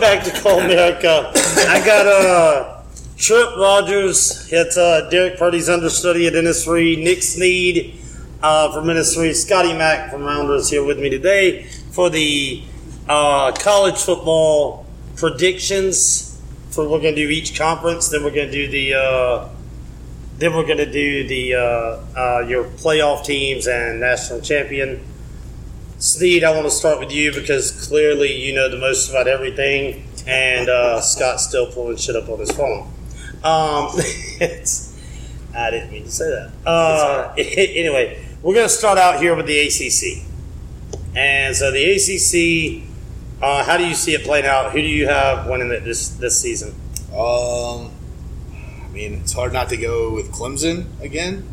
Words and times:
Back 0.00 0.24
to 0.24 0.30
Colemerica. 0.30 1.30
I 1.68 1.84
got 1.84 2.06
uh, 2.06 2.82
Trip 3.18 3.54
Rogers. 3.58 4.50
It's 4.50 4.78
uh, 4.78 5.10
Derek 5.10 5.36
Purdy's 5.36 5.68
understudy 5.68 6.26
at 6.26 6.32
NS3. 6.32 7.04
Nick 7.04 7.22
Snead 7.22 8.00
uh, 8.42 8.72
from 8.72 8.86
NS3. 8.86 9.34
Scotty 9.34 9.74
Mack 9.74 10.10
from 10.10 10.22
Rounders 10.22 10.70
here 10.70 10.82
with 10.82 10.98
me 10.98 11.10
today 11.10 11.64
for 11.92 12.08
the 12.08 12.62
uh, 13.10 13.52
college 13.52 13.98
football 13.98 14.86
predictions. 15.16 16.40
For 16.70 16.88
we're 16.88 17.02
going 17.02 17.14
to 17.14 17.26
do 17.26 17.28
each 17.28 17.58
conference. 17.58 18.08
Then 18.08 18.24
we're 18.24 18.30
going 18.30 18.50
to 18.50 18.52
do 18.52 18.68
the. 18.70 18.94
Uh, 18.94 19.48
then 20.38 20.54
we're 20.54 20.64
going 20.64 20.78
to 20.78 20.90
do 20.90 21.28
the 21.28 21.56
uh, 21.56 21.58
uh, 22.16 22.46
your 22.48 22.64
playoff 22.64 23.26
teams 23.26 23.68
and 23.68 24.00
national 24.00 24.40
champion. 24.40 25.04
Snead, 26.00 26.44
I 26.44 26.52
want 26.52 26.64
to 26.64 26.70
start 26.70 26.98
with 26.98 27.12
you 27.12 27.30
because 27.30 27.86
clearly 27.86 28.34
you 28.34 28.54
know 28.54 28.70
the 28.70 28.78
most 28.78 29.10
about 29.10 29.28
everything, 29.28 30.08
and 30.26 30.66
uh, 30.66 30.98
Scott's 31.02 31.46
still 31.46 31.70
pulling 31.70 31.98
shit 31.98 32.16
up 32.16 32.26
on 32.30 32.38
his 32.38 32.50
phone. 32.50 32.90
Um, 33.44 33.92
I 35.54 35.70
didn't 35.70 35.92
mean 35.92 36.04
to 36.04 36.10
say 36.10 36.24
that. 36.30 36.52
Uh, 36.66 37.34
anyway, 37.36 38.24
we're 38.40 38.54
going 38.54 38.66
to 38.66 38.72
start 38.72 38.96
out 38.96 39.20
here 39.20 39.36
with 39.36 39.44
the 39.44 39.58
ACC. 39.58 40.24
And 41.14 41.54
so 41.54 41.70
the 41.70 41.84
ACC, 41.92 42.82
uh, 43.42 43.62
how 43.64 43.76
do 43.76 43.86
you 43.86 43.94
see 43.94 44.14
it 44.14 44.22
playing 44.22 44.46
out? 44.46 44.72
Who 44.72 44.80
do 44.80 44.88
you 44.88 45.06
have 45.06 45.48
winning 45.50 45.70
it 45.70 45.84
this, 45.84 46.08
this 46.08 46.40
season? 46.40 46.74
Um, 47.12 47.90
I 48.82 48.88
mean, 48.90 49.20
it's 49.20 49.34
hard 49.34 49.52
not 49.52 49.68
to 49.68 49.76
go 49.76 50.14
with 50.14 50.32
Clemson 50.32 50.98
again. 51.02 51.46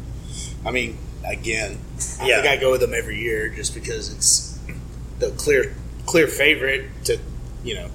I 0.65 0.71
mean, 0.71 0.97
again, 1.29 1.77
I 2.21 2.27
Yeah. 2.27 2.41
think 2.41 2.47
I 2.47 2.57
go 2.57 2.71
with 2.71 2.81
them 2.81 2.93
every 2.93 3.19
year 3.19 3.49
just 3.49 3.73
because 3.73 4.11
it's 4.11 4.57
the 5.19 5.31
clear, 5.31 5.73
clear 6.05 6.27
favorite 6.27 6.85
to, 7.05 7.17
you 7.63 7.75
know, 7.75 7.89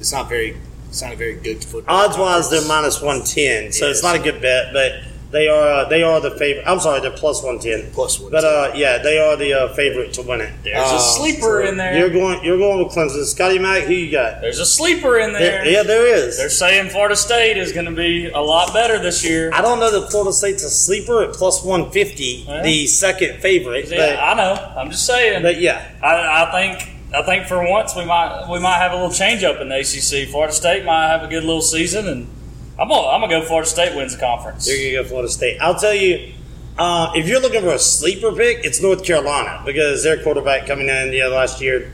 it's 0.00 0.12
not 0.12 0.28
very, 0.28 0.56
it's 0.88 1.02
not 1.02 1.12
a 1.12 1.16
very 1.16 1.34
good 1.34 1.64
football. 1.64 1.96
Odds 1.96 2.16
wise, 2.16 2.50
they're 2.50 2.66
minus 2.66 3.00
110, 3.00 3.72
so 3.72 3.84
Yeah, 3.86 3.90
it's 3.90 4.02
not 4.02 4.16
a 4.16 4.18
good 4.18 4.40
bet, 4.40 4.72
but 4.72 4.92
they 5.36 5.48
are 5.48 5.68
uh, 5.68 5.84
they 5.88 6.02
are 6.02 6.20
the 6.20 6.30
favorite. 6.32 6.64
I'm 6.66 6.80
sorry, 6.80 7.00
they're 7.00 7.10
plus 7.10 7.42
110. 7.42 7.92
plus 7.92 8.18
one. 8.18 8.30
But 8.32 8.44
uh, 8.44 8.72
yeah, 8.74 8.98
they 8.98 9.18
are 9.18 9.36
the 9.36 9.52
uh, 9.52 9.74
favorite 9.74 10.14
to 10.14 10.22
win 10.22 10.40
it. 10.40 10.52
There's 10.64 10.90
Uh, 10.92 10.96
a 10.96 11.00
sleeper 11.00 11.60
in 11.60 11.76
there. 11.76 11.96
You're 11.98 12.10
going 12.10 12.42
you're 12.44 12.58
going 12.58 12.78
with 12.82 12.94
Clemson. 12.94 13.22
Scotty 13.24 13.58
Mack, 13.58 13.82
who 13.84 13.94
you 13.94 14.10
got? 14.10 14.40
There's 14.40 14.58
a 14.58 14.66
sleeper 14.66 15.18
in 15.18 15.32
there. 15.32 15.62
There, 15.62 15.66
yeah, 15.68 15.82
there 15.82 16.06
is. 16.06 16.38
They're 16.38 16.48
saying 16.48 16.90
Florida 16.90 17.16
State 17.16 17.56
is 17.58 17.72
going 17.72 17.86
to 17.86 17.92
be 18.06 18.28
a 18.30 18.40
lot 18.40 18.72
better 18.72 18.98
this 18.98 19.22
year. 19.24 19.50
I 19.52 19.60
don't 19.62 19.78
know 19.78 19.90
that 20.00 20.10
Florida 20.10 20.32
State's 20.32 20.64
a 20.64 20.70
sleeper 20.70 21.22
at 21.22 21.34
plus 21.34 21.62
150, 21.62 22.44
Well. 22.48 22.62
the 22.64 22.86
second 22.86 23.40
favorite. 23.40 23.88
Yeah, 23.90 24.18
I 24.22 24.34
know. 24.34 24.54
I'm 24.80 24.90
just 24.90 25.04
saying. 25.06 25.42
But, 25.42 25.54
but 25.54 25.60
yeah, 25.60 25.86
I, 26.02 26.44
I 26.44 26.50
think 26.52 26.90
I 27.14 27.22
think 27.22 27.46
for 27.46 27.62
once 27.68 27.94
we 27.94 28.04
might 28.04 28.48
we 28.50 28.58
might 28.58 28.78
have 28.78 28.92
a 28.92 28.96
little 28.96 29.12
change 29.12 29.44
up 29.44 29.60
in 29.60 29.68
the 29.68 29.76
ACC. 29.80 30.28
Florida 30.30 30.52
State 30.52 30.84
might 30.84 31.08
have 31.08 31.22
a 31.22 31.28
good 31.28 31.44
little 31.44 31.62
season, 31.62 32.08
and 32.08 32.26
I'm 32.78 32.88
gonna 32.88 33.08
I'm 33.08 33.20
gonna 33.20 33.40
go 33.40 33.46
Florida 33.46 33.68
State 33.68 33.96
wins 33.96 34.14
the 34.14 34.20
conference. 34.20 34.66
There 34.66 34.76
you're 34.76 35.02
to 35.02 35.04
go 35.04 35.08
Florida 35.08 35.30
State. 35.30 35.58
I'll 35.60 35.74
tell 35.78 35.94
you, 35.94 36.34
uh, 36.78 37.12
if 37.14 37.26
you're 37.26 37.40
looking 37.40 37.62
for 37.62 37.72
a 37.72 37.78
sleeper 37.78 38.32
pick, 38.32 38.64
it's 38.64 38.82
North 38.82 39.04
Carolina 39.04 39.62
because 39.64 40.02
their 40.04 40.22
quarterback 40.22 40.66
coming 40.66 40.88
in 40.88 41.10
the 41.10 41.22
last 41.28 41.60
year 41.60 41.92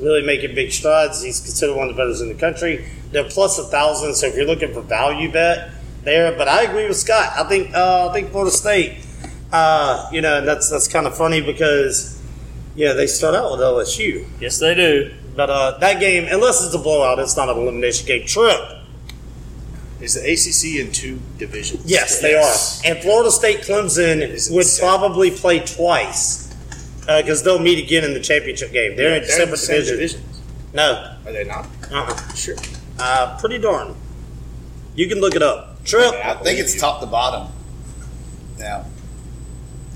really 0.00 0.22
making 0.22 0.54
big 0.54 0.70
strides. 0.70 1.22
He's 1.22 1.40
considered 1.40 1.76
one 1.76 1.88
of 1.88 1.96
the 1.96 2.04
best 2.06 2.20
in 2.22 2.28
the 2.28 2.34
country. 2.34 2.86
They're 3.10 3.24
plus 3.24 3.58
a 3.58 3.64
thousand, 3.64 4.14
so 4.14 4.26
if 4.26 4.36
you're 4.36 4.44
looking 4.46 4.72
for 4.74 4.82
value 4.82 5.32
bet 5.32 5.70
there, 6.04 6.36
but 6.36 6.46
I 6.46 6.62
agree 6.64 6.86
with 6.86 6.96
Scott. 6.98 7.32
I 7.36 7.44
think 7.48 7.74
uh, 7.74 8.08
I 8.10 8.12
think 8.12 8.30
Florida 8.30 8.50
State. 8.50 9.04
Uh, 9.50 10.06
you 10.12 10.20
know, 10.20 10.44
that's 10.44 10.68
that's 10.68 10.88
kind 10.88 11.06
of 11.06 11.16
funny 11.16 11.40
because 11.40 12.20
yeah, 12.76 12.92
they 12.92 13.06
start 13.06 13.34
out 13.34 13.50
with 13.52 13.60
LSU, 13.60 14.26
Yes, 14.40 14.58
they 14.58 14.74
do. 14.74 15.14
but 15.34 15.48
uh, 15.48 15.78
that 15.78 16.00
game, 16.00 16.28
unless 16.30 16.62
it's 16.64 16.74
a 16.74 16.78
blowout, 16.78 17.18
it's 17.18 17.34
not 17.36 17.48
an 17.48 17.56
elimination 17.56 18.06
game. 18.06 18.26
Trip. 18.26 18.60
Is 20.00 20.14
the 20.14 20.20
ACC 20.20 20.86
in 20.86 20.92
two 20.92 21.18
divisions? 21.38 21.82
Yes, 21.84 22.20
they 22.20 22.34
are. 22.34 22.54
And 22.84 23.02
Florida 23.02 23.30
State 23.32 23.62
Clemson 23.62 24.20
Is 24.22 24.48
would 24.50 24.64
seven? 24.64 24.88
probably 24.88 25.30
play 25.32 25.58
twice 25.60 26.54
because 27.00 27.42
they'll 27.42 27.58
meet 27.58 27.82
again 27.82 28.04
in 28.04 28.14
the 28.14 28.20
championship 28.20 28.70
game. 28.72 28.96
They're 28.96 29.16
in 29.16 29.22
They're 29.22 29.22
in 29.22 29.28
separate 29.28 29.50
the 29.50 29.56
same 29.56 29.80
divisions. 29.84 30.12
divisions. 30.14 30.42
No, 30.74 31.16
Are 31.26 31.32
they 31.32 31.44
not? 31.44 31.66
uh-uh. 31.90 32.34
Sure. 32.34 32.54
uh, 33.00 33.36
pretty 33.40 33.58
darn. 33.58 33.96
You 34.94 35.08
can 35.08 35.20
look 35.20 35.34
it 35.34 35.42
up. 35.42 35.82
Trip. 35.84 36.12
I 36.14 36.34
think 36.34 36.58
it's 36.60 36.78
top 36.78 37.00
to 37.00 37.06
bottom 37.06 37.52
now. 38.58 38.84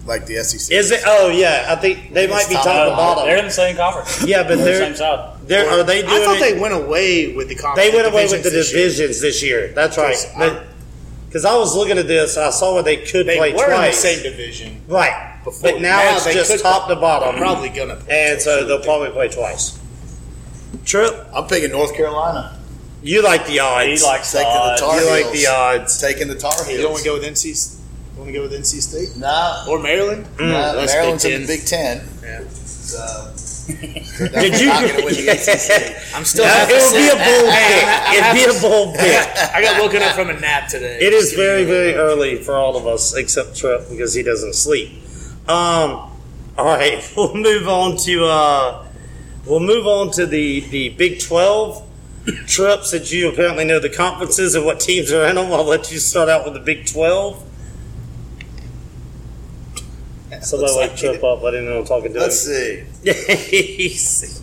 Like 0.06 0.26
the 0.26 0.42
SEC. 0.42 0.74
Is 0.76 0.90
it? 0.90 1.02
Oh 1.06 1.28
yeah, 1.28 1.66
I 1.68 1.76
think 1.76 2.12
they 2.12 2.26
might 2.26 2.48
be 2.48 2.54
top 2.54 2.64
top 2.64 2.74
to 2.74 2.84
to 2.86 2.92
Uh, 2.92 2.96
bottom. 2.96 3.24
They're 3.26 3.36
in 3.36 3.44
the 3.44 3.50
same 3.52 3.76
conference. 3.76 4.24
Yeah, 4.24 4.42
but 4.42 4.48
They're 4.48 4.56
the 4.58 4.64
they're 4.64 4.86
same 4.86 4.96
side. 4.96 5.31
They're 5.46 5.68
are 5.68 5.82
they 5.82 6.02
doing 6.02 6.12
I 6.12 6.24
thought 6.24 6.36
it? 6.36 6.40
they 6.54 6.60
went 6.60 6.74
away 6.74 7.34
with 7.34 7.48
the 7.48 7.54
conference. 7.56 7.88
They 7.90 7.94
went 7.96 8.08
away 8.12 8.24
with 8.28 8.42
the 8.42 8.50
divisions 8.50 9.20
this 9.20 9.42
year. 9.42 9.66
this 9.66 9.68
year. 9.68 9.72
That's 9.74 9.96
right. 9.98 10.16
Because 10.16 10.52
I- 10.52 10.62
Because 11.28 11.44
I 11.46 11.56
was 11.56 11.74
looking 11.74 11.96
at 11.96 12.06
this, 12.06 12.36
I 12.36 12.50
saw 12.50 12.74
where 12.74 12.82
they 12.82 12.98
could 12.98 13.26
They 13.26 13.38
play 13.38 13.52
were 13.54 13.72
in 13.72 13.80
the 13.80 13.92
same 13.92 14.22
division 14.22 14.82
Right, 14.86 15.38
before. 15.44 15.72
but 15.72 15.80
now, 15.80 16.14
it's 16.16 16.24
just 16.26 16.50
could- 16.50 16.60
top 16.60 16.88
to 16.88 16.96
bottom, 16.96 17.36
Probably 17.36 17.70
gonna. 17.70 17.96
play 17.96 18.32
and 18.32 18.40
so 18.42 18.66
they'll 18.66 18.80
probably 18.84 19.08
play 19.10 19.28
twice. 19.28 19.72
Trip, 20.84 21.26
I'm 21.34 21.46
picking 21.46 21.70
North 21.70 21.94
Carolina. 21.96 22.58
you 23.02 23.22
like 23.22 23.46
the 23.46 23.60
odds? 23.60 24.00
He 24.00 24.06
likes 24.06 24.30
Taking 24.32 24.46
the 24.52 24.58
odds. 24.58 24.80
Tar 24.80 25.00
you 25.00 25.08
like 25.10 25.32
the 25.32 25.46
odds? 25.46 26.00
Taking 26.00 26.28
the 26.28 26.34
Tar 26.34 26.52
Heels. 26.52 26.68
You 26.70 26.82
don't 26.82 26.92
want 26.92 27.02
to 27.04 27.08
go 27.08 27.14
with 27.14 27.24
NC? 27.24 27.78
You 28.14 28.18
want 28.20 28.28
to 28.28 28.32
go 28.34 28.42
with 28.42 28.52
NC 28.52 28.80
State 28.82 29.16
No, 29.16 29.64
or 29.68 29.78
Maryland? 29.78 30.26
Mm. 30.36 30.48
no 30.50 30.76
that's 30.76 30.92
Maryland's 30.92 31.24
Big 31.24 31.32
in 31.32 31.40
the 31.42 31.46
Big 31.46 31.64
Ten. 31.64 32.02
Yeah. 32.22 32.40
So 32.52 33.32
Did 33.66 34.60
you? 34.60 34.66
not 34.66 34.82
gonna 34.82 35.04
win 35.04 35.14
the 35.14 36.02
I'm 36.14 36.24
still. 36.24 36.44
It 36.46 36.82
would 36.82 36.98
be 36.98 37.08
a 37.08 37.16
bold 37.16 37.52
pick. 37.52 37.84
It'd 38.14 38.34
be 38.34 38.58
a 38.58 38.60
bold 38.60 38.94
pick. 38.96 39.54
I 39.54 39.62
got 39.62 39.80
woken 39.80 40.02
up 40.02 40.14
from 40.14 40.30
a 40.30 40.40
nap 40.40 40.68
today. 40.68 40.98
It 41.00 41.12
is 41.12 41.32
very, 41.34 41.64
very 41.64 41.94
early 41.94 42.36
for 42.36 42.54
all 42.54 42.76
of 42.76 42.86
us, 42.86 43.14
except 43.14 43.56
Trip 43.56 43.88
because 43.88 44.14
he 44.14 44.22
doesn't 44.22 44.54
sleep. 44.54 44.90
Um, 45.48 46.10
all 46.58 46.64
right, 46.64 47.02
we'll 47.16 47.34
move 47.34 47.68
on 47.68 47.96
to 47.98 48.24
uh, 48.24 48.86
we'll 49.46 49.60
move 49.60 49.86
on 49.86 50.10
to 50.12 50.26
the 50.26 50.60
the 50.60 50.90
Big 50.90 51.20
Twelve. 51.20 51.88
Trip, 52.46 52.84
since 52.84 53.12
you 53.12 53.28
apparently 53.28 53.64
know 53.64 53.80
the 53.80 53.88
conferences 53.90 54.54
and 54.54 54.64
what 54.64 54.78
teams 54.78 55.10
are 55.10 55.26
in 55.26 55.34
them, 55.34 55.52
I'll 55.52 55.64
let 55.64 55.90
you 55.90 55.98
start 55.98 56.28
out 56.28 56.44
with 56.44 56.54
the 56.54 56.60
Big 56.60 56.86
Twelve. 56.86 57.44
Somebody 60.46 60.72
Looks 60.72 60.76
like 60.80 60.90
like 60.90 60.98
Trip 60.98 61.14
it. 61.16 61.24
up. 61.24 61.42
I 61.44 61.50
didn't 61.50 61.66
know 61.66 61.78
I'm 61.80 61.84
talking 61.84 62.12
to 62.12 62.20
Let's 62.20 62.46
him. 62.46 62.86
see. 63.04 64.38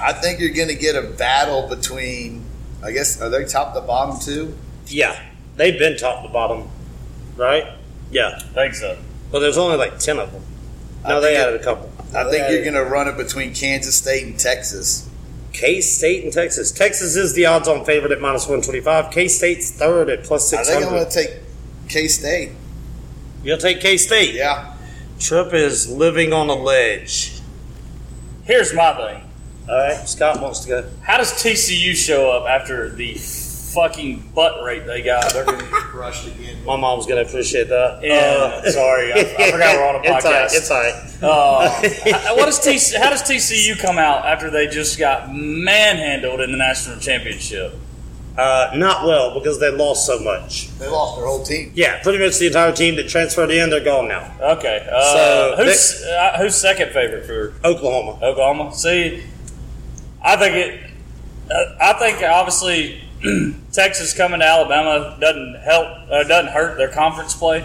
I 0.00 0.12
think 0.12 0.40
you're 0.40 0.50
going 0.50 0.68
to 0.68 0.74
get 0.74 0.96
a 0.96 1.02
battle 1.02 1.68
between. 1.68 2.44
I 2.82 2.90
guess 2.92 3.20
are 3.20 3.30
they 3.30 3.44
top 3.44 3.74
to 3.74 3.80
bottom 3.80 4.20
too? 4.20 4.54
yeah, 4.88 5.18
they've 5.56 5.78
been 5.78 5.96
top 5.96 6.22
to 6.24 6.28
bottom, 6.28 6.68
right? 7.36 7.64
Yeah, 8.10 8.36
I 8.36 8.40
think 8.40 8.74
so. 8.74 8.98
but 9.32 9.38
there's 9.38 9.56
only 9.56 9.78
like 9.78 9.98
ten 9.98 10.18
of 10.18 10.30
them. 10.32 10.42
No, 11.06 11.20
they 11.22 11.36
added 11.36 11.54
it- 11.54 11.60
a 11.62 11.64
couple. 11.64 11.90
I 12.14 12.30
think 12.30 12.48
you're 12.50 12.62
going 12.62 12.74
to 12.74 12.84
run 12.84 13.08
it 13.08 13.16
between 13.16 13.52
Kansas 13.54 13.96
State 13.96 14.22
and 14.24 14.38
Texas. 14.38 15.08
K 15.54 15.80
State 15.80 16.24
and 16.24 16.32
Texas. 16.32 16.72
Texas 16.72 17.16
is 17.16 17.32
the 17.32 17.46
odds 17.46 17.68
on 17.68 17.84
favorite 17.84 18.12
at 18.12 18.20
minus 18.20 18.42
125. 18.42 19.10
K 19.12 19.28
State's 19.28 19.70
third 19.70 20.10
at 20.10 20.24
plus 20.24 20.52
I 20.52 20.62
think 20.64 20.84
I'm 20.84 20.90
going 20.90 21.04
to 21.04 21.10
take 21.10 21.30
K 21.88 22.08
State. 22.08 22.50
You'll 23.42 23.56
take 23.58 23.80
K 23.80 23.96
State. 23.96 24.34
Yeah. 24.34 24.74
Trip 25.18 25.54
is 25.54 25.88
living 25.88 26.32
on 26.32 26.50
a 26.50 26.54
ledge. 26.54 27.40
Here's 28.44 28.74
my 28.74 28.94
thing. 28.94 29.30
All 29.68 29.76
right, 29.76 30.06
Scott 30.06 30.42
wants 30.42 30.60
to 30.60 30.68
go. 30.68 30.90
How 31.02 31.16
does 31.16 31.32
TCU 31.32 31.94
show 31.94 32.30
up 32.30 32.46
after 32.46 32.90
the 32.90 33.14
fucking 33.74 34.30
butt 34.34 34.62
rate 34.64 34.86
they 34.86 35.02
got? 35.02 35.32
They're 35.32 35.44
going 35.44 35.58
to 35.58 35.64
get 35.64 35.72
crushed 35.72 36.26
again. 36.28 36.64
My 36.64 36.76
mom's 36.76 37.06
going 37.06 37.22
to 37.22 37.28
appreciate 37.28 37.68
that. 37.68 38.00
Yeah, 38.02 38.60
Uh, 38.64 38.70
sorry, 38.70 39.12
I, 39.12 39.18
I 39.38 39.50
forgot 39.50 39.76
we're 39.76 39.86
on 39.88 39.94
a 39.96 39.98
It's 40.04 40.24
all 40.24 40.32
right. 40.32 40.48
podcast. 40.48 40.56
It's 40.56 40.70
all 41.22 41.62
right. 41.62 42.12
Uh, 42.32 42.34
what 42.36 42.46
does 42.46 42.60
TC, 42.60 42.96
how 42.98 43.10
does 43.10 43.22
TCU 43.22 43.78
come 43.78 43.98
out 43.98 44.24
after 44.24 44.50
they 44.50 44.66
just 44.68 44.98
got 44.98 45.32
manhandled 45.34 46.40
in 46.40 46.50
the 46.52 46.58
national 46.58 46.98
championship? 47.00 47.74
Uh, 48.36 48.72
not 48.74 49.06
well 49.06 49.32
because 49.32 49.60
they 49.60 49.70
lost 49.70 50.06
so 50.06 50.18
much. 50.18 50.68
They 50.78 50.88
lost 50.88 51.16
their 51.16 51.24
whole 51.26 51.44
team. 51.44 51.70
Yeah, 51.74 52.02
pretty 52.02 52.18
much 52.18 52.38
the 52.38 52.48
entire 52.48 52.72
team 52.72 52.96
that 52.96 53.08
transferred 53.08 53.52
in, 53.52 53.70
they're 53.70 53.84
gone 53.84 54.08
now. 54.08 54.34
Okay, 54.40 54.88
uh, 54.90 55.54
So, 55.56 55.64
who's 55.64 56.02
uh, 56.02 56.38
who's 56.38 56.54
second 56.56 56.90
favorite 56.92 57.26
for 57.26 57.54
Oklahoma. 57.64 58.18
Oklahoma? 58.26 58.74
See, 58.74 59.22
I 60.20 60.34
think 60.36 60.56
it. 60.56 60.90
uh, 61.48 61.76
I 61.80 61.92
think 61.92 62.24
obviously 62.24 63.03
Texas 63.72 64.12
coming 64.12 64.40
to 64.40 64.46
Alabama 64.46 65.16
doesn't 65.18 65.54
help. 65.56 65.86
Uh, 66.10 66.24
doesn't 66.24 66.52
hurt 66.52 66.76
their 66.76 66.90
conference 66.90 67.34
play. 67.34 67.60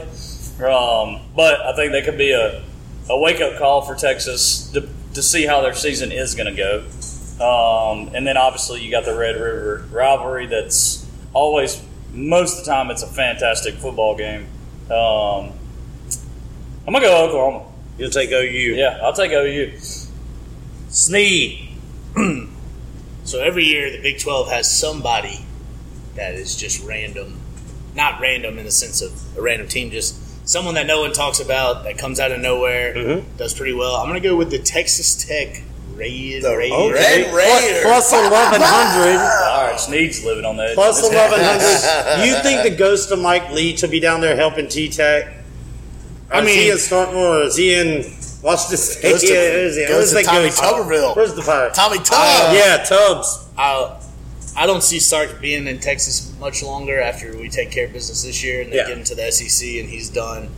Um, 0.64 1.22
but 1.36 1.60
I 1.62 1.74
think 1.76 1.92
they 1.92 2.02
could 2.02 2.18
be 2.18 2.32
a, 2.32 2.64
a 3.10 3.20
wake 3.20 3.42
up 3.42 3.58
call 3.58 3.82
for 3.82 3.96
Texas 3.96 4.70
to, 4.72 4.88
to 5.14 5.22
see 5.22 5.46
how 5.46 5.62
their 5.62 5.74
season 5.74 6.12
is 6.12 6.36
going 6.36 6.54
to 6.54 6.56
go. 6.56 6.86
Um, 7.44 8.14
and 8.14 8.28
then 8.28 8.38
obviously 8.38 8.82
you 8.82 8.92
got 8.92 9.06
the 9.06 9.18
Red 9.18 9.36
River 9.36 9.86
rivalry. 9.92 10.46
That's 10.46 11.06
always 11.34 11.82
most 12.14 12.60
of 12.60 12.66
the 12.66 12.72
time 12.72 12.90
it's 12.92 13.04
a 13.04 13.08
fantastic 13.08 13.76
football 13.76 14.18
game. 14.18 14.48
Um, 14.92 15.54
I'm 16.86 16.94
gonna 16.94 17.02
go 17.02 17.26
Oklahoma. 17.28 17.66
You'll 17.98 18.10
take 18.10 18.32
OU. 18.32 18.76
Yeah, 18.76 19.00
I'll 19.04 19.14
take 19.14 19.32
OU. 19.32 19.78
Snead. 20.90 21.70
So 23.30 23.40
every 23.40 23.64
year, 23.64 23.92
the 23.92 24.02
Big 24.02 24.18
12 24.18 24.50
has 24.50 24.76
somebody 24.76 25.46
that 26.20 26.36
is 26.36 26.56
just 26.56 26.86
random. 26.86 27.40
Not 27.96 28.20
random 28.22 28.60
in 28.60 28.66
the 28.66 28.72
sense 28.72 29.02
of 29.02 29.12
a 29.38 29.42
random 29.42 29.68
team, 29.68 29.90
just 29.90 30.16
someone 30.48 30.76
that 30.76 30.86
no 30.86 31.02
one 31.02 31.12
talks 31.14 31.40
about 31.40 31.84
that 31.86 31.98
comes 31.98 32.20
out 32.20 32.32
of 32.32 32.40
nowhere, 32.40 32.94
Mhm. 32.94 33.24
does 33.38 33.54
pretty 33.54 33.74
well. 33.74 33.96
I'm 33.96 34.08
going 34.08 34.22
to 34.22 34.28
go 34.28 34.36
with 34.36 34.52
the 34.52 34.60
Texas 34.60 35.16
Tech 35.16 35.62
Raiders. 35.96 36.44
The 36.44 36.56
Raiders. 36.56 36.94
Red 36.94 37.34
Raiders. 37.34 37.84
Plus 37.84 38.12
1100. 38.12 39.18
All 39.52 39.68
right, 39.68 39.80
Snead's 39.80 40.24
living 40.24 40.46
on 40.46 40.58
that. 40.58 40.74
Plus 40.76 41.02
1100. 41.10 42.26
You 42.26 42.36
think 42.44 42.64
the 42.64 42.76
ghost 42.76 43.12
of 43.12 43.20
Mike 43.20 43.52
Leach 43.52 43.82
will 43.82 43.90
be 43.90 44.00
down 44.00 44.22
there 44.22 44.36
helping 44.36 44.68
T 44.68 44.90
Tech? 44.90 45.34
I 46.32 46.42
is 46.42 46.48
he 46.56 46.70
in 46.70 46.78
Starkmore 46.78 47.46
is 47.48 47.56
he 47.58 47.74
in 47.74 48.04
Washington 48.44 48.78
State? 48.78 49.02
Goes 49.12 49.22
to, 49.22 49.28
Yeah, 49.28 49.34
where's 49.50 49.76
he? 49.76 49.82
goes 49.88 50.14
Where's 50.14 50.26
to 50.28 50.32
Tommy? 50.32 50.50
Tuberville. 50.50 51.16
Where's 51.16 51.34
the 51.34 51.42
pirate? 51.42 51.74
Tommy 51.74 51.98
Tubb. 51.98 52.08
Uh, 52.14 52.54
yeah, 52.56 52.84
Tubbs. 52.84 53.46
I, 53.58 53.99
I 54.56 54.66
don't 54.66 54.84
see 54.84 55.00
Sark 55.00 55.40
being 55.42 55.68
in 55.68 55.80
Texas 55.80 56.34
much 56.40 56.62
longer 56.64 57.00
after 57.00 57.36
we 57.38 57.50
take 57.50 57.72
care 57.72 57.86
of 57.86 57.94
business 57.94 58.24
this 58.24 58.44
year 58.44 58.62
and 58.62 58.72
they 58.72 58.78
Yeah. 58.78 58.88
get 58.88 58.98
into 58.98 59.16
the 59.16 59.32
SEC 59.32 59.80
and 59.80 59.90
he's 59.90 60.10
done. 60.10 60.50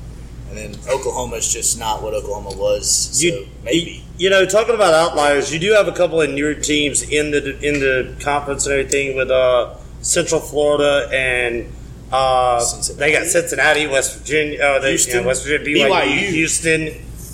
And 0.49 0.57
then 0.57 0.75
Oklahoma 0.89 1.37
is 1.37 1.51
just 1.51 1.79
not 1.79 2.01
what 2.03 2.13
Oklahoma 2.13 2.51
was. 2.57 2.89
So 3.13 3.25
You, 3.25 3.47
maybe. 3.63 3.77
You, 3.77 4.01
you 4.17 4.29
know, 4.29 4.45
talking 4.45 4.75
about 4.75 4.93
outliers, 4.93 5.53
you 5.53 5.59
do 5.59 5.71
have 5.73 5.87
a 5.87 5.93
couple 5.93 6.21
of 6.21 6.29
newer 6.29 6.53
teams 6.53 7.01
in 7.03 7.31
the 7.31 7.57
in 7.65 7.79
the 7.79 8.15
conference 8.21 8.65
and 8.65 8.73
everything 8.75 9.15
with 9.15 9.31
uh, 9.31 9.75
Central 10.01 10.41
Florida 10.41 11.07
and 11.13 11.71
uh, 12.11 12.59
they 12.97 13.13
got 13.13 13.25
Cincinnati, 13.27 13.87
West 13.87 14.17
Virginia, 14.17 14.61
uh, 14.61 14.79
they, 14.79 14.89
Houston. 14.89 15.21
yeah, 15.21 15.25
West 15.27 15.45
Virginia, 15.45 15.85
BYU, 15.85 15.89
BYU. 15.89 16.29
Houston, 16.31 16.81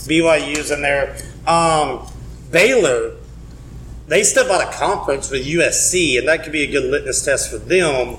BYU's 0.08 0.70
in 0.72 0.82
there. 0.84 1.18
Um, 1.48 2.08
Baylor, 2.52 3.16
they 4.08 4.24
step 4.24 4.48
out 4.48 4.66
of 4.66 4.74
conference 4.74 5.30
with 5.30 5.46
USC, 5.46 6.18
and 6.18 6.28
that 6.28 6.44
could 6.44 6.52
be 6.54 6.64
a 6.64 6.72
good 6.72 6.90
litmus 6.90 7.24
test 7.24 7.52
for 7.52 7.58
them. 7.58 8.18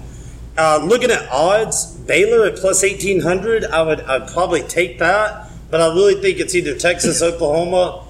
Uh, 0.56 0.80
looking 0.84 1.10
at 1.10 1.28
odds, 1.30 1.86
Baylor 1.86 2.46
at 2.46 2.56
plus 2.56 2.82
eighteen 2.84 3.20
hundred, 3.20 3.64
I 3.64 3.82
would 3.82 4.00
I'd 4.02 4.28
probably 4.28 4.62
take 4.62 4.98
that, 4.98 5.50
but 5.70 5.80
I 5.80 5.86
really 5.88 6.20
think 6.20 6.38
it's 6.40 6.54
either 6.54 6.76
Texas, 6.76 7.22
Oklahoma. 7.22 8.04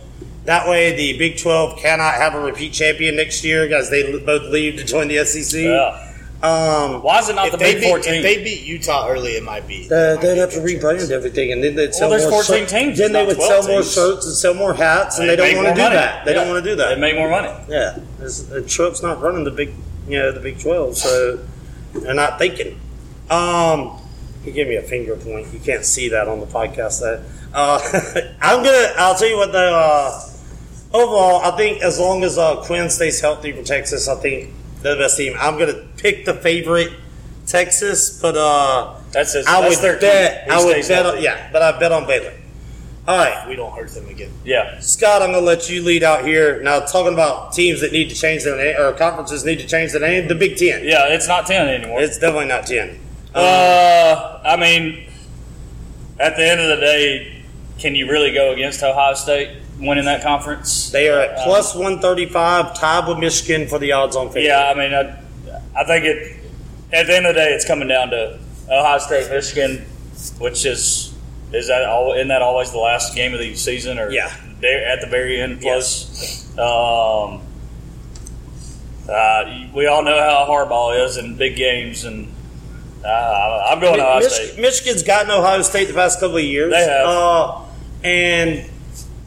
That 0.44 0.66
way, 0.66 0.96
the 0.96 1.18
Big 1.18 1.38
Twelve 1.38 1.78
cannot 1.78 2.14
have 2.14 2.34
a 2.34 2.40
repeat 2.40 2.72
champion 2.72 3.16
next 3.16 3.44
year, 3.44 3.68
guys. 3.68 3.90
They 3.90 4.18
both 4.18 4.50
leave 4.50 4.78
to 4.78 4.84
join 4.84 5.08
the 5.08 5.24
SEC. 5.24 5.60
Yeah. 5.60 6.07
Um, 6.40 7.02
Why 7.02 7.18
is 7.18 7.28
it 7.28 7.34
not 7.34 7.50
the 7.50 7.58
Big 7.58 7.80
beat, 7.80 7.88
14? 7.88 8.14
if 8.14 8.22
they 8.22 8.44
beat 8.44 8.62
Utah 8.64 9.08
early, 9.08 9.32
it 9.32 9.42
might 9.42 9.66
be. 9.66 9.86
uh, 9.90 10.14
they'd 10.16 10.34
be 10.34 10.38
have 10.38 10.52
to 10.52 10.60
rebrand 10.60 10.98
chance. 10.98 11.10
everything, 11.10 11.50
and 11.50 11.64
then 11.64 11.74
they'd 11.74 11.92
sell 11.92 12.10
there's 12.10 12.30
more 12.30 12.44
14 12.44 12.60
shirts. 12.60 12.72
teams, 12.72 12.98
Then 12.98 13.12
they 13.12 13.26
would 13.26 13.34
12 13.36 13.50
sell 13.64 13.72
more 13.72 13.80
teams. 13.82 13.92
shirts 13.94 14.26
and 14.26 14.34
sell 14.36 14.54
more 14.54 14.72
hats, 14.72 15.18
and 15.18 15.28
they, 15.28 15.36
make 15.36 15.54
don't 15.54 15.64
want 15.64 15.68
to 15.68 15.74
do 15.74 15.82
money. 15.82 15.94
that. 15.96 16.24
They 16.24 16.32
don't 16.34 16.48
want 16.48 16.64
to 16.64 16.70
do 16.70 16.76
that. 16.76 16.94
They 16.94 17.00
make 17.00 17.16
more 17.16 17.28
money. 17.28 17.48
Yeah, 17.68 17.98
the 18.20 18.64
Trump's 18.68 19.02
not 19.02 19.20
running 19.20 19.42
the 19.42 19.50
big, 19.50 19.70
you 20.08 20.18
know, 20.20 20.30
the 20.30 20.38
Big 20.38 20.60
Twelve, 20.60 20.96
so 20.96 21.40
they're 21.94 22.14
not 22.14 22.38
thinking. 22.38 22.78
Um, 23.30 23.98
he 24.44 24.52
gave 24.52 24.68
me 24.68 24.76
a 24.76 24.82
finger 24.82 25.16
point. 25.16 25.52
You 25.52 25.58
can't 25.58 25.84
see 25.84 26.08
that 26.10 26.28
on 26.28 26.38
the 26.38 26.46
podcast. 26.46 27.00
That 27.00 27.20
uh, 27.52 27.80
I'm 28.40 28.62
gonna. 28.62 28.92
I'll 28.96 29.16
tell 29.16 29.28
you 29.28 29.38
what. 29.38 29.50
The 29.50 29.58
uh, 29.58 30.22
overall, 30.92 31.40
I 31.42 31.56
think 31.56 31.82
as 31.82 31.98
long 31.98 32.22
as 32.22 32.38
uh, 32.38 32.62
Quinn 32.64 32.88
stays 32.90 33.20
healthy 33.20 33.50
for 33.50 33.64
Texas, 33.64 34.06
I 34.06 34.14
think 34.14 34.50
they're 34.82 34.94
the 34.94 35.02
best 35.02 35.16
team. 35.16 35.34
I'm 35.38 35.58
gonna 35.58 35.84
pick 35.98 36.24
the 36.24 36.34
favorite, 36.34 36.92
Texas, 37.46 38.20
but 38.20 38.36
uh, 38.36 38.94
That's 39.12 39.34
his, 39.34 39.46
I 39.46 39.60
that's 39.60 39.76
would 39.76 39.84
their 39.84 39.94
key. 39.96 40.00
bet. 40.06 40.50
I 40.50 40.64
would 40.64 40.86
bet. 40.88 41.06
On, 41.06 41.22
yeah, 41.22 41.50
but 41.52 41.60
I 41.62 41.78
bet 41.78 41.92
on 41.92 42.06
Baylor. 42.06 42.32
All 43.06 43.16
right. 43.16 43.48
We 43.48 43.56
don't 43.56 43.72
hurt 43.74 43.88
them 43.90 44.06
again. 44.08 44.30
Yeah. 44.44 44.80
Scott, 44.80 45.22
I'm 45.22 45.30
going 45.32 45.40
to 45.42 45.46
let 45.46 45.70
you 45.70 45.82
lead 45.82 46.02
out 46.02 46.26
here. 46.26 46.60
Now, 46.62 46.80
talking 46.80 47.14
about 47.14 47.52
teams 47.54 47.80
that 47.80 47.90
need 47.90 48.10
to 48.10 48.14
change 48.14 48.44
their 48.44 48.56
name, 48.56 48.76
or 48.78 48.92
conferences 48.92 49.44
need 49.46 49.60
to 49.60 49.66
change 49.66 49.92
their 49.92 50.02
name, 50.02 50.28
the 50.28 50.34
Big 50.34 50.56
Ten. 50.58 50.84
Yeah, 50.84 51.06
it's 51.08 51.26
not 51.26 51.46
10 51.46 51.68
anymore. 51.68 52.02
It's 52.02 52.18
definitely 52.18 52.48
not 52.48 52.66
10. 52.66 52.98
Uh, 53.34 54.40
I 54.44 54.56
mean, 54.56 55.08
at 56.20 56.36
the 56.36 56.44
end 56.46 56.60
of 56.60 56.68
the 56.68 56.76
day, 56.84 57.42
can 57.78 57.94
you 57.94 58.10
really 58.10 58.32
go 58.34 58.52
against 58.52 58.82
Ohio 58.82 59.14
State 59.14 59.56
winning 59.80 60.04
that 60.04 60.22
conference? 60.22 60.90
they 60.90 61.08
are 61.08 61.20
at 61.20 61.38
Um, 61.38 61.44
plus 61.44 61.74
135, 61.74 62.74
tied 62.78 63.08
with 63.08 63.16
Michigan 63.18 63.68
for 63.68 63.78
the 63.78 63.92
odds 63.92 64.16
on 64.16 64.26
favorite. 64.28 64.44
Yeah, 64.44 64.68
I 64.70 64.74
mean, 64.74 64.92
I, 64.92 65.16
I 65.78 65.84
think 65.84 66.04
it. 66.04 66.36
At 66.92 67.06
the 67.06 67.14
end 67.16 67.26
of 67.26 67.34
the 67.34 67.40
day, 67.40 67.52
it's 67.52 67.66
coming 67.66 67.86
down 67.88 68.08
to 68.10 68.38
Ohio 68.70 68.98
State, 68.98 69.30
Michigan, 69.30 69.84
which 70.38 70.64
is 70.64 71.14
is 71.52 71.68
that 71.68 71.84
all? 71.84 72.12
Isn't 72.14 72.28
that 72.28 72.42
always 72.42 72.70
the 72.72 72.78
last 72.78 73.14
game 73.14 73.32
of 73.34 73.40
the 73.40 73.54
season, 73.54 73.98
or 73.98 74.10
Yeah. 74.10 74.30
at 74.62 75.00
the 75.00 75.06
very 75.08 75.40
end? 75.40 75.60
Plus, 75.60 76.46
um, 76.58 77.40
uh, 79.08 79.44
we 79.74 79.86
all 79.86 80.02
know 80.02 80.18
how 80.18 80.46
Harbaugh 80.48 81.04
is 81.04 81.16
in 81.16 81.36
big 81.36 81.56
games, 81.56 82.04
and 82.04 82.32
uh, 83.04 83.66
I'm 83.70 83.80
going 83.80 83.96
to 83.98 84.02
Ohio 84.04 84.20
Mich- 84.20 84.30
State. 84.32 84.58
Michigan's 84.58 85.02
gotten 85.02 85.30
Ohio 85.30 85.62
State 85.62 85.88
the 85.88 85.94
past 85.94 86.20
couple 86.20 86.36
of 86.38 86.44
years. 86.44 86.72
They 86.72 86.84
have. 86.84 87.06
Uh, 87.06 87.58
and 88.04 88.64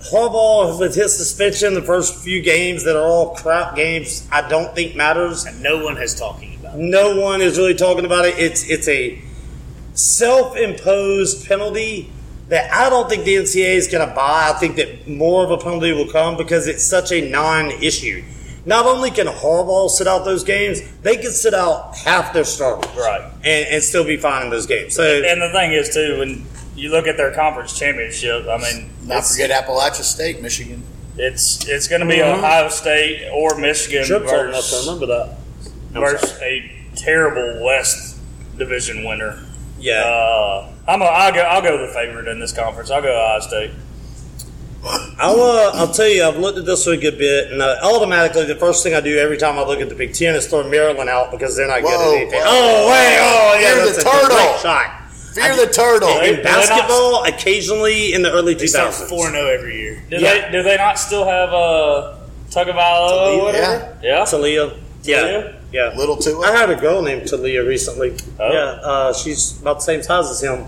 Harbaugh, 0.10 0.80
with 0.80 0.96
his 0.96 1.16
suspension, 1.16 1.74
the 1.74 1.82
first 1.82 2.16
few 2.24 2.42
games 2.42 2.84
that 2.86 2.96
are 2.96 3.06
all 3.06 3.36
crap 3.36 3.76
games, 3.76 4.28
I 4.32 4.48
don't 4.48 4.74
think 4.74 4.96
matters. 4.96 5.46
And 5.46 5.62
no 5.62 5.84
one 5.84 5.96
has 5.98 6.16
talking 6.18 6.56
about 6.60 6.76
it. 6.76 6.80
No 6.82 7.20
one 7.20 7.42
is 7.42 7.58
really 7.58 7.76
talking 7.76 8.06
about 8.06 8.26
it. 8.26 8.38
It's 8.40 8.64
it's 8.70 8.88
a 8.88 9.22
self-imposed 9.94 11.48
penalty 11.48 12.10
that 12.50 12.72
I 12.74 12.90
don't 12.90 13.10
think 13.10 13.24
the 13.26 13.36
NCAA 13.36 13.76
is 13.76 13.88
going 13.88 14.08
to 14.08 14.14
buy. 14.14 14.52
I 14.54 14.58
think 14.60 14.76
that 14.78 15.08
more 15.08 15.44
of 15.44 15.52
a 15.52 15.58
penalty 15.58 15.92
will 15.94 16.12
come 16.12 16.36
because 16.38 16.68
it's 16.68 16.84
such 16.84 17.12
a 17.12 17.30
non-issue. 17.30 18.24
Not 18.66 18.86
only 18.86 19.10
can 19.10 19.28
Harbaugh 19.28 19.90
sit 19.90 20.08
out 20.08 20.24
those 20.26 20.44
games, 20.44 20.82
they 21.02 21.16
can 21.18 21.32
sit 21.32 21.54
out 21.54 21.96
half 21.98 22.34
their 22.34 22.44
starters, 22.44 22.92
Right. 22.96 23.22
and, 23.44 23.68
and 23.70 23.84
still 23.84 24.04
be 24.04 24.18
fine 24.18 24.44
in 24.44 24.50
those 24.50 24.68
games. 24.68 24.96
So 24.96 25.04
And 25.04 25.42
the 25.42 25.50
thing 25.52 25.72
is, 25.72 25.94
too, 25.94 26.20
when 26.20 26.46
you 26.82 26.90
look 26.90 27.08
at 27.08 27.16
their 27.18 27.32
conference 27.32 27.78
championship, 27.78 28.48
I 28.50 28.58
mean, 28.58 28.90
Not 29.06 29.26
forget 29.26 29.50
Appalachia 29.52 30.04
State, 30.04 30.42
Michigan. 30.42 30.84
it's 31.18 31.68
it's 31.68 31.88
going 31.88 32.02
to 32.02 32.08
be 32.08 32.16
Mhm. 32.16 32.38
Ohio 32.40 32.70
State 32.70 33.30
or 33.34 33.56
Michigan 33.56 34.06
Trips 34.06 34.32
old 34.32 34.48
to 34.48 34.52
versus, 34.52 34.88
remember 34.88 35.06
that. 35.08 35.30
I'm 35.94 36.02
versus 36.02 36.38
a 36.42 36.72
terrible 36.96 37.64
West 37.64 38.16
Division 38.58 39.04
winner. 39.04 39.40
Yeah, 39.80 40.02
Uh, 40.04 40.68
I'm 40.88 41.02
a, 41.02 41.06
I'll 41.06 41.32
go. 41.34 41.42
I'll 41.42 41.62
go 41.62 41.78
the 41.86 41.92
favorite 41.94 42.28
in 42.28 42.40
this 42.40 42.52
conference. 42.54 42.90
I'll 42.92 43.02
go 43.02 43.10
Ohio 43.10 43.40
State. 43.40 43.72
I'll 45.20 45.40
uh, 45.42 45.72
I'll 45.76 45.92
tell 45.94 46.08
you, 46.08 46.24
I've 46.24 46.38
looked 46.38 46.58
at 46.58 46.66
this 46.66 46.86
one 46.88 46.96
a 46.96 46.98
good 47.02 47.18
bit, 47.20 47.52
and 47.52 47.62
uh, 47.62 47.78
automatically 47.84 48.46
the 48.46 48.56
first 48.56 48.84
thing 48.84 48.96
I 48.96 49.00
do 49.02 49.18
every 49.20 49.38
time 49.38 49.60
I 49.60 49.64
look 49.64 49.80
at 49.80 49.90
the 49.90 49.96
Big 49.96 50.14
Ten 50.14 50.34
is 50.34 50.48
throw 50.48 50.64
Maryland 50.68 51.10
out 51.10 51.30
because 51.32 51.56
they're 51.56 51.68
not 51.68 51.82
good 51.82 51.90
Whoa, 51.92 52.12
at 52.16 52.18
anything. 52.22 52.40
whoa. 52.42 52.48
Oh 52.48 52.90
wait, 52.90 53.18
oh 53.22 53.60
yeah, 53.60 53.74
Fear 53.76 53.86
that's 53.86 54.04
the 54.04 54.10
a 54.10 54.12
turtle. 54.12 54.28
great 54.38 54.60
shot. 54.62 55.01
Fear 55.34 55.56
the 55.56 55.68
turtle. 55.72 56.10
They- 56.20 56.30
In 56.30 56.36
do 56.38 56.44
they 56.44 56.44
not- 56.44 56.68
basketball, 56.68 57.24
occasionally 57.24 58.14
in 58.14 58.22
the 58.22 58.32
early 58.32 58.54
They 58.54 58.66
2000s. 58.66 58.94
start 58.96 59.10
4 59.10 59.32
0 59.32 59.48
every 59.48 59.78
year. 59.80 60.04
Do 60.10 60.18
Yeah. 60.18 60.34
they 60.48 60.52
do 60.52 60.64
they 60.64 60.78
not 60.78 61.00
still 61.00 61.26
have 61.26 61.54
uh, 61.54 62.14
Tagovailoa 62.50 63.10
Talia, 63.10 63.40
or 63.40 63.44
whatever? 63.46 63.98
Yeah. 64.04 64.26
Talia. 64.26 64.72
Yeah, 65.04 65.22
Talia? 65.22 65.54
yeah. 65.72 65.94
Little 65.96 66.18
too. 66.18 66.44
I 66.44 66.52
had 66.52 66.70
a 66.70 66.76
girl 66.76 67.02
named 67.02 67.28
Talia 67.28 67.64
recently. 67.64 68.14
Oh. 68.40 68.52
Yeah, 68.52 68.60
uh, 68.84 69.14
she's 69.14 69.60
about 69.62 69.78
the 69.80 69.84
same 69.86 70.04
size 70.04 70.30
as 70.30 70.42
him, 70.44 70.68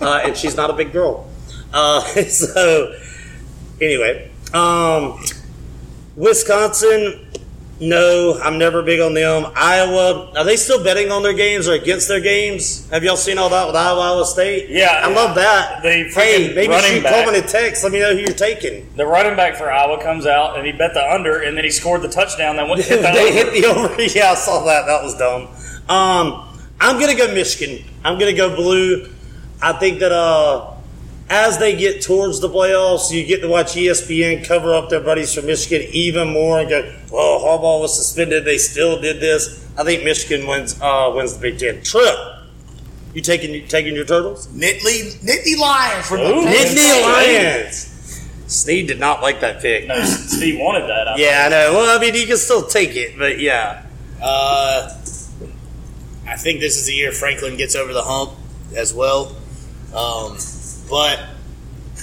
uh, 0.00 0.20
and 0.24 0.36
she's 0.36 0.56
not 0.56 0.70
a 0.70 0.74
big 0.74 0.92
girl. 0.92 1.26
Uh, 1.72 2.00
so, 2.28 2.94
anyway, 3.80 4.30
um, 4.54 5.22
Wisconsin. 6.16 7.20
No, 7.80 8.38
I'm 8.40 8.56
never 8.56 8.82
big 8.82 9.00
on 9.00 9.14
them. 9.14 9.50
Iowa, 9.56 10.32
are 10.36 10.44
they 10.44 10.56
still 10.56 10.82
betting 10.82 11.10
on 11.10 11.22
their 11.24 11.32
games 11.32 11.66
or 11.66 11.72
against 11.72 12.06
their 12.06 12.20
games? 12.20 12.88
Have 12.90 13.02
y'all 13.02 13.16
seen 13.16 13.36
all 13.36 13.48
that 13.50 13.66
with 13.66 13.74
Iowa, 13.74 14.00
Iowa 14.00 14.24
State? 14.26 14.70
Yeah, 14.70 15.00
I 15.02 15.12
love 15.12 15.34
that. 15.34 15.82
The 15.82 15.88
hey, 16.14 16.52
maybe 16.54 16.72
shoot 16.72 17.02
back. 17.02 17.24
Coleman 17.24 17.42
a 17.42 17.46
text. 17.46 17.82
Let 17.82 17.92
me 17.92 17.98
know 17.98 18.12
who 18.14 18.20
you're 18.20 18.28
taking. 18.32 18.88
The 18.96 19.04
running 19.04 19.34
back 19.34 19.56
for 19.56 19.72
Iowa 19.72 20.00
comes 20.00 20.24
out 20.24 20.56
and 20.56 20.64
he 20.64 20.70
bet 20.72 20.94
the 20.94 21.02
under, 21.12 21.42
and 21.42 21.56
then 21.56 21.64
he 21.64 21.70
scored 21.70 22.02
the 22.02 22.08
touchdown. 22.08 22.56
That 22.56 22.68
went 22.68 22.80
hit 22.84 22.96
the 22.96 23.02
they 23.12 23.28
over. 23.28 23.50
hit 23.50 23.62
the 23.62 23.66
over. 23.68 24.02
Yeah, 24.18 24.30
I 24.30 24.34
saw 24.36 24.64
that. 24.66 24.86
That 24.86 25.02
was 25.02 25.16
dumb. 25.18 25.48
Um, 25.88 26.48
I'm 26.80 27.00
gonna 27.00 27.16
go 27.16 27.32
Michigan. 27.34 27.84
I'm 28.04 28.18
gonna 28.20 28.34
go 28.34 28.54
blue. 28.54 29.10
I 29.60 29.72
think 29.72 29.98
that 29.98 30.12
uh, 30.12 30.73
as 31.30 31.58
they 31.58 31.74
get 31.74 32.02
towards 32.02 32.40
the 32.40 32.48
playoffs, 32.48 33.10
you 33.10 33.24
get 33.24 33.40
to 33.40 33.48
watch 33.48 33.74
ESPN 33.74 34.46
cover 34.46 34.74
up 34.74 34.90
their 34.90 35.00
buddies 35.00 35.34
from 35.34 35.46
Michigan 35.46 35.88
even 35.92 36.28
more 36.28 36.60
and 36.60 36.68
go, 36.68 36.92
"Well, 37.10 37.40
Harbaugh 37.40 37.80
was 37.80 37.96
suspended. 37.96 38.44
They 38.44 38.58
still 38.58 39.00
did 39.00 39.20
this." 39.20 39.64
I 39.76 39.84
think 39.84 40.04
Michigan 40.04 40.46
wins. 40.46 40.80
Uh, 40.80 41.12
wins 41.14 41.34
the 41.34 41.40
Big 41.40 41.58
Ten. 41.58 41.82
Trip. 41.82 42.16
You 43.14 43.22
taking 43.22 43.66
taking 43.68 43.94
your 43.94 44.04
turtles? 44.04 44.48
Nittany, 44.48 45.14
Nittany 45.24 45.56
Lions 45.56 46.06
from 46.06 46.20
Ooh. 46.20 46.42
the 46.42 46.50
Nittany 46.50 47.02
Lions. 47.02 47.90
Snead 48.46 48.86
did 48.88 49.00
not 49.00 49.22
like 49.22 49.40
that 49.40 49.62
pick. 49.62 49.86
No, 49.86 50.02
Steve 50.04 50.58
wanted 50.58 50.82
that. 50.82 51.08
I 51.08 51.16
Yeah, 51.16 51.44
I 51.46 51.48
know. 51.48 51.72
Well, 51.74 51.96
I 51.96 52.00
mean, 52.00 52.14
you 52.14 52.26
can 52.26 52.36
still 52.36 52.66
take 52.66 52.94
it, 52.94 53.18
but 53.18 53.40
yeah. 53.40 53.86
Uh, 54.20 54.88
I 56.26 56.36
think 56.36 56.60
this 56.60 56.76
is 56.76 56.86
the 56.86 56.92
year 56.92 57.12
Franklin 57.12 57.56
gets 57.56 57.74
over 57.74 57.92
the 57.92 58.02
hump 58.02 58.32
as 58.76 58.92
well. 58.92 59.34
Um, 59.94 60.36
but 60.88 61.20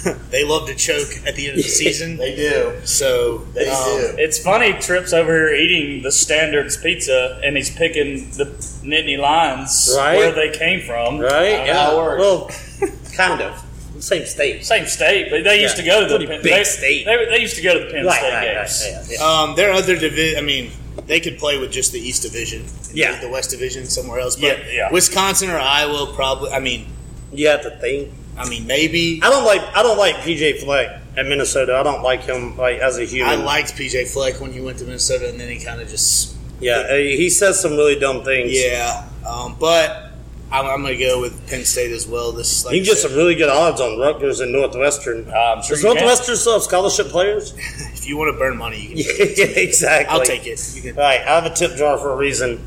they 0.31 0.43
love 0.45 0.67
to 0.67 0.75
choke 0.75 1.09
at 1.27 1.35
the 1.35 1.49
end 1.49 1.57
of 1.59 1.63
the 1.63 1.69
season. 1.69 2.17
They 2.17 2.35
do. 2.35 2.79
So 2.85 3.39
They 3.53 3.67
um, 3.69 3.83
do. 3.85 4.15
It's 4.17 4.39
funny, 4.41 4.73
Trips 4.73 5.13
over 5.13 5.31
here 5.31 5.53
eating 5.55 6.01
the 6.03 6.11
Standards 6.11 6.77
pizza, 6.77 7.39
and 7.43 7.55
he's 7.57 7.69
picking 7.75 8.31
the 8.31 8.45
Nittany 8.83 9.19
Lions 9.19 9.93
Right. 9.95 10.17
where 10.17 10.31
they 10.31 10.49
came 10.57 10.81
from. 10.81 11.19
Right? 11.19 11.65
know 11.67 11.73
how 11.73 11.97
works. 11.97 12.79
Well, 12.81 12.91
kind 13.15 13.41
of. 13.41 13.63
Same 13.99 14.25
state. 14.25 14.65
Same 14.65 14.87
state, 14.87 15.29
but 15.29 15.43
they 15.43 15.61
used 15.61 15.77
Yeah, 15.77 15.83
to 15.83 16.07
go 16.07 16.07
to 16.07 16.17
the 16.17 16.25
Penn, 16.25 16.41
big 16.41 16.53
they, 16.53 16.63
state. 16.63 17.05
They, 17.05 17.25
they 17.25 17.39
used 17.39 17.55
to 17.57 17.61
go 17.61 17.77
to 17.77 17.85
the 17.85 17.91
Penn 17.91 18.03
Right, 18.05 18.15
State 18.17 18.33
right, 18.33 18.55
right, 18.55 18.55
games. 18.55 19.11
yeah, 19.11 19.17
yeah. 19.19 19.41
um, 19.43 19.55
their 19.55 19.71
other 19.71 19.95
division. 19.95 20.39
I 20.39 20.41
mean, 20.41 20.71
they 21.05 21.19
could 21.19 21.37
play 21.37 21.59
with 21.59 21.71
just 21.71 21.91
the 21.91 21.99
East 21.99 22.23
Division. 22.23 22.61
and 22.61 22.97
Yeah. 22.97 23.19
the 23.21 23.29
West 23.29 23.51
Division 23.51 23.85
somewhere 23.85 24.19
else. 24.19 24.37
But 24.37 24.43
Yeah, 24.65 24.71
yeah. 24.73 24.91
Wisconsin 24.91 25.51
or 25.51 25.59
Iowa 25.59 26.11
probably. 26.15 26.49
I 26.51 26.59
mean, 26.59 26.87
You 27.31 27.47
have 27.49 27.61
to 27.61 27.69
think. 27.77 28.09
I 28.37 28.49
mean 28.49 28.67
maybe. 28.67 29.19
I 29.21 29.29
don't 29.29 29.45
like 29.45 29.61
I 29.75 29.83
don't 29.83 29.97
like 29.97 30.15
PJ 30.17 30.63
Fleck 30.63 31.01
at 31.17 31.25
Minnesota. 31.25 31.75
I 31.75 31.83
don't 31.83 32.01
like 32.01 32.23
him 32.23 32.57
like 32.57 32.79
as 32.79 32.97
a 32.97 33.05
human. 33.05 33.29
I 33.29 33.35
liked 33.35 33.75
PJ 33.75 34.11
Fleck 34.13 34.39
when 34.39 34.51
he 34.51 34.61
went 34.61 34.79
to 34.79 34.85
Minnesota, 34.85 35.29
and 35.29 35.39
then 35.39 35.49
he 35.49 35.63
kind 35.63 35.81
of 35.81 35.89
just 35.89 36.35
yeah, 36.61 36.87
uh, 36.91 36.95
he 36.95 37.29
says 37.29 37.59
some 37.59 37.71
really 37.71 37.99
dumb 37.99 38.23
things. 38.23 38.51
yeah. 38.53 39.07
Um, 39.27 39.55
but 39.59 40.11
I'm, 40.51 40.65
I'm 40.65 40.81
going 40.81 40.97
to 40.97 41.03
go 41.03 41.19
with 41.19 41.47
Penn 41.49 41.65
State 41.65 41.91
as 41.91 42.07
well. 42.07 42.31
This 42.31 42.65
like 42.65 42.75
You 42.75 42.83
get 42.83 42.97
some 42.97 43.13
really 43.13 43.35
good 43.35 43.49
odds 43.49 43.81
on 43.81 43.99
Rutgers 43.99 44.41
and 44.41 44.51
Northwestern. 44.51 45.27
I'm 45.31 45.61
sure 45.63 45.75
Does. 45.75 45.83
Northwestern 45.83 46.35
still 46.35 46.53
have 46.53 46.63
scholarship 46.63 47.07
players? 47.07 47.53
if 47.57 48.07
you 48.07 48.17
want 48.17 48.33
to 48.33 48.37
burn 48.37 48.57
money, 48.57 48.93
you 48.93 49.03
can. 49.03 49.27
yeah, 49.37 49.45
exactly. 49.45 50.13
I'll 50.13 50.23
take 50.25 50.45
it. 50.45 50.97
All 50.97 51.03
right, 51.03 51.21
I 51.21 51.41
have 51.41 51.45
a 51.45 51.53
tip 51.53 51.75
jar 51.77 51.97
for 51.97 52.11
a 52.11 52.15
reason. 52.15 52.65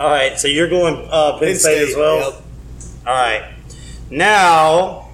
All 0.00 0.10
right, 0.10 0.38
so 0.38 0.48
you're 0.48 0.68
going 0.68 1.08
uh, 1.10 1.32
Penn, 1.32 1.48
Penn 1.48 1.56
State, 1.56 1.88
as 1.88 1.96
well. 1.96 2.32
yep. 2.32 2.42
All 3.06 3.14
right, 3.14 3.54
now 4.10 5.08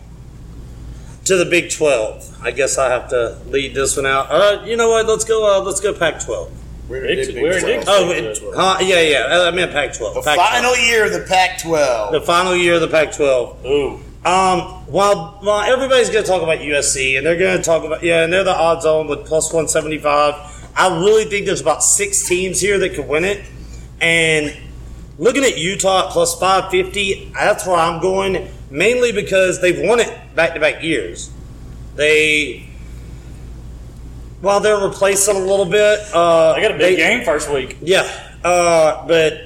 to 1.25 1.37
the 1.37 1.45
Big 1.45 1.71
Twelve. 1.71 2.31
I 2.43 2.51
guess 2.51 2.77
I 2.79 2.91
have 2.91 3.09
to 3.11 3.39
lead 3.47 3.75
this 3.75 3.97
one 3.97 4.07
out. 4.07 4.31
All 4.31 4.39
right, 4.57 4.67
you 4.67 4.77
know 4.77 4.91
what? 4.91 5.07
Let's 5.07 5.25
go. 5.25 5.57
Uh, 5.59 5.63
let's 5.65 5.81
go 5.81 5.93
Pac-12. 5.95 6.51
We're 6.89 7.01
Big- 7.01 7.35
Big 7.35 7.43
we're 7.43 7.59
12. 7.61 7.85
Oh, 7.89 8.11
it, 8.11 8.39
huh, 8.55 8.79
yeah, 8.83 9.01
yeah. 9.01 9.47
I 9.49 9.51
meant 9.51 9.73
Pac-12. 9.73 10.15
The 10.15 10.21
Pac-12. 10.23 10.37
final 10.51 10.77
year 10.77 11.07
of 11.07 11.13
the 11.13 11.21
Pac-12. 11.27 12.13
the 12.13 12.21
final 12.21 12.55
year 12.55 12.75
of 12.75 12.83
the 12.83 12.89
Pac-12. 12.89 13.65
Ooh, 13.65 13.95
Um, 14.29 14.61
while 14.87 15.39
while 15.41 15.63
everybody's 15.71 16.11
going 16.11 16.25
to 16.25 16.31
talk 16.31 16.43
about 16.43 16.59
USC 16.59 17.17
and 17.17 17.27
they're 17.27 17.39
going 17.39 17.57
to 17.57 17.63
talk 17.63 17.85
about 17.85 18.03
yeah, 18.03 18.25
and 18.25 18.33
they're 18.33 18.45
the 18.45 18.55
odds 18.55 18.85
on 18.85 19.07
with 19.09 19.25
plus 19.27 19.51
one 19.53 19.67
seventy 19.69 19.99
five. 19.99 20.35
I 20.77 20.89
really 21.01 21.25
think 21.25 21.47
there's 21.47 21.61
about 21.63 21.83
six 21.83 22.27
teams 22.27 22.61
here 22.61 22.79
that 22.79 22.95
could 22.95 23.07
win 23.09 23.25
it, 23.25 23.43
and 24.01 24.55
looking 25.19 25.45
at 25.45 25.57
Utah 25.57 26.07
at 26.09 26.13
plus 26.13 26.39
five 26.39 26.71
fifty, 26.71 27.31
that's 27.35 27.67
where 27.67 27.77
I'm 27.77 28.01
going. 28.03 28.49
Mainly 28.71 29.13
because 29.13 29.61
they've 29.61 29.81
won 29.87 30.01
it 30.01 30.13
back 30.35 30.55
to 30.55 30.61
back 30.61 30.83
years. 30.83 31.31
They 31.97 32.69
while 34.41 34.61
they're 34.61 34.79
replacing 34.87 35.37
a 35.37 35.41
little 35.41 35.65
bit, 35.65 36.01
uh, 36.15 36.53
I 36.57 36.61
got 36.61 36.73
a 36.75 36.79
they- 36.79 36.91
big 36.91 36.97
game 36.99 37.25
first 37.25 37.51
week. 37.53 37.79
yeah, 37.81 38.07
uh, 38.45 39.07
but 39.07 39.41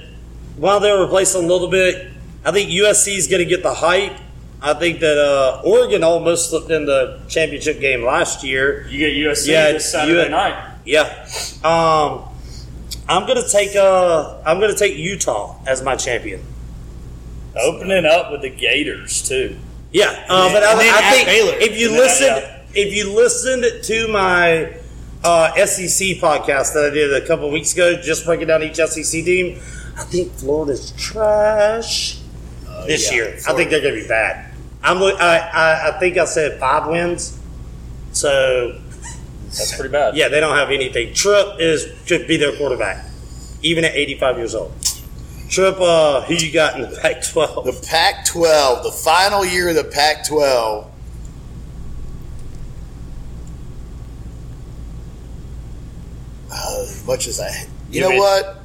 while 0.57 0.79
they're 0.79 0.99
replacing 0.99 1.43
a 1.45 1.47
little 1.47 1.69
bit, 1.69 2.11
I 2.43 2.51
think 2.51 2.69
USC 2.69 3.15
is 3.15 3.27
going 3.27 3.39
to 3.39 3.45
get 3.45 3.63
the 3.63 3.73
hype. 3.73 4.13
I 4.61 4.73
think 4.73 4.99
that 4.99 5.17
uh, 5.17 5.61
Oregon 5.63 6.03
almost 6.03 6.49
slipped 6.49 6.69
in 6.69 6.85
the 6.85 7.21
championship 7.29 7.79
game 7.79 8.03
last 8.03 8.43
year. 8.43 8.85
You 8.89 8.97
get 8.99 9.13
USC 9.13 9.47
Yeah, 9.47 9.71
this 9.73 9.89
Saturday 9.89 10.23
you- 10.23 10.29
night. 10.29 10.65
Yeah, 10.85 11.03
um, 11.63 12.23
I'm 13.07 13.25
going 13.27 13.41
to 13.41 13.47
take 13.47 13.75
uh, 13.75 14.37
I'm 14.45 14.59
going 14.59 14.71
to 14.71 14.77
take 14.77 14.97
Utah 14.97 15.55
as 15.67 15.81
my 15.83 15.95
champion. 15.95 16.43
Opening 17.55 18.05
up 18.05 18.31
with 18.31 18.41
the 18.41 18.49
Gators 18.49 19.27
too. 19.27 19.57
Yeah, 19.91 20.25
uh, 20.29 20.51
but 20.53 20.59
then- 20.59 20.71
and 20.71 20.79
then 20.79 20.93
I, 20.93 21.07
I 21.07 21.11
think 21.11 21.27
Baylor. 21.27 21.53
if 21.59 21.79
you 21.79 21.89
listened, 21.91 22.37
yeah. 22.37 22.61
if 22.73 22.93
you 22.95 23.13
listened 23.15 23.83
to 23.83 24.07
my 24.09 24.73
uh, 25.23 25.53
SEC 25.65 26.17
podcast 26.17 26.73
that 26.73 26.89
I 26.91 26.93
did 26.93 27.11
a 27.13 27.25
couple 27.25 27.49
weeks 27.51 27.73
ago, 27.73 27.99
just 28.01 28.25
breaking 28.25 28.47
down 28.47 28.61
each 28.63 28.75
SEC 28.75 29.25
team, 29.25 29.59
I 29.97 30.03
think 30.03 30.31
Florida's 30.33 30.91
trash 30.91 32.19
this 32.85 33.09
yeah, 33.11 33.15
year. 33.17 33.37
I 33.47 33.53
think 33.53 33.69
they're 33.71 33.81
going 33.81 33.95
to 33.95 34.01
be 34.01 34.07
bad. 34.07 34.53
I'm. 34.83 34.97
I, 35.01 35.11
I, 35.51 35.89
I 35.89 35.99
think 35.99 36.17
I 36.17 36.25
said 36.25 36.59
five 36.59 36.87
wins. 36.87 37.37
So 38.11 38.79
That's 39.45 39.75
pretty 39.75 39.91
bad. 39.91 40.15
yeah, 40.15 40.29
they 40.29 40.39
don't 40.39 40.55
have 40.55 40.69
anything. 40.71 41.13
Trip 41.13 41.59
is 41.59 41.87
could 42.07 42.27
be 42.27 42.37
their 42.37 42.55
quarterback, 42.55 43.05
even 43.61 43.83
at 43.83 43.95
85 43.95 44.37
years 44.37 44.55
old. 44.55 44.71
Trip, 45.49 45.77
uh, 45.79 46.21
who 46.21 46.35
you 46.35 46.51
got 46.51 46.75
in 46.75 46.81
the 46.89 46.95
Pac-12? 46.97 47.65
The 47.65 47.87
Pac-12, 47.87 48.83
the 48.83 48.91
final 48.91 49.43
year 49.43 49.69
of 49.69 49.75
the 49.75 49.83
Pac-12. 49.83 50.85
Uh, 56.51 56.81
as 56.81 57.05
much 57.05 57.27
as 57.27 57.39
I, 57.39 57.49
you 57.91 58.01
Give 58.01 58.03
know 58.03 58.11
it- 58.15 58.19
what? 58.19 58.55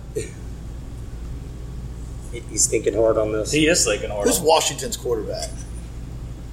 He's 2.50 2.66
thinking 2.66 2.94
hard 2.94 3.16
on 3.16 3.30
this. 3.30 3.52
He 3.52 3.68
is 3.68 3.84
thinking 3.84 4.10
hard. 4.10 4.26
Who's 4.26 4.40
Washington's 4.40 4.96
quarterback? 4.96 5.50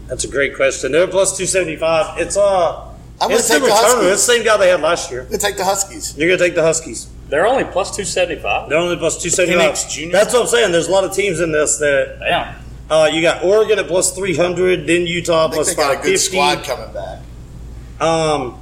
That's 0.07 0.23
a 0.25 0.27
great 0.27 0.55
question. 0.55 0.91
They're 0.91 1.07
plus 1.07 1.35
275. 1.37 2.19
It's 2.21 2.37
uh, 2.37 2.87
I'm 3.19 3.29
going 3.29 3.39
it's 3.39 3.47
to 3.47 3.53
the 3.53 3.59
take 3.61 3.67
the 3.67 3.73
returner. 3.75 3.81
Huskies. 3.81 4.11
It's 4.11 4.25
the 4.27 4.33
same 4.33 4.45
guy 4.45 4.57
they 4.57 4.69
had 4.69 4.81
last 4.81 5.09
year. 5.09 5.21
I'm 5.21 5.27
going 5.29 5.39
to 5.39 5.45
take 5.45 5.57
the 5.57 5.65
Huskies. 5.65 6.15
You're 6.15 6.29
gonna 6.29 6.37
take 6.47 6.53
the 6.53 6.61
Huskies. 6.61 7.07
They're 7.31 7.47
only 7.47 7.63
plus 7.63 7.95
two 7.95 8.03
seventy 8.03 8.39
five. 8.41 8.67
They're 8.69 8.77
only 8.77 8.97
plus 8.97 9.21
275. 9.23 10.11
That's 10.11 10.33
what 10.33 10.41
I'm 10.41 10.47
saying. 10.47 10.73
There's 10.73 10.89
a 10.89 10.91
lot 10.91 11.05
of 11.05 11.13
teams 11.13 11.39
in 11.39 11.53
this 11.53 11.77
that 11.77 12.17
Damn. 12.19 12.55
uh, 12.89 13.05
you 13.05 13.21
got 13.21 13.41
Oregon 13.45 13.79
at 13.79 13.87
plus 13.87 14.13
300, 14.13 14.85
then 14.85 15.07
Utah 15.07 15.45
I 15.45 15.49
think 15.49 15.53
plus 15.53 15.69
they 15.69 15.75
got 15.75 15.99
a 15.99 16.03
good 16.03 16.17
squad 16.19 16.65
coming 16.65 16.93
back. 16.93 17.19
Um, 18.01 18.59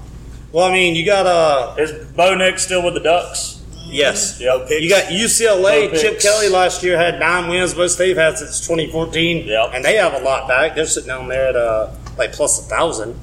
well, 0.52 0.66
I 0.66 0.72
mean, 0.72 0.96
you 0.96 1.04
got 1.04 1.26
uh, 1.26 1.82
Is 1.82 2.06
Bo 2.10 2.36
Nix 2.36 2.62
still 2.62 2.86
with 2.86 2.94
the 2.94 3.00
Ducks? 3.00 3.60
yes. 3.88 4.40
Yep. 4.40 4.70
You 4.70 4.88
got 4.88 5.06
UCLA. 5.06 5.90
Bo 5.90 5.98
Chip 5.98 6.14
Picks. 6.14 6.24
Kelly 6.24 6.50
last 6.50 6.84
year 6.84 6.96
had 6.96 7.20
nine 7.20 7.50
wins. 7.50 7.76
Most 7.76 7.98
they've 7.98 8.16
had 8.16 8.38
since 8.38 8.60
2014. 8.62 9.48
Yep. 9.48 9.72
And 9.74 9.84
they 9.84 9.96
have 9.96 10.14
a 10.14 10.20
lot 10.20 10.48
back. 10.48 10.76
They're 10.76 10.86
sitting 10.86 11.08
down 11.08 11.28
there 11.28 11.48
at 11.48 11.56
uh, 11.56 11.90
like 12.20 12.34
plus 12.34 12.60
a 12.60 12.70
thousand. 12.70 13.20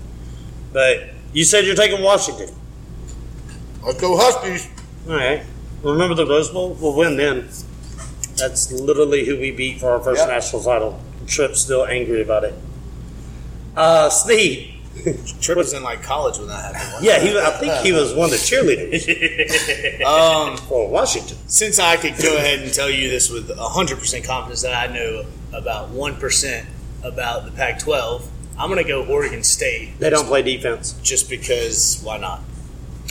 But 0.73 1.11
you 1.33 1.45
said 1.45 1.65
you're 1.67 1.77
taking 1.77 2.03
Washington. 2.03 2.49
Let's 3.85 4.01
go 4.01 4.17
Huskies. 4.17 4.69
All 5.09 5.15
right. 5.15 5.43
Remember 5.83 6.15
the 6.15 6.27
Rose 6.27 6.51
Bowl? 6.51 6.77
We'll 6.81 6.95
win 6.97 7.17
then. 7.17 7.49
That's 8.37 8.71
literally 8.73 9.25
who 9.25 9.39
we 9.39 9.51
beat 9.51 9.81
for 9.81 9.91
our 9.91 10.01
first 10.01 10.21
Yep. 10.21 10.29
national 10.29 10.63
title. 10.63 11.01
Trip's 11.27 11.61
still 11.61 11.87
angry 11.87 12.23
about 12.23 12.45
it. 12.45 12.55
Uh, 13.77 14.11
Snead. 14.11 14.73
Trip 15.41 15.59
was 15.59 15.73
in 15.75 15.83
like 15.83 16.03
college 16.03 16.39
when 16.39 16.49
that 16.49 16.75
happened. 16.75 17.05
Yeah, 17.05 17.19
he. 17.21 17.39
I 17.39 17.51
think 17.51 17.75
he 17.85 17.93
was 17.93 18.15
one 18.15 18.25
of 18.27 18.31
the 18.31 18.37
cheerleaders 18.39 20.03
Um, 20.05 20.57
for 20.57 20.89
Washington. 20.89 21.37
since 21.47 21.79
I 21.79 21.97
could 21.97 22.17
go 22.21 22.37
ahead 22.37 22.61
and 22.61 22.73
tell 22.73 22.91
you 22.91 23.09
this 23.11 23.31
with 23.31 23.49
100% 23.51 24.25
confidence 24.25 24.63
that 24.63 24.73
I 24.91 24.93
know 24.93 25.25
about 25.53 25.91
1% 25.91 26.65
about 27.05 27.45
the 27.45 27.51
Pac 27.53 27.79
12, 27.81 28.29
I'm 28.59 28.71
going 28.71 28.83
to 28.83 28.89
go 28.89 29.05
Oregon 29.05 29.43
State 29.45 29.99
They 30.01 30.09
don't 30.11 30.27
play 30.27 30.43
defense. 30.43 30.93
just 31.03 31.29
because 31.29 32.01
why 32.03 32.17
not? 32.17 32.41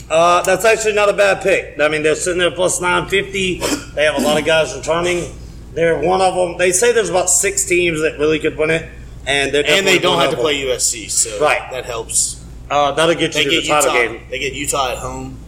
Uh, 0.08 0.42
that's 0.42 0.64
actually 0.64 0.92
not 0.94 1.08
a 1.08 1.12
bad 1.12 1.42
pick. 1.42 1.80
I 1.80 1.88
mean, 1.88 2.02
they're 2.02 2.14
sitting 2.14 2.38
there 2.38 2.50
plus 2.50 2.80
950. 2.80 3.58
They 3.94 4.04
have 4.04 4.16
a 4.16 4.20
lot 4.24 4.38
of 4.38 4.44
guys 4.46 4.74
returning. 4.76 5.24
They're 5.74 5.98
one 6.00 6.20
of 6.20 6.34
them. 6.34 6.56
They 6.58 6.72
say 6.72 6.92
there's 6.92 7.10
about 7.10 7.28
six 7.28 7.64
teams 7.64 8.00
that 8.02 8.18
really 8.18 8.38
could 8.38 8.56
win 8.56 8.70
it, 8.70 8.88
and 9.26 9.52
they're 9.52 9.64
And 9.66 9.86
they 9.86 9.98
don't 9.98 10.18
have 10.20 10.30
to 10.30 10.36
them. 10.36 10.42
play 10.44 10.54
USC, 10.64 11.08
so 11.10 11.38
Right. 11.40 11.60
that 11.72 11.84
helps. 11.84 12.42
Uh, 12.70 12.92
that'll 12.92 13.14
get 13.14 13.34
you 13.36 13.44
They 13.44 13.44
to 13.44 13.50
get 13.50 13.62
the 13.64 13.68
title 13.68 13.92
Utah. 13.92 14.12
game. 14.12 14.20
They 14.30 14.38
get 14.38 14.52
Utah 14.54 14.92
at 14.92 14.98
home. 14.98 15.38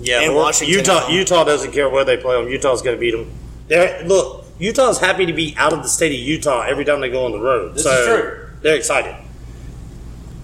Yeah, 0.00 0.20
and 0.22 0.34
Washington 0.34 0.76
Utah. 0.78 0.96
at 0.98 1.02
home. 1.04 1.14
Utah 1.14 1.44
doesn't 1.44 1.72
care 1.72 1.88
where 1.88 2.04
they 2.04 2.16
play 2.16 2.36
them. 2.40 2.48
Utah's 2.50 2.80
going 2.82 2.96
to 2.96 3.00
beat 3.00 3.10
them. 3.12 3.30
They're 3.68 4.02
look. 4.04 4.44
Utah's 4.58 4.98
happy 4.98 5.26
to 5.26 5.32
be 5.32 5.54
out 5.58 5.72
of 5.72 5.82
the 5.82 5.88
state 5.88 6.12
of 6.12 6.18
Utah 6.18 6.62
every 6.62 6.84
time 6.84 7.00
they 7.00 7.08
go 7.10 7.24
on 7.24 7.32
the 7.32 7.40
road. 7.40 7.74
This 7.74 7.82
so 7.84 7.90
is 7.90 8.06
true. 8.06 8.46
They're 8.62 8.76
excited. 8.76 9.14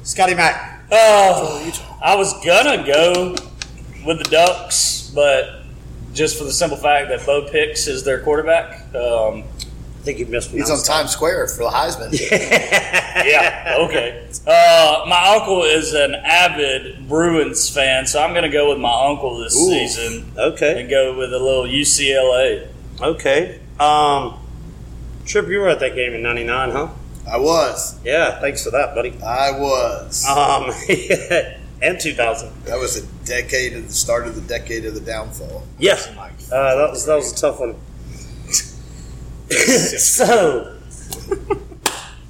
Scotty 0.02 0.34
Mack. 0.34 0.79
Oh, 0.92 1.73
I 2.02 2.16
was 2.16 2.32
gonna 2.44 2.85
go 2.87 3.35
with 4.04 4.18
the 4.18 4.28
Ducks, 4.30 5.11
but 5.14 5.62
just 6.12 6.37
for 6.38 6.44
the 6.44 6.52
simple 6.52 6.76
fact 6.76 7.09
that 7.09 7.25
Bo 7.25 7.49
Picks 7.50 7.87
is 7.87 8.02
their 8.04 8.20
quarterback. 8.20 8.92
Um, 8.94 9.44
I 9.44 10.02
think 10.02 10.18
he 10.18 10.25
missed. 10.25 10.50
He's 10.50 10.70
on 10.70 10.82
Times 10.82 11.11
Square 11.11 11.49
for 11.49 11.64
the 11.64 11.68
Heisman. 11.70 12.11
yeah, 12.30 13.76
okay. 13.80 14.26
Uh, 14.47 15.04
my 15.06 15.37
uncle 15.37 15.62
is 15.64 15.92
an 15.92 16.14
avid 16.14 17.06
Bruins 17.06 17.68
fan, 17.68 18.06
so 18.06 18.20
I'm 18.23 18.32
gonna 18.32 18.49
go 18.49 18.70
with 18.70 18.78
my 18.78 19.09
uncle 19.09 19.38
this 19.38 19.54
Ooh. 19.56 19.68
season 19.70 20.32
Okay. 20.38 20.80
and 20.80 20.88
go 20.90 21.16
with 21.16 21.32
a 21.35 21.38
little 21.38 21.64
UCLA. 21.64 22.66
Okay. 23.00 23.61
Um, 23.78 24.38
Trip, 25.26 25.49
you 25.49 25.59
were 25.61 25.68
at 25.68 25.80
that 25.80 25.94
game 25.94 26.14
in 26.14 26.23
'99, 26.23 26.70
huh? 26.70 26.88
I 27.30 27.38
was. 27.38 27.99
Yeah. 28.04 28.40
Thanks 28.40 28.64
for 28.64 28.70
that, 28.70 28.94
buddy. 28.94 29.14
I 29.22 29.52
was. 29.52 30.26
Um, 30.26 30.70
and 31.82 32.00
2000. 32.00 32.64
That 32.64 32.78
was 32.78 32.96
a 32.96 33.06
decade 33.25 33.75
of 33.75 33.87
the 33.87 33.92
start 33.94 34.26
of 34.26 34.34
the 34.34 34.40
decade 34.42 34.84
of 34.84 34.94
the 34.94 35.00
downfall. 35.00 35.64
Yeah. 35.78 35.99
Uh, 36.52 36.75
that 36.76 36.90
was 36.90 37.06
that 37.06 37.16
was 37.16 37.32
a 37.32 37.37
tough 37.37 37.60
one. 37.60 37.76
so, 39.99 40.76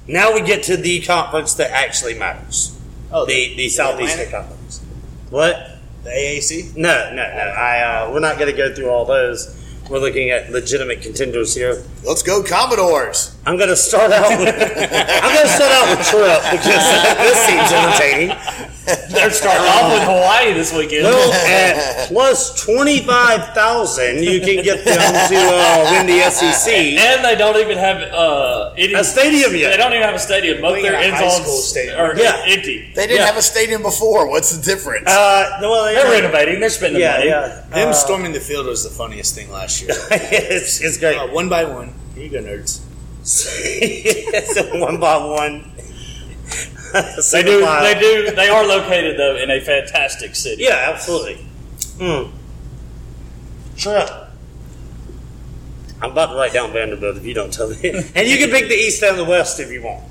Now 0.07 0.33
we 0.33 0.41
get 0.41 0.63
to 0.63 0.77
the 0.77 1.01
conference 1.01 1.55
that 1.55 1.71
actually 1.71 2.13
matters. 2.13 2.77
Oh, 3.11 3.25
The 3.25 3.55
the 3.55 3.69
Southeastern 3.69 4.27
Atlantic? 4.27 4.49
Conference. 4.49 4.81
What? 5.29 5.77
the 6.03 6.09
AAC. 6.09 6.75
No, 6.75 7.09
no, 7.09 7.15
no. 7.15 7.21
I 7.21 7.79
uh, 7.81 8.11
we're 8.11 8.19
not 8.19 8.37
going 8.37 8.51
to 8.51 8.57
go 8.57 8.73
through 8.73 8.89
all 8.89 9.05
those. 9.05 9.57
We're 9.91 9.99
looking 9.99 10.29
at 10.29 10.49
legitimate 10.49 11.01
contenders 11.01 11.53
here. 11.53 11.83
Let's 12.05 12.23
go 12.23 12.41
Commodores. 12.41 13.35
I'm 13.45 13.57
going 13.57 13.67
to 13.67 13.75
start 13.75 14.13
out 14.13 14.29
with 14.39 14.47
I'm 14.47 15.33
going 15.35 15.45
to 15.45 15.51
start 15.51 15.73
out 15.73 15.97
with 15.97 16.07
Trip 16.07 16.41
because 16.49 16.85
this 17.19 17.37
seems 17.45 17.69
entertaining. 17.73 18.70
They're 18.85 19.29
starting 19.29 19.61
off 19.67 19.93
with 19.93 20.03
Hawaii 20.03 20.53
this 20.53 20.73
weekend. 20.73 21.03
Well, 21.03 21.31
at 21.33 22.07
plus 22.07 22.65
twenty 22.65 23.01
five 23.01 23.53
thousand, 23.53 24.23
you 24.23 24.41
can 24.41 24.63
get 24.63 24.83
them 24.83 24.97
to 25.29 25.37
uh, 25.37 25.91
win 25.91 26.07
the 26.07 26.19
SEC. 26.31 26.73
and 26.73 27.23
they 27.23 27.35
don't 27.35 27.57
even 27.57 27.77
have 27.77 28.01
uh, 28.11 28.73
any, 28.77 28.93
A 28.95 29.03
stadium 29.03 29.55
yet. 29.55 29.69
They 29.71 29.77
don't 29.77 29.91
even 29.93 30.03
have 30.03 30.15
a 30.15 30.19
stadium. 30.19 30.61
Both 30.61 30.81
their 30.81 30.95
end 30.95 31.13
high 31.13 31.29
zones 31.29 31.43
school 31.43 31.57
stadium. 31.59 31.99
are 31.99 32.17
Yeah. 32.17 32.41
empty. 32.47 32.91
They 32.95 33.05
didn't 33.05 33.19
Yeah. 33.19 33.25
have 33.27 33.37
a 33.37 33.41
stadium 33.43 33.83
before. 33.83 34.27
What's 34.27 34.55
the 34.55 34.63
difference? 34.63 35.07
Uh, 35.07 35.59
well, 35.61 35.85
They're 35.85 36.03
yeah, 36.07 36.11
renovating. 36.21 36.59
They're 36.59 36.69
spending 36.69 37.01
yeah, 37.01 37.17
money. 37.19 37.29
yeah. 37.29 37.63
Them 37.69 37.89
Uh, 37.89 37.93
storming 37.93 38.31
the 38.33 38.39
field 38.39 38.65
was 38.65 38.83
the 38.83 38.89
funniest 38.89 39.35
thing 39.35 39.51
last 39.51 39.81
year. 39.83 39.91
it's 40.11 40.81
it's 40.81 40.97
great. 40.97 41.17
Uh, 41.17 41.27
one 41.27 41.49
by 41.49 41.65
one. 41.65 41.93
Here 42.15 42.23
you 42.23 42.29
go, 42.29 42.39
nerds. 42.41 42.79
it's 43.23 44.57
one 44.73 44.99
by 44.99 45.17
one. 45.17 45.65
They 47.31 47.43
do. 47.43 47.59
They 47.61 47.97
do. 47.99 48.31
They 48.35 48.49
are 48.49 48.65
located 48.65 49.17
though 49.17 49.35
in 49.37 49.49
a 49.49 49.59
fantastic 49.61 50.35
city. 50.35 50.63
Yeah, 50.63 50.91
absolutely. 50.93 51.45
Hmm. 51.99 52.31
Sure. 53.77 54.05
I'm 56.01 56.11
about 56.11 56.31
to 56.31 56.35
write 56.35 56.51
down 56.53 56.71
Vanderbilt 56.73 57.17
if 57.17 57.25
you 57.25 57.33
don't 57.33 57.53
tell 57.53 57.69
me. 57.69 57.77
and 58.15 58.27
you 58.27 58.37
can 58.37 58.49
pick 58.49 58.67
the 58.67 58.75
East 58.75 59.03
and 59.03 59.17
the 59.17 59.23
West 59.25 59.59
if 59.59 59.71
you 59.71 59.83
want. 59.83 60.03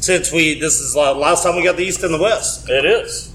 Since 0.00 0.32
we, 0.32 0.58
this 0.58 0.80
is 0.80 0.94
the 0.94 1.00
last 1.14 1.44
time 1.44 1.56
we 1.56 1.62
got 1.62 1.76
the 1.76 1.84
East 1.84 2.02
and 2.02 2.12
the 2.14 2.18
West. 2.20 2.68
It 2.68 2.84
is. 2.84 3.32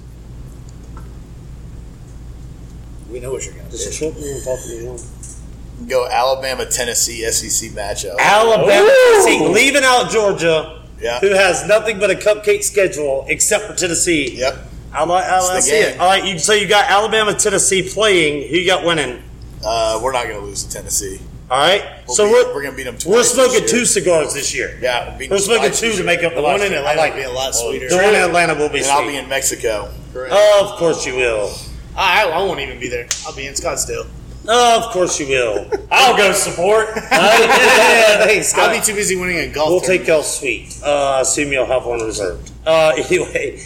We 3.10 3.20
know 3.20 3.32
what 3.32 3.46
you're 3.46 3.54
gonna 3.56 3.70
This 3.70 3.88
is 3.88 3.98
do. 4.00 4.12
short 4.12 4.16
one, 4.16 4.42
talk 4.44 4.60
to 4.64 4.70
me 4.70 4.88
one. 4.88 5.88
go 5.88 6.08
Alabama, 6.08 6.66
Tennessee, 6.66 7.24
SEC 7.32 7.72
matchup. 7.72 8.18
Alabama, 8.20 8.88
Ooh. 8.88 9.22
see, 9.24 9.48
leaving 9.48 9.84
out 9.84 10.12
Georgia, 10.12 10.79
Yeah. 11.02 11.20
who 11.20 11.30
has 11.34 11.66
nothing 11.68 12.00
but 12.00 12.12
a 12.12 12.16
cupcake 12.16 12.64
schedule 12.64 13.26
except 13.30 13.66
for 13.66 13.74
Tennessee. 13.74 14.36
Yep. 14.36 14.58
I 14.92 15.04
like. 15.06 15.26
I, 15.26 15.38
I 15.38 15.60
see 15.60 15.72
game. 15.72 15.84
it. 15.96 16.00
All 16.00 16.08
right, 16.10 16.26
you, 16.26 16.40
so 16.40 16.54
you 16.54 16.68
got 16.68 16.90
Alabama, 16.90 17.34
Tennessee 17.36 17.88
playing. 17.88 18.50
Who 18.50 18.58
you 18.58 18.66
got 18.66 18.84
winning? 18.86 19.22
Uh, 19.64 20.00
we're 20.02 20.12
not 20.14 20.24
going 20.26 20.40
to 20.40 20.46
lose 20.46 20.64
to 20.64 20.72
Tennessee. 20.74 21.20
All 21.52 21.58
right. 21.60 21.84
We'll 22.08 22.16
so 22.16 22.26
beat- 22.26 22.32
we're 22.34 22.54
we're 22.56 22.62
going 22.64 22.72
to 22.74 22.78
beat 22.78 22.84
them. 22.84 22.98
Twice 22.98 23.14
we're 23.16 23.24
smoking 23.46 23.62
this 23.64 23.72
two 23.72 23.78
year. 23.78 23.86
cigars 23.86 24.34
this 24.34 24.56
year. 24.56 24.78
Yeah, 24.82 25.10
we'll 25.10 25.18
beat 25.20 25.30
We're 25.30 25.38
them 25.38 25.44
smoking 25.46 25.64
twice 25.70 25.80
two 25.80 25.88
this 25.88 25.96
to 25.98 26.04
year. 26.04 26.06
make 26.06 26.24
up 26.24 26.32
the 26.32 26.38
The 26.38 26.42
one 26.42 26.60
last 26.60 26.66
in 26.66 26.72
year. 26.72 26.82
I 26.82 26.92
Atlanta 26.92 27.02
like 27.02 27.14
would 27.14 27.20
be 27.20 27.26
a 27.26 27.32
lot 27.32 27.56
sweeter. 27.56 27.90
The 27.90 27.96
one 27.98 28.06
in 28.16 28.16
Atlanta 28.22 28.56
will 28.56 28.70
be 28.70 28.80
And 28.80 28.88
I'll 28.88 29.02
be 29.04 29.10
sweet. 29.10 29.18
in 29.20 29.30
Mexico. 29.30 29.94
Correct. 30.14 30.34
Of 30.34 30.78
course 30.78 31.06
you 31.06 31.16
will. 31.16 31.54
I, 31.96 32.26
I 32.30 32.38
won't 32.44 32.60
even 32.60 32.80
be 32.80 32.88
there. 32.88 33.08
I'll 33.28 33.36
be 33.36 33.46
in 33.46 33.54
Scottsdale. 33.54 34.08
Of 34.48 34.92
course 34.92 35.20
you 35.20 35.28
will. 35.28 35.70
I'll 35.92 36.18
go 36.18 36.32
support. 36.32 36.88
thanks, 36.96 38.54
I'll 38.56 38.74
be 38.76 38.82
too 38.84 38.96
busy 38.96 39.16
winning 39.16 39.38
a 39.38 39.48
golf. 39.48 39.70
We'll 39.70 39.80
tournament. 39.82 40.02
take 40.02 40.08
y'all 40.08 40.24
sweet. 40.24 40.80
Uh, 40.84 41.16
I 41.18 41.22
assume 41.22 41.52
you'll 41.52 41.66
have 41.66 41.86
one 41.86 42.00
reserved. 42.02 42.52
Uh, 42.66 42.94
anyway, 42.98 43.58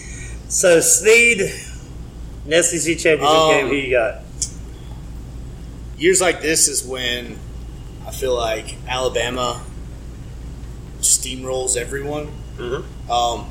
so 0.49 0.79
Snead, 0.81 1.41
an 1.41 2.63
SEC 2.63 2.97
championship 2.97 3.21
Um, 3.29 3.51
game. 3.51 3.67
Who 3.67 3.75
you 3.75 3.91
got? 3.91 4.19
years 5.97 6.19
like 6.19 6.41
this 6.41 6.67
is 6.67 6.83
when 6.83 7.37
I 8.05 8.11
feel 8.11 8.35
like 8.35 8.75
Alabama 8.87 9.61
steamrolls 10.99 11.77
everyone. 11.77 12.27
Mhm. 12.57 12.83
Um, 13.09 13.49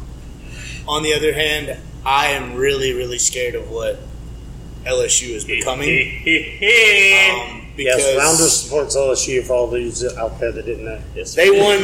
on 0.87 1.03
the 1.03 1.15
other 1.15 1.33
hand, 1.33 1.79
I 2.05 2.29
am 2.29 2.55
really, 2.55 2.93
really 2.93 3.19
scared 3.19 3.55
of 3.55 3.71
what 3.71 4.01
LSU 4.85 5.31
is 5.31 5.45
becoming. 5.45 5.89
Um, 5.89 7.63
because 7.77 8.01
Yes, 8.01 8.19
Rounder 8.19 8.51
supports 8.51 8.97
LSU 8.97 9.43
for 9.45 9.55
all 9.55 9.67
these 9.69 10.05
out 10.17 10.39
there 10.39 10.53
that 10.53 10.67
didn't 10.67 10.85
know. 10.85 11.01
Yes. 11.15 11.35
they 11.35 11.51
won. 11.51 11.81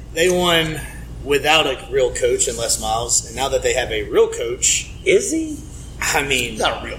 they 0.14 0.30
won 0.30 0.80
without 1.24 1.66
a 1.66 1.86
real 1.90 2.12
coach 2.14 2.48
in 2.48 2.56
Les 2.56 2.80
Miles, 2.80 3.26
and 3.26 3.36
now 3.36 3.48
that 3.48 3.62
they 3.62 3.74
have 3.74 3.90
a 3.90 4.04
real 4.04 4.28
coach, 4.28 4.90
Is 5.04 5.30
he? 5.30 5.58
I 6.00 6.22
mean, 6.22 6.56
Not 6.56 6.82
a 6.82 6.86
real. 6.86 6.98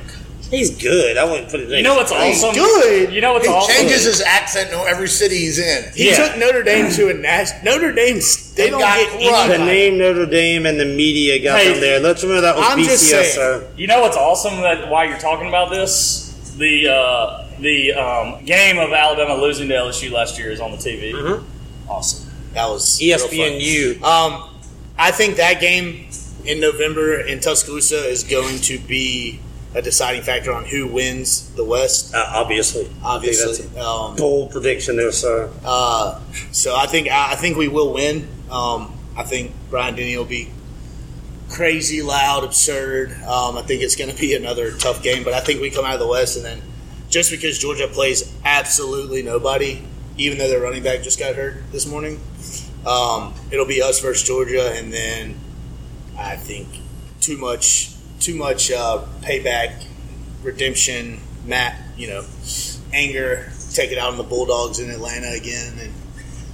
He's 0.52 0.70
good. 0.70 1.18
I 1.18 1.24
wouldn't 1.24 1.50
put 1.50 1.62
it. 1.62 1.70
You 1.70 1.82
know 1.82 1.96
what's 1.96 2.12
He's 2.12 2.44
awesome? 2.44 2.54
good. 2.62 3.14
You 3.14 3.22
know 3.22 3.34
what's 3.34 3.48
awesome. 3.48 3.72
he 3.72 3.74
awesome? 3.74 3.88
changes 3.88 4.04
his 4.04 4.22
accent 4.22 4.70
in 4.72 4.78
every 4.80 5.08
city 5.08 5.38
he's 5.38 5.58
in. 5.60 5.92
he 5.96 6.10
Yeah. 6.10 6.28
took 6.28 6.38
Notre 6.38 6.62
Dame 6.62 6.92
to 6.92 7.10
a 7.10 7.14
national. 7.14 7.64
Notre 7.64 7.94
Dame, 7.94 8.16
they 8.18 8.22
They 8.66 8.70
don't 8.70 8.82
got 8.82 8.98
get 8.98 9.08
crushed. 9.10 9.20
The 9.22 9.54
anybody. 9.54 9.64
name 9.66 9.98
Notre 9.98 10.26
Dame 10.26 10.66
and 10.66 10.78
the 10.80 10.86
media 10.86 11.42
got 11.42 11.60
Hey, 11.62 11.72
them 11.72 11.80
there. 11.80 12.00
Let's 12.02 12.22
remember 12.22 12.42
that 12.42 12.58
was 12.58 12.66
I'm 12.68 12.84
just 12.84 13.12
BCS, 13.14 13.78
You 13.78 13.88
know 13.88 14.02
what's 14.02 14.18
awesome 14.18 14.60
that 14.62 14.90
why 14.90 15.06
you're 15.06 15.18
talking 15.20 15.48
about 15.48 15.70
this? 15.72 16.28
The 16.58 16.90
uh, 16.90 17.46
the 17.60 17.94
um, 17.94 18.44
game 18.44 18.78
of 18.78 18.92
Alabama 18.92 19.36
losing 19.42 19.70
to 19.70 19.74
LSU 19.74 20.12
last 20.12 20.38
year 20.38 20.52
is 20.52 20.60
on 20.60 20.72
the 20.72 20.78
TV. 20.78 21.42
Awesome. 21.88 22.30
That 22.54 22.68
was 22.68 23.00
real 23.02 23.18
fun. 23.18 23.30
ESPNU. 23.30 24.02
Um, 24.04 24.50
I 24.98 25.12
think 25.12 25.38
that 25.38 25.62
game 25.62 26.08
in 26.44 26.60
November 26.60 27.22
in 27.22 27.40
Tuscaloosa 27.40 28.06
is 28.10 28.24
going 28.26 28.60
to 28.62 28.78
be 28.80 29.40
a 29.74 29.82
deciding 29.82 30.22
factor 30.22 30.52
on 30.52 30.66
who 30.66 30.86
wins 30.88 31.50
the 31.56 31.64
West. 31.64 32.14
Uh, 32.14 32.26
obviously, 32.30 32.90
Obviously, 33.04 33.66
that's 33.68 33.78
um, 33.78 34.14
a 34.14 34.16
bold 34.18 34.52
prediction 34.52 34.98
there, 34.98 35.12
sir. 35.12 35.50
uh, 35.64 36.20
so 36.52 36.76
I 36.76 36.88
think 36.88 37.08
I 37.10 37.34
I 37.34 37.36
think 37.36 37.58
we 37.58 37.68
will 37.68 37.94
win. 37.94 38.28
Um, 38.50 38.98
I 39.16 39.24
think 39.24 39.52
Bryant 39.70 39.98
Denny 39.98 40.18
will 40.18 40.26
be 40.26 40.52
crazy, 41.50 42.02
loud, 42.02 42.44
absurd. 42.44 43.12
Um, 43.24 43.58
I 43.58 43.62
think 43.62 43.82
it's 43.82 43.96
going 43.96 44.10
to 44.10 44.16
be 44.20 44.36
another 44.36 44.76
tough 44.78 45.04
game, 45.04 45.24
but 45.24 45.34
I 45.34 45.40
think 45.42 45.62
we 45.62 45.70
come 45.70 45.86
out 45.86 45.94
of 45.94 46.00
the 46.00 46.08
West, 46.08 46.36
and 46.38 46.46
then 46.46 46.62
just 47.10 47.30
because 47.32 47.60
Georgia 47.60 47.88
plays 47.88 48.34
absolutely 48.46 49.22
nobody, 49.22 49.82
even 50.18 50.38
though 50.38 50.48
their 50.50 50.62
running 50.62 50.84
back 50.84 51.02
just 51.04 51.20
got 51.20 51.36
hurt 51.36 51.56
this 51.72 51.86
morning, 51.86 52.20
um, 52.86 53.34
it'll 53.52 53.66
be 53.66 53.82
us 53.82 54.00
versus 54.00 54.26
Georgia, 54.28 54.72
and 54.76 54.92
then 54.94 55.36
I 56.18 56.36
think 56.38 56.68
too 57.20 57.38
much, 57.38 57.92
too 58.22 58.36
much 58.36 58.72
uh, 58.72 59.04
payback, 59.22 59.84
redemption, 60.44 61.20
Matt, 61.46 61.76
you 61.98 62.08
know, 62.08 62.24
anger, 62.94 63.52
take 63.74 63.92
it 63.92 63.98
out 63.98 64.12
on 64.12 64.18
the 64.18 64.24
Bulldogs 64.24 64.80
in 64.80 64.90
Atlanta 64.90 65.32
again, 65.32 65.74
and 65.80 65.92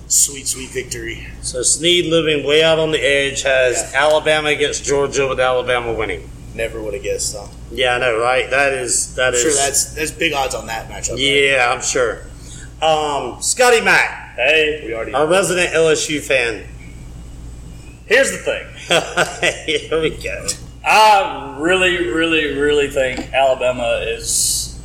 sweet, 0.08 0.48
sweet 0.48 0.70
victory. 0.70 1.28
So 1.42 1.62
Snead 1.62 2.06
living 2.06 2.46
way 2.48 2.64
out 2.64 2.80
on 2.80 2.92
the 2.92 3.00
edge 3.00 3.44
has 3.44 3.94
Alabama 3.94 4.50
against 4.50 4.86
Georgia 4.86 5.28
with 5.28 5.40
Alabama 5.40 5.94
winning. 5.94 6.30
Never 6.56 6.82
would 6.82 6.94
have 6.96 7.04
guessed. 7.04 7.34
So. 7.34 7.50
Yeah, 7.72 7.96
I 7.96 8.00
know, 8.00 8.20
right? 8.20 8.50
That 8.50 8.74
is 8.74 9.14
that 9.16 9.28
I'm 9.30 9.34
is 9.36 9.42
sure 9.42 9.52
that's 9.54 9.94
there's 9.94 10.12
big 10.12 10.34
odds 10.34 10.56
on 10.56 10.68
that 10.68 10.88
matchup. 10.90 11.12
right? 11.12 11.20
yeah, 11.20 11.72
I'm 11.72 11.82
sure. 11.82 12.22
Um, 12.82 13.42
Scotty 13.42 13.82
Mack, 13.82 14.36
Hey, 14.36 14.84
we 14.86 14.94
already. 14.94 15.14
our 15.14 15.28
resident 15.28 15.74
LSU 15.74 16.22
fan. 16.22 16.66
Here's 18.06 18.32
the 18.32 18.38
thing. 18.38 18.66
Here 19.90 20.02
we 20.02 20.12
go. 20.12 20.48
I 20.90 21.58
really, 21.60 22.10
really, 22.10 22.58
really 22.58 22.90
think 22.90 23.34
Alabama 23.34 24.06
is. 24.08 24.80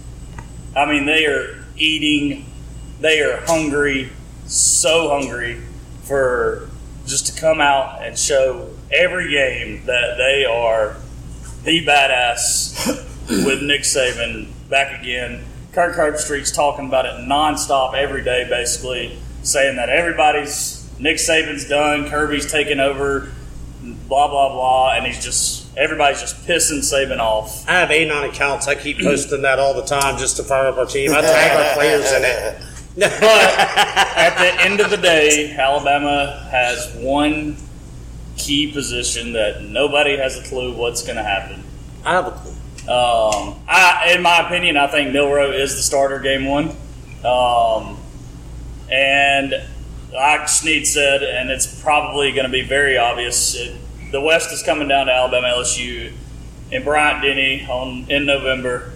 I 0.76 0.84
mean, 0.84 1.06
they 1.06 1.26
are 1.26 1.64
eating. 1.76 2.44
They 3.00 3.20
are 3.20 3.36
hungry, 3.46 4.10
so 4.46 5.10
hungry 5.10 5.60
for 6.02 6.68
just 7.06 7.28
to 7.28 7.40
come 7.40 7.60
out 7.60 8.02
and 8.02 8.18
show 8.18 8.70
every 8.92 9.30
game 9.30 9.86
that 9.86 10.16
they 10.16 10.44
are 10.44 10.96
the 11.62 11.86
badass 11.86 12.86
with 13.46 13.62
Nick 13.62 13.82
Saban 13.82 14.48
back 14.68 15.00
again. 15.00 15.44
Kirk 15.70 15.94
Herbstreit's 15.94 16.50
talking 16.50 16.88
about 16.88 17.06
it 17.06 17.14
nonstop 17.28 17.94
every 17.94 18.24
day, 18.24 18.44
basically 18.48 19.18
saying 19.44 19.76
that 19.76 19.88
everybody's 19.88 20.84
Nick 20.98 21.18
Saban's 21.18 21.68
done, 21.68 22.08
Kirby's 22.08 22.50
taken 22.50 22.80
over, 22.80 23.30
blah 24.08 24.26
blah 24.26 24.52
blah, 24.52 24.94
and 24.94 25.06
he's 25.06 25.22
just 25.22 25.61
everybody's 25.76 26.20
just 26.20 26.46
pissing 26.46 26.80
Saban 26.80 27.18
off. 27.18 27.68
I 27.68 27.80
have 27.80 27.90
Anon 27.90 28.24
accounts. 28.24 28.68
I 28.68 28.74
keep 28.74 29.00
posting 29.00 29.42
that 29.42 29.58
all 29.58 29.74
the 29.74 29.84
time 29.84 30.18
just 30.18 30.36
to 30.36 30.42
fire 30.42 30.66
up 30.66 30.76
our 30.76 30.86
team. 30.86 31.12
I 31.12 31.20
tag 31.20 31.68
our 31.68 31.74
players 31.74 32.12
in 32.12 32.22
it. 32.24 32.62
But 32.94 33.58
at 33.58 34.36
the 34.36 34.62
end 34.62 34.80
of 34.80 34.90
the 34.90 34.98
day, 34.98 35.54
Alabama 35.58 36.46
has 36.50 36.94
one 36.96 37.56
key 38.36 38.70
position 38.72 39.32
that 39.32 39.62
nobody 39.62 40.16
has 40.16 40.38
a 40.38 40.42
clue 40.48 40.74
what's 40.76 41.02
going 41.02 41.16
to 41.16 41.22
happen. 41.22 41.62
I 42.04 42.12
have 42.12 42.26
a 42.26 42.30
clue. 42.32 42.50
Um, 42.82 43.60
I, 43.68 44.12
in 44.14 44.22
my 44.22 44.44
opinion, 44.44 44.76
I 44.76 44.88
think 44.88 45.12
Milroe 45.12 45.52
is 45.52 45.76
the 45.76 45.82
starter 45.82 46.18
game 46.18 46.46
one. 46.46 46.76
Um, 47.24 47.98
and 48.90 49.54
like 50.12 50.48
Snead 50.48 50.86
said, 50.86 51.22
and 51.22 51.50
it's 51.50 51.80
probably 51.80 52.32
going 52.32 52.44
to 52.44 52.52
be 52.52 52.62
very 52.62 52.98
obvious, 52.98 53.54
it, 53.54 53.76
the 54.12 54.20
West 54.20 54.52
is 54.52 54.62
coming 54.62 54.86
down 54.88 55.06
to 55.06 55.12
Alabama, 55.12 55.48
LSU, 55.48 56.12
and 56.70 56.84
Bryant 56.84 57.22
Denny 57.22 57.66
on 57.68 58.06
in 58.08 58.24
November. 58.26 58.92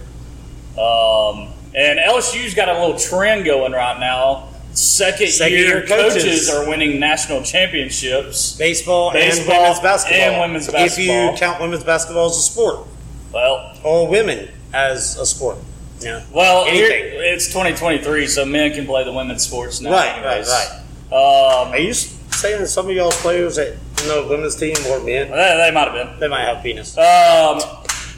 Um, 0.77 1.49
and 1.75 1.99
LSU's 1.99 2.53
got 2.53 2.69
a 2.69 2.73
little 2.79 2.97
trend 2.97 3.45
going 3.45 3.71
right 3.73 3.99
now 3.99 4.49
second, 4.71 5.29
Second 5.29 5.57
year, 5.57 5.67
year 5.79 5.85
coaches. 5.87 6.23
coaches. 6.23 6.49
are 6.49 6.67
winning 6.69 6.99
national 6.99 7.41
championships. 7.41 8.55
Baseball, 8.57 9.09
and 9.09 9.19
Baseball 9.19 9.61
women's 9.61 9.79
basketball. 9.79 10.21
and 10.21 10.39
women's 10.41 10.67
basketball. 10.71 10.85
If 11.29 11.33
you 11.33 11.39
count 11.39 11.59
women's 11.61 11.83
basketball 11.83 12.27
as 12.27 12.37
a 12.37 12.41
sport, 12.41 12.85
Well, 13.33 13.75
or 13.83 14.07
women 14.07 14.49
as 14.73 15.17
a 15.17 15.25
sport. 15.25 15.57
Yeah. 15.99 16.21
well, 16.31 16.65
it's 16.67 17.47
2023, 17.47 18.27
so 18.27 18.45
men 18.45 18.71
can 18.71 18.85
play 18.85 19.03
the 19.03 19.11
women's 19.11 19.41
sports 19.43 19.81
now. 19.81 19.91
Right, 19.91 20.15
anyways. 20.15 20.47
right, 20.47 20.81
Um, 21.11 21.73
Are 21.73 21.79
you 21.79 21.93
saying 21.93 22.59
that 22.61 22.67
some 22.67 22.87
of 22.87 22.95
y'all's 22.95 23.19
players 23.19 23.55
that 23.55 23.75
know 24.07 24.27
women's 24.27 24.55
team 24.55 24.75
or 24.89 24.99
men, 24.99 25.29
they, 25.29 25.35
they 25.65 25.71
might 25.73 25.87
have 25.89 25.93
been. 25.93 26.19
they 26.19 26.27
might 26.27 26.41
have 26.45 26.63
penis? 26.63 26.97
Um, 26.97 27.59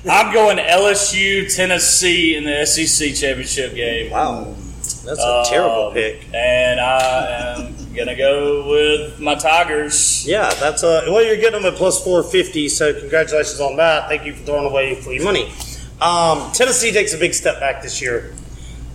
I'm 0.10 0.34
going 0.34 0.58
LSU, 0.58 1.54
Tennessee 1.54 2.36
in 2.36 2.44
the 2.46 2.66
SEC 2.66 3.14
championship 3.16 3.76
game. 3.76 4.12
Wow, 4.12 4.56
that's 5.06 5.20
a 5.22 5.44
terrible 5.48 5.88
Um, 5.88 5.94
pick. 5.94 6.22
And 6.34 6.80
I 6.80 7.56
am 7.58 7.76
gonna 7.96 8.16
go 8.16 8.70
with 8.70 9.20
my 9.20 9.36
Tigers. 9.36 10.26
Yeah, 10.26 10.54
that's 10.56 10.84
a 10.84 11.04
well 11.08 11.24
you're 11.24 11.36
getting 11.36 11.62
them 11.62 11.72
at 11.74 11.78
plus 11.78 12.02
four 12.04 12.24
fifty, 12.24 12.70
so 12.70 12.94
congratulations 12.98 13.60
on 13.60 13.76
that. 13.78 14.08
Thank 14.08 14.26
you 14.26 14.34
for 14.36 14.44
throwing 14.46 14.66
away 14.66 14.96
free 14.96 15.20
money. 15.20 15.52
Um, 16.02 16.50
Tennessee 16.54 16.94
takes 16.94 17.14
a 17.14 17.18
big 17.18 17.34
step 17.34 17.60
back 17.60 17.82
this 17.82 18.02
year. 18.02 18.34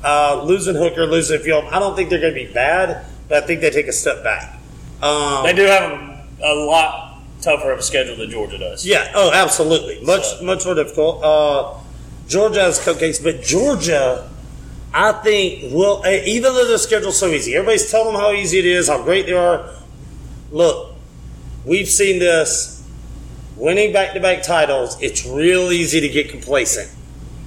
Uh, 0.03 0.43
losing 0.45 0.75
Hooker, 0.75 1.07
losing 1.07 1.39
Field. 1.41 1.65
I 1.71 1.79
don't 1.79 1.95
think 1.97 2.09
they're 2.09 2.21
going 2.21 2.35
to 2.35 2.47
be 2.47 2.51
bad, 2.53 3.05
but 3.29 3.43
I 3.43 3.47
think 3.47 3.61
they 3.61 3.71
take 3.71 3.89
a 3.89 3.93
step 3.93 4.23
back. 4.23 4.59
Um, 5.03 5.45
They 5.45 5.53
do 5.53 5.63
have 5.65 6.14
a, 6.45 6.55
lot 6.55 7.23
tougher 7.41 7.73
of 7.73 7.79
a 7.81 7.83
schedule 7.83 8.17
than 8.17 8.31
Georgia 8.31 8.59
does. 8.59 8.87
Yeah. 8.87 9.11
Oh, 9.15 9.31
absolutely. 9.33 10.01
Much 10.05 10.25
So- 10.25 10.45
much 10.45 10.65
more 10.65 10.75
difficult. 10.75 11.23
Uh, 11.23 11.75
Georgia 12.29 12.61
has 12.61 12.79
cupcakes, 12.79 13.23
but 13.23 13.43
Georgia, 13.43 14.31
I 14.95 15.13
think, 15.13 15.73
will 15.73 16.03
eh, 16.05 16.23
even 16.27 16.55
though 16.55 16.67
their 16.67 16.79
schedule's 16.79 17.19
so 17.19 17.27
easy, 17.29 17.55
everybody's 17.55 17.91
telling 17.91 18.13
them 18.13 18.21
how 18.21 18.33
easy 18.33 18.59
it 18.59 18.65
is, 18.67 18.89
how 18.89 19.03
great 19.03 19.27
they 19.27 19.33
are. 19.33 19.69
Look, 20.53 20.95
we've 21.65 21.89
seen 21.89 22.19
this. 22.19 22.71
Winning 23.57 23.93
back-to-back 23.93 24.43
titles, 24.43 25.01
it's 25.01 25.25
real 25.25 25.71
easy 25.71 26.01
to 26.01 26.09
get 26.09 26.29
complacent. 26.29 26.91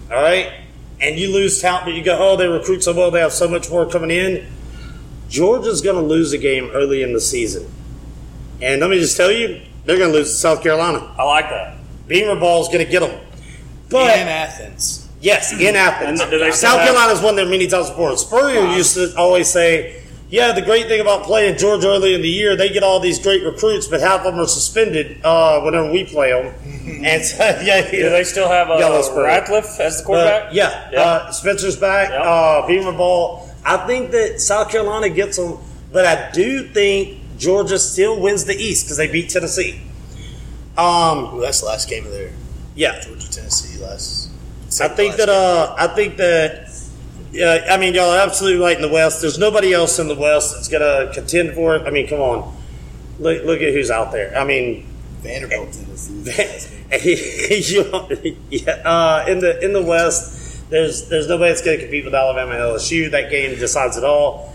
All 0.09 0.21
right, 0.21 0.53
and 1.01 1.19
you 1.19 1.33
lose 1.33 1.59
talent, 1.59 1.83
but 1.85 1.93
you 1.95 2.01
go, 2.03 2.17
oh, 2.17 2.37
they 2.37 2.47
recruit 2.47 2.81
so 2.83 2.93
well, 2.93 3.11
they 3.11 3.19
have 3.19 3.33
so 3.33 3.47
much 3.49 3.69
more 3.69 3.85
coming 3.89 4.11
in. 4.11 4.47
Georgia's 5.27 5.81
going 5.81 5.97
to 5.97 6.01
lose 6.01 6.31
a 6.31 6.37
game 6.37 6.69
early 6.73 7.03
in 7.03 7.11
the 7.11 7.19
season, 7.19 7.69
and 8.61 8.81
let 8.81 8.89
me 8.89 8.99
just 8.99 9.15
tell 9.17 9.31
you, 9.31 9.61
they're 9.85 9.97
going 9.97 10.11
to 10.11 10.17
lose 10.17 10.29
to 10.31 10.35
South 10.37 10.61
Carolina. 10.63 10.99
I 11.17 11.23
like 11.23 11.49
that. 11.49 11.77
Beamer 12.07 12.39
Ball 12.39 12.61
is 12.61 12.67
going 12.67 12.83
to 12.85 12.89
get 12.91 13.01
them. 13.01 13.19
But 13.89 14.17
in 14.19 14.27
Athens. 14.27 15.07
yes, 15.21 15.53
in 15.53 15.75
Athens, 15.75 16.19
And 16.21 16.29
do 16.31 16.39
they 16.39 16.51
still 16.51 16.71
South 16.71 16.79
have- 16.79 16.89
Carolina's 16.89 17.21
won 17.21 17.35
there 17.35 17.45
many 17.45 17.67
times 17.67 17.89
before. 17.89 18.15
Spurrier 18.17 18.65
used 18.75 18.95
to 18.95 19.13
always 19.17 19.47
say, 19.47 20.01
"Yeah, 20.29 20.51
the 20.51 20.61
great 20.61 20.87
thing 20.87 20.99
about 20.99 21.23
playing 21.23 21.57
Georgia 21.57 21.87
early 21.87 22.13
in 22.13 22.21
the 22.21 22.29
year, 22.29 22.55
they 22.57 22.67
get 22.69 22.83
all 22.83 22.99
these 22.99 23.17
great 23.19 23.43
recruits, 23.43 23.87
but 23.87 24.01
half 24.01 24.25
of 24.25 24.33
them 24.33 24.39
are 24.41 24.47
suspended 24.47 25.21
uh, 25.23 25.61
whenever 25.61 25.89
we 25.89 26.03
play 26.03 26.31
them." 26.31 26.53
and 27.05 27.23
so, 27.23 27.43
yeah, 27.63 27.89
Do 27.89 28.09
they 28.09 28.23
still 28.25 28.49
have 28.49 28.67
Yellow 28.67 28.99
uh, 28.99 29.03
Spur. 29.03 29.23
Radcliffe 29.23 29.79
as 29.79 29.97
the 29.97 30.03
but, 30.03 30.05
quarterback? 30.05 30.53
yeah, 30.53 30.89
Yeah. 30.91 31.01
Uh, 31.01 31.31
Spencer's 31.31 31.77
back. 31.77 32.09
Yep. 32.09 32.21
Uh, 32.25 32.67
Beamer 32.67 32.91
Ball. 32.91 33.49
I 33.65 33.77
think 33.87 34.11
that 34.11 34.39
South 34.41 34.69
Carolina 34.69 35.07
gets 35.09 35.37
them, 35.37 35.57
but 35.93 36.05
I 36.05 36.29
do 36.31 36.63
think 36.69 37.19
Georgia 37.37 37.79
still 37.79 38.19
wins 38.19 38.45
the 38.45 38.55
East 38.55 38.85
because 38.85 38.97
they 38.97 39.07
beat 39.07 39.29
Tennessee. 39.29 39.81
Um, 40.77 41.35
Ooh, 41.35 41.41
that's 41.41 41.61
the 41.61 41.67
last 41.67 41.89
game 41.89 42.05
of 42.05 42.11
their 42.11 42.31
yeah, 42.75 42.99
Georgia 42.99 43.29
Tennessee 43.31 43.83
last. 43.83 44.29
I 44.79 44.87
think 44.89 45.15
that 45.15 45.29
uh, 45.29 45.75
I 45.77 45.87
think 45.87 46.17
that 46.17 46.69
yeah, 47.31 47.65
I 47.69 47.77
mean 47.77 47.95
y'all 47.95 48.11
are 48.11 48.19
absolutely 48.19 48.61
right 48.61 48.75
in 48.75 48.81
the 48.81 48.89
West. 48.89 49.21
There's 49.21 49.39
nobody 49.39 49.73
else 49.73 49.97
in 49.97 50.07
the 50.07 50.15
West 50.15 50.53
that's 50.53 50.67
gonna 50.67 51.11
contend 51.13 51.53
for 51.53 51.75
it. 51.75 51.87
I 51.87 51.89
mean, 51.89 52.07
come 52.07 52.19
on, 52.19 52.55
look 53.19 53.43
look 53.43 53.61
at 53.61 53.73
who's 53.73 53.89
out 53.89 54.11
there. 54.11 54.37
I 54.37 54.43
mean, 54.43 54.85
Vanderbilt, 55.21 55.73
Tennessee. 55.73 56.23
yeah, 58.49 58.71
uh, 58.85 59.25
in 59.27 59.39
the 59.39 59.63
in 59.63 59.73
the 59.73 59.83
West, 59.83 60.69
there's 60.69 61.09
there's 61.09 61.27
nobody 61.27 61.49
that's 61.49 61.63
gonna 61.63 61.77
compete 61.77 62.05
with 62.05 62.13
Alabama 62.13 62.51
and 62.51 62.61
LSU. 62.61 63.09
That 63.09 63.31
game 63.31 63.57
decides 63.57 63.97
it 63.97 64.03
all. 64.03 64.53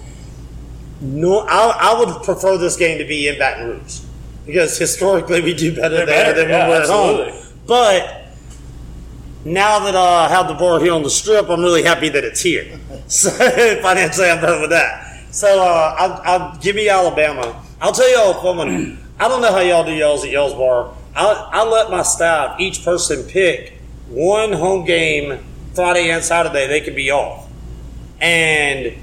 No, 1.03 1.41
I, 1.41 1.77
I 1.81 1.99
would 1.99 2.23
prefer 2.23 2.57
this 2.57 2.77
game 2.77 2.99
to 2.99 3.05
be 3.05 3.27
in 3.27 3.37
Baton 3.37 3.69
Rouge 3.69 4.01
because 4.47 4.79
historically 4.79 5.41
we 5.41 5.53
do 5.53 5.75
better 5.75 5.97
They're 5.97 6.07
there 6.07 6.35
better, 6.35 6.41
than 6.41 6.49
yeah, 6.51 6.69
when 6.69 6.79
we're 6.79 6.83
at 6.83 6.89
home. 6.89 7.53
But 7.67 8.23
now 9.45 9.81
that 9.81 9.97
I 9.97 10.29
have 10.29 10.47
the 10.47 10.55
bar 10.55 10.79
here 10.81 10.93
on 10.93 11.03
the 11.03 11.11
strip, 11.11 11.49
I'm 11.49 11.61
really 11.61 11.83
happy 11.83 12.09
that 12.09 12.25
it's 12.25 12.41
here. 12.41 12.79
So 13.09 13.31
financially, 13.31 14.31
I'm 14.31 14.41
done 14.41 14.63
with 14.63 14.71
that. 14.71 15.27
So 15.33 15.63
uh, 15.63 15.97
I'll, 15.99 16.23
I'll 16.25 16.57
give 16.59 16.77
me 16.77 16.89
Alabama. 16.89 17.63
I'll 17.79 17.93
tell 17.93 18.11
y'all 18.11 18.41
fun 18.41 18.99
I 19.19 19.29
don't 19.29 19.43
know 19.43 19.53
how 19.53 19.61
y'all 19.61 19.85
do 19.85 19.93
y'all's 19.93 20.25
at 20.25 20.31
y'all's 20.31 20.55
bar. 20.55 20.95
I, 21.15 21.51
I 21.53 21.69
let 21.69 21.91
my 21.91 22.03
staff, 22.03 22.59
each 22.59 22.85
person, 22.85 23.25
pick 23.25 23.75
one 24.09 24.53
home 24.53 24.87
game 24.87 25.45
Friday 25.75 26.11
and 26.11 26.25
Saturday 26.25 26.67
they 26.67 26.81
could 26.81 26.95
be 26.95 27.11
off, 27.11 27.51
and 28.21 28.95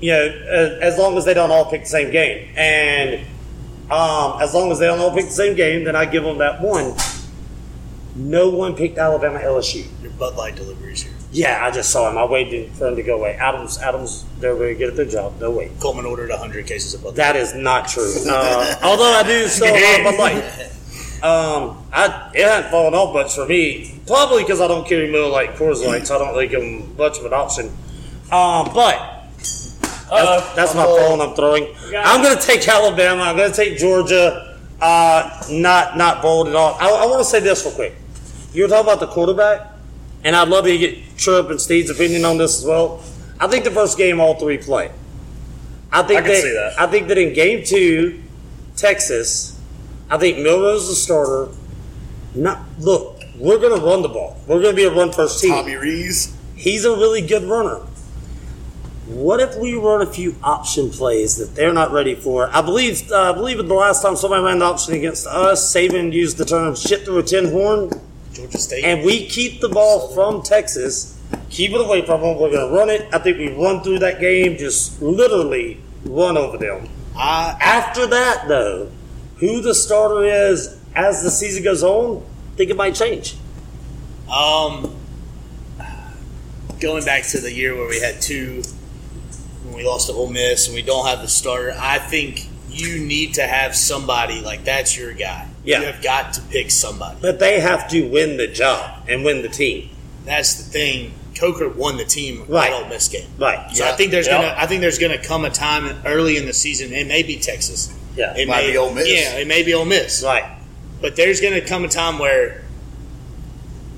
you 0.00 0.12
know 0.12 0.26
as, 0.26 0.94
as 0.94 0.98
long 0.98 1.16
as 1.16 1.24
they 1.24 1.34
don't 1.34 1.50
all 1.50 1.70
pick 1.70 1.82
the 1.82 1.88
same 1.88 2.10
game, 2.10 2.52
and 2.56 3.20
um, 3.90 4.40
as 4.40 4.54
long 4.54 4.70
as 4.70 4.78
they 4.78 4.86
don't 4.86 4.98
all 5.00 5.12
pick 5.14 5.26
the 5.26 5.30
same 5.30 5.56
game, 5.56 5.84
then 5.84 5.96
I 5.96 6.04
give 6.04 6.24
them 6.24 6.38
that 6.38 6.60
one. 6.60 6.94
No 8.14 8.50
one 8.50 8.74
picked 8.74 8.98
Alabama 8.98 9.38
LSU. 9.38 9.86
Your 10.02 10.10
Bud 10.12 10.34
Light 10.36 10.56
deliveries 10.56 11.02
here. 11.02 11.12
Yeah, 11.30 11.64
I 11.64 11.70
just 11.70 11.90
saw 11.90 12.10
him. 12.10 12.18
I 12.18 12.24
waited 12.24 12.72
for 12.72 12.88
him 12.88 12.96
to 12.96 13.02
go 13.02 13.18
away. 13.18 13.34
Adams, 13.34 13.78
Adams, 13.78 14.24
they're 14.40 14.56
very 14.56 14.74
good 14.74 14.88
at 14.88 14.96
their 14.96 15.04
job. 15.04 15.38
No 15.40 15.50
wait. 15.50 15.78
Coleman 15.78 16.06
ordered 16.06 16.30
100 16.30 16.66
cases 16.66 16.94
of 16.94 17.02
Bud 17.02 17.08
Light. 17.10 17.16
That 17.16 17.36
is 17.36 17.54
not 17.54 17.86
true. 17.88 18.12
Uh, 18.26 18.74
although 18.82 19.12
I 19.12 19.22
do 19.22 19.46
still 19.46 19.74
have 19.74 20.04
Bud 20.04 20.18
Light. 20.18 20.70
Um, 21.18 21.84
I 21.92 22.30
it 22.32 22.46
hasn't 22.46 22.70
fallen 22.70 22.94
off 22.94 23.12
much 23.12 23.34
for 23.34 23.44
me. 23.44 24.00
Probably 24.06 24.44
because 24.44 24.60
I 24.60 24.68
don't 24.68 24.86
carry 24.86 25.10
Miller 25.10 25.42
and 25.42 25.50
Coors 25.58 25.84
Light, 25.84 26.06
so 26.06 26.14
I 26.14 26.18
don't 26.18 26.28
really 26.28 26.46
give 26.46 26.60
them 26.60 26.96
much 26.96 27.18
of 27.18 27.24
an 27.24 27.32
option. 27.32 27.66
Um, 28.30 28.70
but 28.72 29.17
that's, 30.10 30.54
that's 30.54 30.74
my 30.74 30.84
phone 30.84 31.20
I'm 31.20 31.34
throwing. 31.34 31.74
I'm 31.96 32.22
going 32.22 32.36
to 32.36 32.42
take 32.42 32.66
Alabama. 32.66 33.22
I'm 33.22 33.36
going 33.36 33.50
to 33.50 33.56
take 33.56 33.78
Georgia. 33.78 34.56
Uh, 34.80 35.42
not 35.50 35.96
not 35.96 36.22
bold 36.22 36.48
at 36.48 36.54
all. 36.54 36.74
I, 36.74 36.88
I 36.88 37.06
want 37.06 37.18
to 37.20 37.24
say 37.24 37.40
this 37.40 37.64
real 37.64 37.74
quick. 37.74 37.96
You 38.52 38.62
were 38.62 38.68
talking 38.68 38.86
about 38.86 39.00
the 39.00 39.08
quarterback, 39.08 39.72
and 40.24 40.36
I'd 40.36 40.48
love 40.48 40.64
to 40.64 40.78
get 40.78 41.16
Trip 41.16 41.50
and 41.50 41.60
Steve's 41.60 41.90
opinion 41.90 42.24
on 42.24 42.38
this 42.38 42.58
as 42.60 42.64
well. 42.64 43.02
I 43.40 43.48
think 43.48 43.64
the 43.64 43.70
first 43.72 43.98
game 43.98 44.20
all 44.20 44.38
three 44.38 44.58
play. 44.58 44.92
I 45.92 46.02
think 46.02 46.20
I 46.20 46.34
see 46.34 46.52
that. 46.52 46.74
I 46.78 46.86
think 46.86 47.08
that 47.08 47.18
in 47.18 47.34
game 47.34 47.64
two, 47.64 48.22
Texas, 48.76 49.58
I 50.10 50.18
think 50.18 50.38
Miller 50.38 50.58
Milroe's 50.58 50.88
the 50.88 50.94
starter. 50.94 51.52
Not 52.34 52.60
look, 52.78 53.20
we're 53.36 53.58
going 53.58 53.78
to 53.78 53.84
run 53.84 54.02
the 54.02 54.08
ball. 54.08 54.40
We're 54.46 54.60
going 54.60 54.76
to 54.76 54.76
be 54.76 54.84
a 54.84 54.92
run 54.92 55.12
first 55.12 55.40
team. 55.40 55.50
Tommy 55.50 55.74
Rees. 55.76 56.36
He's 56.54 56.84
a 56.84 56.90
really 56.90 57.26
good 57.26 57.44
runner. 57.44 57.80
What 59.08 59.40
if 59.40 59.56
we 59.56 59.74
run 59.74 60.02
a 60.02 60.06
few 60.06 60.36
option 60.42 60.90
plays 60.90 61.36
that 61.38 61.54
they're 61.54 61.72
not 61.72 61.92
ready 61.92 62.14
for? 62.14 62.48
I 62.54 62.60
believe 62.60 63.10
uh, 63.10 63.30
I 63.30 63.32
believe 63.32 63.56
the 63.56 63.74
last 63.74 64.02
time 64.02 64.16
somebody 64.16 64.42
ran 64.44 64.58
the 64.58 64.66
option 64.66 64.92
against 64.94 65.26
us, 65.26 65.74
Saban 65.74 66.12
used 66.12 66.36
the 66.36 66.44
term 66.44 66.74
"shit 66.76 67.04
through 67.06 67.18
a 67.18 67.22
tin 67.22 67.50
horn," 67.50 67.90
Georgia 68.34 68.58
State. 68.58 68.84
and 68.84 69.04
we 69.04 69.26
keep 69.26 69.60
the 69.62 69.68
ball 69.70 70.08
from 70.12 70.42
Texas, 70.42 71.18
keep 71.48 71.70
it 71.72 71.80
away 71.80 72.04
from 72.04 72.20
them. 72.20 72.38
We're 72.38 72.50
going 72.50 72.68
to 72.68 72.74
run 72.76 72.90
it. 72.90 73.08
I 73.12 73.18
think 73.18 73.38
we 73.38 73.48
run 73.50 73.82
through 73.82 74.00
that 74.00 74.20
game, 74.20 74.58
just 74.58 75.00
literally 75.00 75.80
run 76.04 76.36
over 76.36 76.58
them. 76.58 76.86
I, 77.16 77.56
After 77.62 78.06
that, 78.08 78.46
though, 78.46 78.90
who 79.38 79.62
the 79.62 79.74
starter 79.74 80.24
is 80.24 80.78
as 80.94 81.22
the 81.22 81.30
season 81.30 81.64
goes 81.64 81.82
on, 81.82 82.22
I 82.52 82.56
think 82.56 82.70
it 82.70 82.76
might 82.76 82.94
change. 82.94 83.36
um, 84.30 84.94
going 86.78 87.04
back 87.04 87.24
to 87.28 87.40
the 87.40 87.50
year 87.52 87.74
where 87.74 87.88
we 87.88 87.98
had 88.00 88.20
two, 88.20 88.62
we 89.78 89.84
lost 89.84 90.08
to 90.08 90.12
Ole 90.12 90.28
Miss 90.28 90.66
and 90.66 90.74
we 90.74 90.82
don't 90.82 91.06
have 91.06 91.22
the 91.22 91.28
starter, 91.28 91.74
I 91.78 91.98
think 91.98 92.46
you 92.70 92.98
need 92.98 93.34
to 93.34 93.42
have 93.46 93.74
somebody 93.74 94.40
like 94.40 94.64
that's 94.64 94.96
your 94.96 95.12
guy. 95.12 95.48
Yeah. 95.64 95.80
You 95.80 95.86
have 95.86 96.02
got 96.02 96.34
to 96.34 96.40
pick 96.42 96.70
somebody. 96.70 97.18
But 97.22 97.38
they 97.38 97.60
have 97.60 97.88
to 97.90 98.02
win 98.08 98.36
the 98.36 98.46
job 98.46 99.04
and 99.08 99.24
win 99.24 99.42
the 99.42 99.48
team. 99.48 99.90
That's 100.24 100.54
the 100.54 100.70
thing. 100.70 101.12
Coker 101.34 101.68
won 101.68 101.96
the 101.96 102.04
team 102.04 102.44
Right. 102.48 102.72
at 102.72 102.82
Ole 102.82 102.88
Miss 102.88 103.08
game. 103.08 103.28
Right. 103.38 103.70
So 103.74 103.86
I 103.86 103.92
think 103.92 104.10
there's 104.10 104.26
Yeah. 104.26 104.42
gonna 104.42 104.54
I 104.58 104.66
think 104.66 104.80
there's 104.80 104.98
gonna 104.98 105.18
come 105.22 105.44
a 105.44 105.50
time 105.50 106.02
early 106.04 106.36
in 106.36 106.46
the 106.46 106.52
season. 106.52 106.92
It 106.92 107.06
may 107.06 107.22
be 107.22 107.36
Texas. 107.36 107.90
Yeah. 108.16 108.34
It 108.36 108.48
Might 108.48 108.64
may 108.66 108.70
be 108.72 108.76
Ole 108.76 108.92
Miss. 108.92 109.06
Yeah, 109.08 109.36
it 109.38 109.46
may 109.46 109.62
be 109.62 109.72
Ole 109.74 109.84
Miss. 109.84 110.22
Right. 110.22 110.44
But 111.00 111.14
there's 111.16 111.40
gonna 111.40 111.60
come 111.60 111.84
a 111.84 111.88
time 111.88 112.18
where 112.18 112.62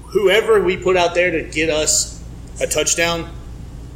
whoever 0.08 0.60
we 0.62 0.76
put 0.76 0.96
out 0.96 1.14
there 1.14 1.30
to 1.30 1.42
get 1.42 1.70
us 1.70 2.20
a 2.60 2.66
touchdown, 2.66 3.30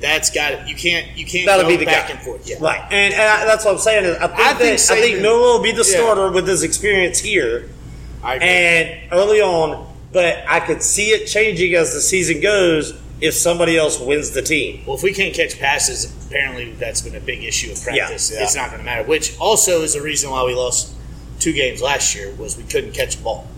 that's 0.00 0.30
got 0.30 0.52
it. 0.52 0.68
You 0.68 0.74
can't 0.74 1.16
you 1.16 1.24
can't 1.24 1.46
That'll 1.46 1.62
go 1.64 1.68
be 1.68 1.76
the 1.76 1.84
back 1.86 2.08
guy. 2.08 2.14
and 2.14 2.22
forth. 2.22 2.48
Yeah. 2.48 2.56
Right, 2.60 2.80
and, 2.92 3.14
and 3.14 3.22
I, 3.22 3.44
that's 3.44 3.64
what 3.64 3.72
I'm 3.74 3.78
saying. 3.80 4.04
Is 4.04 4.16
I 4.16 4.26
think 4.26 4.32
I 4.40 4.52
that 4.52 4.58
think 4.58 4.80
I 4.90 5.00
think 5.00 5.22
Miller 5.22 5.38
will 5.38 5.62
be 5.62 5.70
the 5.72 5.78
Yeah. 5.78 5.96
starter 6.00 6.30
with 6.30 6.46
his 6.46 6.62
experience 6.62 7.18
here 7.20 7.68
and 8.22 9.12
early 9.12 9.40
on. 9.40 9.92
But 10.12 10.44
I 10.46 10.60
could 10.60 10.80
see 10.82 11.10
it 11.10 11.26
changing 11.26 11.74
as 11.74 11.92
the 11.92 12.00
season 12.00 12.40
goes 12.40 12.94
if 13.20 13.34
somebody 13.34 13.76
else 13.76 13.98
wins 13.98 14.30
the 14.30 14.42
team. 14.42 14.84
Well, 14.86 14.96
if 14.96 15.02
we 15.02 15.12
can't 15.12 15.34
catch 15.34 15.58
passes, 15.58 16.26
apparently 16.26 16.70
that's 16.74 17.00
been 17.00 17.16
a 17.16 17.20
big 17.20 17.42
issue 17.42 17.70
in 17.70 17.76
practice. 17.76 18.30
Yeah. 18.32 18.44
It's 18.44 18.54
not 18.54 18.68
going 18.70 18.78
to 18.78 18.84
matter. 18.84 19.02
Which 19.08 19.36
also 19.40 19.82
is 19.82 19.94
the 19.94 20.02
reason 20.02 20.30
why 20.30 20.44
we 20.44 20.54
lost 20.54 20.94
two 21.40 21.52
games 21.52 21.82
last 21.82 22.14
year 22.14 22.32
was 22.36 22.56
we 22.56 22.62
couldn't 22.62 22.92
catch 22.92 23.16
a 23.16 23.18
ball. 23.18 23.48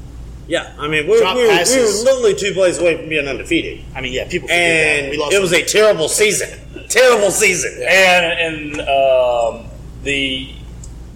Yeah, 0.49 0.73
I 0.79 0.87
mean, 0.89 1.09
we're, 1.09 1.19
Drop 1.19 1.35
we 1.35 1.43
were, 1.43 1.49
we 1.49 1.53
were 1.53 1.59
passes. 1.59 2.05
literally 2.05 2.35
two 2.35 2.53
plays 2.53 2.79
away 2.79 2.97
from 2.97 3.09
being 3.09 3.27
undefeated. 3.27 3.85
I 3.97 4.01
mean, 4.01 4.13
yeah, 4.13 4.29
people 4.29 4.47
forget 4.47 4.59
that. 4.61 5.03
And 5.05 5.11
We 5.11 5.17
lost 5.19 5.33
it 5.35 5.41
was 5.41 5.53
a 5.53 5.65
terrible 5.65 6.09
season. 6.09 6.49
Terrible 6.89 7.31
season. 7.33 7.83
And 7.89 8.77
in 8.77 8.81
um, 8.81 9.67
the 10.05 10.51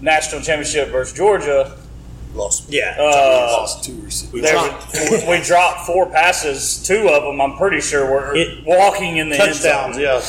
national 0.01 0.41
championship 0.41 0.89
versus 0.89 1.15
Georgia, 1.17 1.77
Lost. 2.33 2.69
Yeah. 2.69 2.95
uh, 2.97 3.57
lost 3.59 3.83
two 3.83 3.99
receivers. 4.01 4.41
there 4.41 4.53
dropped 4.53 4.93
was- 5.11 5.25
we 5.27 5.41
dropped 5.41 5.85
four 5.85 6.05
passes. 6.09 6.81
Two 6.85 7.09
of 7.09 7.23
them, 7.23 7.41
I'm 7.41 7.57
pretty 7.57 7.81
sure, 7.81 8.09
were 8.09 8.33
It- 8.35 8.65
walking 8.65 9.17
in 9.17 9.27
the 9.29 9.35
end 9.37 9.53
touchdowns, 9.53 9.95
zone. 9.95 10.03
yeah. 10.03 10.21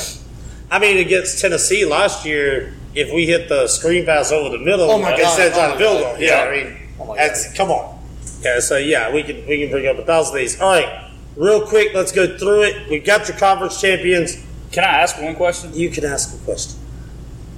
I 0.70 0.78
mean, 0.80 0.98
against 0.98 1.40
Tennessee 1.40 1.84
last 1.84 2.24
year, 2.26 2.74
if 2.94 3.12
we 3.12 3.26
hit 3.26 3.48
the 3.48 3.68
screen 3.68 4.04
pass 4.04 4.32
over 4.32 4.48
the 4.48 4.58
middle 4.58 4.90
Oh 4.90 4.98
my 4.98 5.10
God. 5.10 5.20
instead 5.20 5.48
of 5.48 5.52
trying 5.54 5.70
Oh 5.70 5.74
to 5.74 5.74
my 5.74 5.78
field 5.80 6.00
God. 6.02 6.12
goal, 6.14 6.22
yeah, 6.22 6.44
Yeah. 6.44 6.50
I 6.50 6.64
mean, 6.64 6.76
Oh 6.98 7.04
my 7.06 7.16
that's 7.16 7.52
come 7.54 7.70
on. 7.70 7.98
Yeah, 8.42 8.60
so 8.60 8.76
yeah, 8.76 9.12
we 9.12 9.22
can 9.22 9.46
we 9.46 9.60
can 9.62 9.70
bring 9.70 9.86
up 9.86 9.98
a 9.98 10.04
thousand 10.04 10.34
of 10.36 10.40
these. 10.40 10.60
All 10.60 10.70
right, 10.70 11.10
real 11.36 11.66
quick, 11.66 11.94
let's 11.94 12.12
go 12.12 12.36
through 12.38 12.62
it. 12.62 12.90
We've 12.90 13.04
got 13.04 13.28
your 13.28 13.36
conference 13.38 13.80
champions. 13.80 14.36
Can 14.72 14.84
I 14.84 14.88
ask 15.02 15.20
one 15.20 15.34
question? 15.36 15.72
You 15.74 15.90
can 15.90 16.04
ask 16.04 16.34
a 16.34 16.44
question. 16.44 16.78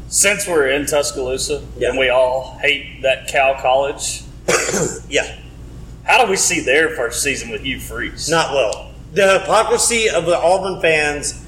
Since 0.08 0.46
we're 0.46 0.68
in 0.68 0.86
Tuscaloosa 0.86 1.62
Yeah. 1.78 1.90
and 1.90 1.98
we 1.98 2.08
all 2.08 2.58
hate 2.60 3.02
that 3.02 3.28
Cal 3.28 3.54
College, 3.54 4.22
Yeah, 5.08 5.38
how 6.04 6.22
do 6.24 6.30
we 6.30 6.36
see 6.36 6.60
their 6.60 6.90
first 6.90 7.22
season 7.22 7.50
with 7.50 7.62
Hugh, 7.62 7.80
Freeze? 7.80 8.28
not 8.28 8.52
well. 8.52 8.92
The 9.14 9.38
hypocrisy 9.40 10.08
of 10.10 10.26
the 10.26 10.36
Auburn 10.36 10.80
fans 10.82 11.40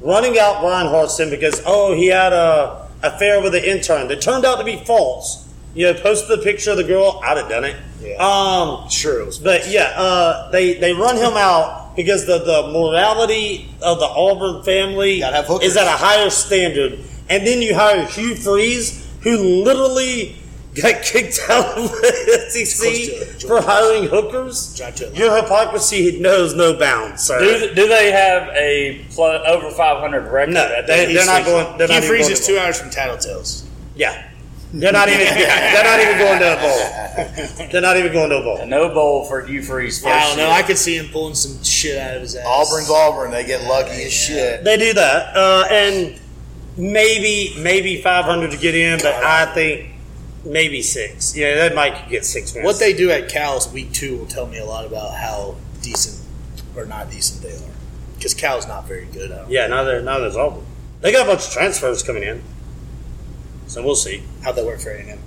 running 0.00 0.38
out 0.38 0.60
Bryan 0.60 0.86
Harsin 0.88 1.30
because 1.30 1.62
oh 1.64 1.94
he 1.94 2.08
had 2.08 2.32
a 2.32 2.88
affair 3.02 3.40
with 3.42 3.54
an 3.54 3.62
intern 3.64 4.08
that 4.08 4.20
turned 4.22 4.44
out 4.44 4.56
to 4.58 4.64
be 4.64 4.76
false. 4.84 5.43
You 5.74 5.92
know, 5.92 6.00
posted 6.00 6.38
the 6.38 6.42
picture 6.42 6.70
of 6.70 6.76
the 6.76 6.84
girl. 6.84 7.20
I'd 7.24 7.36
have 7.36 7.48
done 7.48 7.64
it. 7.64 7.76
Yeah. 8.00 8.14
Um, 8.16 8.88
Sure, 8.88 9.22
it. 9.28 9.40
But 9.42 9.68
yeah, 9.68 9.92
uh, 9.96 10.50
they 10.50 10.74
they 10.74 10.92
run 10.92 11.16
him 11.16 11.32
out 11.36 11.96
because 11.96 12.26
the, 12.26 12.38
the 12.38 12.70
morality 12.72 13.68
of 13.82 13.98
the 13.98 14.06
Auburn 14.06 14.62
family 14.62 15.20
Gotta 15.20 15.36
have 15.36 15.46
hookers. 15.46 15.70
is 15.70 15.76
at 15.76 15.86
a 15.86 15.90
higher 15.96 16.30
standard, 16.30 16.98
and 17.28 17.46
then 17.46 17.60
you 17.62 17.74
hire 17.74 18.04
Hugh 18.06 18.36
Freeze, 18.36 19.04
who 19.22 19.36
literally 19.64 20.36
got 20.80 21.02
kicked 21.02 21.38
out 21.48 21.76
of 21.78 21.90
the 21.90 22.46
SEC 22.50 23.46
for 23.48 23.60
hiring 23.60 24.04
hookers. 24.08 24.76
Drive 24.76 24.94
to. 24.96 25.10
Your 25.14 25.34
hypocrisy 25.36 26.18
knows 26.20 26.54
no 26.54 26.74
bounds, 26.78 27.22
sir. 27.22 27.38
Do, 27.40 27.74
do 27.74 27.88
they 27.88 28.10
have 28.12 28.48
a 28.54 29.04
pl- 29.14 29.24
over 29.24 29.70
500 29.70 30.30
record? 30.30 30.52
No, 30.54 30.62
at 30.64 30.86
they- 30.86 31.06
the 31.06 31.14
they're 31.14 31.26
not 31.26 31.44
going. 31.44 31.78
They're 31.78 31.86
Hugh 31.88 31.94
not 32.00 32.04
Freeze 32.04 32.22
going 32.26 32.32
is 32.32 32.40
to 32.40 32.46
two 32.46 32.54
bowl. 32.56 32.64
hours 32.66 32.78
from 32.80 32.90
Tattletales. 32.90 33.64
Yeah, 33.96 34.28
they're 34.80 34.92
not 34.92 35.08
even. 35.08 35.24
they're 35.24 35.84
not 35.84 36.00
even 36.00 36.18
going 36.18 36.40
to 36.40 36.52
a 36.52 36.60
bowl. 36.60 37.68
They're 37.70 37.80
not 37.80 37.96
even 37.96 38.12
going 38.12 38.30
to 38.30 38.36
a 38.38 38.42
bowl. 38.42 38.66
No 38.66 38.92
bowl 38.92 39.24
for 39.24 39.42
Hugh 39.46 39.62
Freeze. 39.62 40.02
First 40.02 40.14
I 40.14 40.26
don't 40.28 40.36
know. 40.36 40.46
year. 40.46 40.52
I 40.54 40.62
could 40.62 40.78
see 40.78 40.96
him 40.96 41.06
pulling 41.12 41.34
some 41.34 41.62
shit 41.62 41.96
out 41.98 42.16
of 42.16 42.22
his 42.22 42.34
ass. 42.36 42.44
Auburn's 42.46 42.90
Auburn. 42.90 43.30
They 43.30 43.44
get 43.44 43.62
lucky 43.68 44.02
as 44.04 44.12
shit. 44.12 44.64
They 44.64 44.76
do 44.76 44.92
that, 44.94 45.36
uh, 45.36 45.64
and 45.70 46.20
maybe 46.76 47.54
maybe 47.58 48.02
500 48.02 48.50
to 48.50 48.56
get 48.56 48.74
in, 48.74 48.98
but 48.98 49.14
I 49.14 49.46
think 49.54 49.90
maybe 50.44 50.82
six. 50.82 51.36
Yeah, 51.36 51.54
that 51.56 51.74
might 51.74 52.08
get 52.08 52.24
six 52.24 52.52
wins. 52.54 52.64
What 52.64 52.78
they 52.78 52.92
do 52.92 53.10
at 53.10 53.28
Cal's 53.28 53.72
week 53.72 53.92
two 53.92 54.18
will 54.18 54.26
tell 54.26 54.46
me 54.46 54.58
a 54.58 54.64
lot 54.64 54.84
about 54.84 55.14
how 55.14 55.56
decent 55.82 56.20
or 56.76 56.84
not 56.84 57.10
decent 57.10 57.42
they 57.42 57.54
are. 57.54 57.70
Because 58.16 58.34
Cal's 58.34 58.66
not 58.66 58.86
very 58.88 59.06
good. 59.06 59.30
I 59.30 59.36
don't 59.36 59.50
Yeah, 59.50 59.66
now 59.68 59.84
they're 59.84 60.02
now 60.02 60.18
there's 60.18 60.36
Auburn. 60.36 60.64
They 61.00 61.12
got 61.12 61.26
a 61.26 61.30
bunch 61.30 61.46
of 61.46 61.52
transfers 61.52 62.02
coming 62.02 62.22
in, 62.22 62.42
so 63.74 63.82
we'll 63.84 63.96
see. 63.96 64.22
How'd 64.42 64.54
that 64.56 64.64
worked 64.64 64.82
for 64.82 64.90
A&M? 64.90 65.18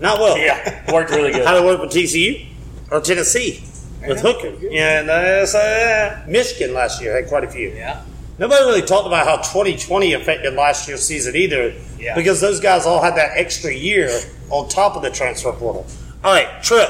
Not 0.00 0.20
well. 0.20 0.38
Yeah, 0.38 0.92
worked 0.92 1.10
really 1.10 1.32
good. 1.32 1.44
How 1.44 1.56
it 1.56 1.64
work 1.64 1.80
with 1.80 1.90
TCU 1.90 2.46
or 2.92 3.00
Tennessee 3.00 3.64
with 4.06 4.20
Hooker. 4.20 4.54
Yeah, 4.60 5.00
and 5.00 5.10
uh, 5.10 5.58
uh, 5.58 6.24
Michigan 6.28 6.72
last 6.74 7.02
year 7.02 7.16
had 7.20 7.28
quite 7.28 7.42
a 7.42 7.48
few. 7.50 7.70
Yeah. 7.70 8.02
Nobody 8.38 8.62
really 8.66 8.82
talked 8.82 9.08
about 9.08 9.26
how 9.26 9.38
2020 9.38 10.12
affected 10.12 10.54
last 10.54 10.86
year's 10.86 11.02
season 11.04 11.34
either, 11.34 11.74
Yeah. 11.98 12.14
because 12.14 12.40
those 12.40 12.60
guys 12.60 12.86
all 12.86 13.02
had 13.02 13.16
that 13.16 13.32
extra 13.36 13.74
year 13.74 14.16
on 14.50 14.68
top 14.68 14.94
of 14.94 15.02
the 15.02 15.10
transfer 15.10 15.50
portal. 15.52 15.84
All 16.22 16.32
right, 16.32 16.62
Trip. 16.62 16.88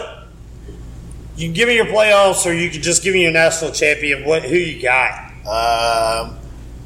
You 1.37 1.47
can 1.47 1.55
give 1.55 1.69
me 1.69 1.77
your 1.77 1.87
playoffs, 1.87 2.45
or 2.45 2.53
you 2.53 2.69
can 2.69 2.83
just 2.83 3.03
give 3.03 3.15
me 3.15 3.23
your 3.23 3.31
national 3.33 3.71
champion. 3.71 4.27
What? 4.27 4.43
Who 4.43 4.57
you 4.57 4.83
got? 4.83 5.25
Um, 5.47 6.37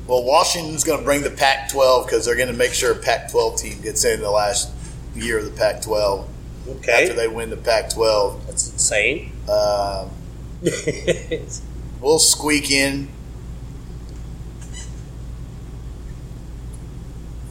well, 0.06 0.22
Washington's 0.24 0.84
going 0.84 0.98
to 0.98 1.04
bring 1.04 1.22
the 1.22 1.30
Pac-12 1.30 2.04
because 2.06 2.24
they're 2.26 2.36
going 2.36 2.48
to 2.50 2.54
make 2.54 2.72
sure 2.72 2.92
a 2.92 2.96
Pac-12 2.96 3.58
team 3.58 3.80
gets 3.80 4.04
in 4.04 4.20
the 4.20 4.30
last 4.30 4.70
year 5.14 5.38
of 5.38 5.44
the 5.44 5.50
Pac-12 5.52 6.26
Okay, 6.68 6.92
after 7.02 7.14
they 7.14 7.28
win 7.28 7.50
the 7.50 7.56
Pac-12. 7.56 8.46
that's 8.46 8.70
insane. 8.70 9.32
Um, 9.48 10.10
we'll 12.00 12.18
squeak 12.20 12.70
in 12.70 13.08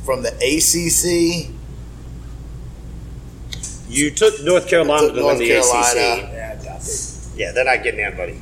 from 0.05 0.23
the 0.23 0.29
ACC. 0.37 1.51
you 3.89 4.09
took 4.11 4.41
North 4.43 4.67
Carolina 4.67 5.07
Took 5.07 5.15
to 5.17 5.25
win 5.25 5.37
the 5.37 5.47
Carolina. 5.47 5.81
ACC. 5.81 5.95
Yeah, 6.31 6.57
I 6.59 6.63
doubt 6.63 6.81
it. 6.87 7.17
Yeah, 7.35 7.51
they're 7.51 7.65
not 7.65 7.83
getting 7.83 7.99
in, 7.99 8.15
buddy. 8.15 8.39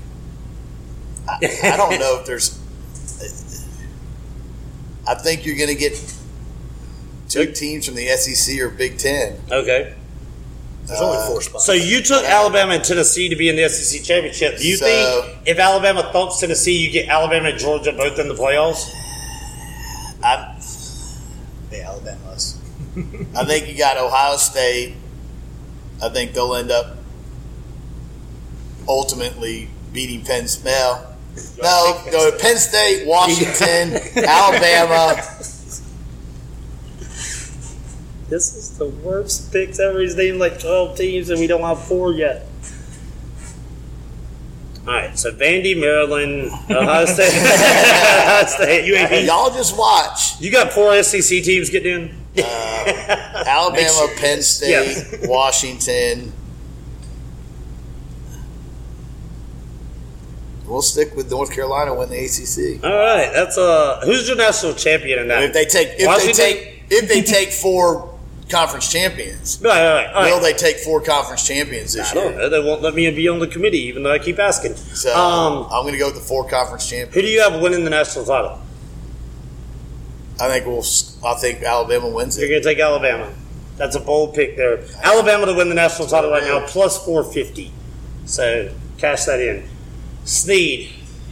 I, 1.28 1.74
I 1.74 1.78
don't 1.78 2.00
know 2.00 2.20
if 2.20 2.26
there's. 2.26 2.59
I 5.10 5.16
think 5.16 5.44
you're 5.46 5.56
going 5.58 5.70
to 5.70 5.76
get 5.76 5.94
two 7.30 7.52
teams 7.52 7.88
from 7.88 7.96
the 7.96 8.08
SEC 8.10 8.60
or 8.60 8.70
Big 8.70 9.00
Ten. 9.00 9.40
Okay. 9.52 9.96
There's 10.86 11.02
only 11.02 11.18
Uh, 11.18 11.28
four 11.28 11.42
spots. 11.42 11.66
So 11.66 11.74
you 11.74 12.02
took 12.04 12.24
Alabama 12.24 12.74
and 12.74 12.84
Tennessee 12.84 13.28
to 13.30 13.36
be 13.36 13.50
in 13.50 13.56
the 13.56 13.68
SEC 13.70 14.04
championship. 14.04 14.58
Do 14.60 14.68
you 14.68 14.78
So- 14.78 14.86
think 14.86 15.38
if 15.48 15.58
Alabama 15.60 16.10
thumps 16.14 16.40
Tennessee, 16.40 16.78
you 16.78 16.92
get 16.92 17.08
Alabama 17.10 17.50
and 17.50 17.60
Georgia 17.60 17.92
both 17.92 18.20
in 18.20 18.28
the 18.28 18.36
playoffs? 18.36 18.86
I, 20.24 20.56
yeah, 21.72 21.90
Alabama 21.90 22.20
was. 22.28 22.56
I 23.36 23.46
think 23.46 23.68
you 23.68 23.76
got 23.78 23.98
Ohio 23.98 24.38
State. 24.38 24.96
I 26.02 26.10
think 26.10 26.34
they'll 26.34 26.54
end 26.56 26.72
up 26.72 26.98
ultimately 28.88 29.70
beating 29.94 30.24
Penn 30.24 30.48
State. 30.48 31.06
No, 31.62 32.02
no, 32.12 32.32
Penn 32.40 32.58
State, 32.58 33.06
Washington, 33.08 33.94
Alabama. 34.26 35.22
This 38.30 38.56
is 38.56 38.78
the 38.78 38.86
worst 38.86 39.52
picks 39.52 39.80
ever. 39.80 40.00
He's 40.02 40.16
named 40.16 40.38
like 40.40 40.60
12 40.60 40.96
teams, 40.98 41.30
and 41.30 41.40
we 41.40 41.48
don't 41.48 41.62
have 41.62 41.84
four 41.84 42.14
yet. 42.14 42.46
All 44.88 44.94
right, 44.96 45.18
so 45.18 45.32
Vandy, 45.32 45.80
Maryland, 45.80 46.50
Ohio 46.70 47.06
State, 47.06 47.34
Ohio 47.36 48.46
State. 48.46 48.86
You, 48.86 48.96
Hey, 48.98 49.26
y'all 49.26 49.50
just 49.50 49.78
watch. 49.78 50.40
you 50.42 50.52
got 50.52 50.72
four 50.72 51.02
SEC 51.04 51.44
teams 51.44 51.70
getting 51.70 52.10
in. 52.36 52.44
Uh, 52.44 53.44
Alabama, 53.46 54.08
Penn 54.18 54.42
State, 54.42 55.28
Washington. 55.28 56.32
We'll 60.70 60.82
stick 60.84 61.16
with 61.16 61.32
North 61.32 61.52
Carolina 61.52 61.94
win 61.96 62.10
the 62.10 62.18
ACC. 62.18 62.84
All 62.84 62.92
right, 62.92 63.32
that's 63.34 63.58
uh, 63.58 64.02
who's 64.06 64.28
your 64.28 64.38
national 64.38 64.74
champion 64.76 65.18
in 65.20 65.28
that? 65.30 65.42
If 65.44 65.54
they 65.54 65.66
take, 65.66 66.00
if 66.00 66.06
Washington? 66.06 66.36
they 66.38 66.54
take, 66.54 66.84
if 66.92 67.10
they 67.10 67.22
take 67.24 67.50
four 67.52 68.16
conference 68.50 68.92
champions, 68.92 69.60
Right, 69.64 69.82
right, 69.84 70.14
right. 70.14 70.32
will 70.32 70.40
they 70.40 70.54
take 70.54 70.78
four 70.78 71.02
conference 71.02 71.46
champions 71.46 71.94
this 71.94 72.12
I 72.12 72.14
don't 72.14 72.32
year? 72.34 72.38
know. 72.42 72.50
They 72.50 72.60
won't 72.60 72.82
let 72.84 72.94
me 72.94 73.10
be 73.12 73.28
on 73.28 73.40
the 73.40 73.48
committee, 73.48 73.82
even 73.88 74.04
though 74.04 74.12
I 74.14 74.20
keep 74.20 74.38
asking. 74.40 74.76
So 74.76 75.16
um, 75.16 75.66
I'm 75.72 75.84
going 75.84 75.94
to 75.94 76.00
go 76.00 76.06
with 76.08 76.16
the 76.16 76.22
four 76.22 76.48
conference 76.48 76.88
champions. 76.88 77.16
who 77.16 77.22
do 77.24 77.28
you 77.28 77.42
have 77.42 77.60
winning 77.62 77.84
the 77.84 77.90
national 77.90 78.26
title? 78.26 78.60
I 80.40 80.48
think 80.50 80.66
we'll. 80.68 80.84
I 81.26 81.34
think 81.36 81.64
Alabama 81.64 82.10
wins 82.10 82.38
it. 82.38 82.42
You're 82.42 82.50
going 82.50 82.62
to 82.62 82.70
take 82.70 82.80
Alabama. 82.80 83.34
That's 83.78 83.96
a 83.96 84.00
bold 84.00 84.36
pick 84.36 84.56
there. 84.56 84.84
Alabama 85.04 85.46
to 85.48 85.54
win 85.54 85.70
the 85.70 85.76
national 85.76 86.08
title 86.08 86.30
right 86.32 86.44
now, 86.44 86.66
plus 86.68 87.04
450. 87.06 87.72
So 88.26 88.74
cash 88.98 89.26
that 89.26 89.40
in. 89.42 89.68
Snead. 90.30 90.92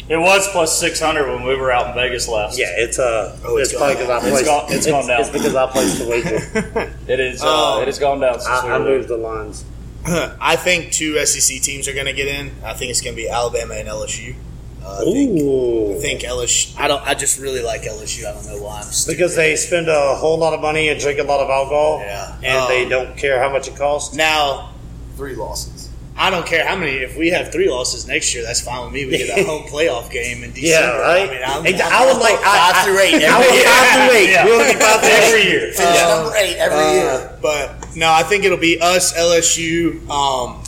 It 0.10 0.18
was 0.18 0.48
plus 0.50 0.80
600 0.80 1.28
when 1.30 1.44
we 1.44 1.56
were 1.56 1.70
out 1.72 1.88
in 1.90 1.94
Vegas 1.94 2.28
last. 2.30 2.58
Yeah, 2.58 2.68
it's 2.78 2.98
uh, 2.98 3.38
Oh, 3.44 3.58
it's, 3.58 3.72
it's 3.72 3.78
probably 3.78 3.96
gone 3.96 4.06
because 4.06 4.10
I 4.10 4.28
It's 4.28 4.30
placed. 4.32 4.46
gone- 4.46 4.66
it's 4.74 4.88
gone 4.88 5.08
down. 5.08 5.20
It's 5.22 5.30
because 5.30 5.56
I 5.56 5.68
placed 5.68 6.00
the 6.00 6.08
wager. 6.08 6.94
It 7.08 7.20
is. 7.20 7.44
Uh, 7.44 7.76
Um, 7.76 7.82
it 7.82 7.88
has 7.88 8.00
gone 8.00 8.20
down 8.22 8.40
since 8.40 8.64
we 8.64 8.70
I, 8.70 8.76
I 8.76 8.80
moved 8.80 9.08
the 9.10 9.18
lines. 9.18 9.66
I 10.10 10.56
think 10.56 10.94
two 10.94 11.24
SEC 11.26 11.62
teams 11.62 11.88
are 11.90 11.94
going 11.94 12.06
to 12.06 12.14
get 12.14 12.28
in. 12.30 12.52
I 12.64 12.74
think 12.74 12.92
it's 12.92 13.02
going 13.02 13.16
to 13.16 13.22
be 13.22 13.28
Alabama 13.30 13.74
and 13.76 13.90
LSU. 13.90 14.36
Uh, 14.82 15.00
I 15.02 15.04
think, 15.04 15.42
Ooh. 15.42 15.98
I 15.98 16.00
think 16.00 16.22
LSU. 16.22 16.80
I 16.80 16.88
don't. 16.88 17.06
I 17.06 17.14
just 17.14 17.38
really 17.42 17.62
like 17.62 17.82
LSU. 17.82 18.26
I 18.26 18.32
don't 18.34 18.46
know 18.48 18.64
why. 18.64 18.80
I'm. 18.80 18.88
Because 19.06 19.36
they 19.36 19.58
spend 19.58 19.90
a 19.90 20.16
whole 20.16 20.38
lot 20.38 20.54
of 20.54 20.62
money 20.62 20.88
and 20.88 20.98
drink 20.98 21.20
a 21.20 21.24
lot 21.24 21.42
of 21.42 21.50
alcohol, 21.50 22.00
Yeah. 22.00 22.38
and 22.42 22.70
they 22.70 22.84
Um, 22.84 22.90
don't 22.90 23.18
care 23.18 23.38
how 23.42 23.50
much 23.52 23.68
it 23.68 23.76
costs. 23.76 24.16
now 24.16 24.70
Three 25.18 25.36
losses. 25.36 25.77
I 26.20 26.30
don't 26.32 26.46
care 26.48 26.66
how 26.68 26.76
many. 26.76 26.94
If 26.98 27.16
we 27.16 27.30
have 27.30 27.52
three 27.52 27.70
losses 27.70 28.08
next 28.08 28.34
year, 28.34 28.44
that's 28.44 28.60
fine 28.62 28.84
with 28.86 28.94
me. 28.94 29.06
We 29.06 29.18
get 29.20 29.38
a 29.38 29.44
home 29.48 29.64
playoff 29.64 30.10
game 30.12 30.44
in 30.44 30.52
December. 30.52 30.98
Yeah, 30.98 30.98
right. 31.00 31.30
I 31.30 31.34
mean, 31.34 31.42
I'm, 31.46 31.66
Ex- 31.68 31.82
I'm- 31.82 31.94
I 31.94 32.06
would 32.12 32.20
like 32.20 32.40
I, 32.40 32.44
Five 32.44 32.76
I- 32.76 32.84
through 32.86 33.00
eight 33.00 33.24
I 33.24 33.28
every 33.28 33.48
would 33.48 33.56
year. 33.56 33.66
five 33.66 34.10
through 34.10 34.18
eight. 34.18 34.30
Yeah. 34.32 34.46
We 34.46 34.52
want 34.52 34.68
to 34.68 34.74
be 34.74 34.80
five 34.84 35.00
through 35.00 35.10
Every 35.28 35.42
eight. 35.42 35.48
year. 35.50 35.72
Finish 35.74 36.02
Uh, 36.02 36.16
number 36.24 36.36
eight 36.38 36.58
every 36.58 36.78
Uh, 36.80 36.92
year. 36.94 37.38
But 37.42 37.96
no, 37.96 38.12
I 38.12 38.24
think 38.24 38.44
it'll 38.46 38.58
be 38.58 38.80
us, 38.82 39.14
LSU. 39.18 40.10
Um, 40.10 40.64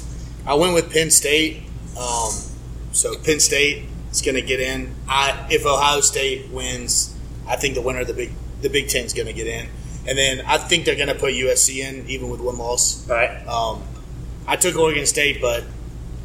I 0.46 0.54
went 0.54 0.74
with 0.76 0.92
Penn 0.94 1.10
State. 1.12 1.64
Um, 2.00 2.32
so 2.94 3.16
Penn 3.18 3.40
State 3.40 3.86
is 4.12 4.22
going 4.22 4.36
to 4.36 4.42
get 4.42 4.60
in. 4.60 4.94
I 5.08 5.48
if 5.50 5.66
Ohio 5.66 6.02
State 6.02 6.50
wins, 6.52 7.16
I 7.48 7.56
think 7.56 7.74
the 7.76 7.82
winner 7.82 8.02
of 8.02 8.08
the 8.08 8.14
Big 8.14 8.32
the 8.62 8.70
Big 8.70 8.88
Ten 8.90 9.06
is 9.06 9.14
going 9.14 9.28
to 9.28 9.34
get 9.34 9.48
in. 9.48 9.68
And 10.08 10.18
then 10.18 10.42
I 10.46 10.58
think 10.58 10.86
they're 10.86 10.96
going 10.96 11.10
to 11.10 11.16
put 11.16 11.34
USC 11.34 11.78
in, 11.80 12.08
even 12.10 12.30
with 12.30 12.40
one 12.40 12.58
loss. 12.58 13.08
Right. 13.08 13.46
Um, 13.48 13.84
I 14.50 14.56
took 14.56 14.76
Oregon 14.76 15.06
State, 15.06 15.40
but 15.42 15.64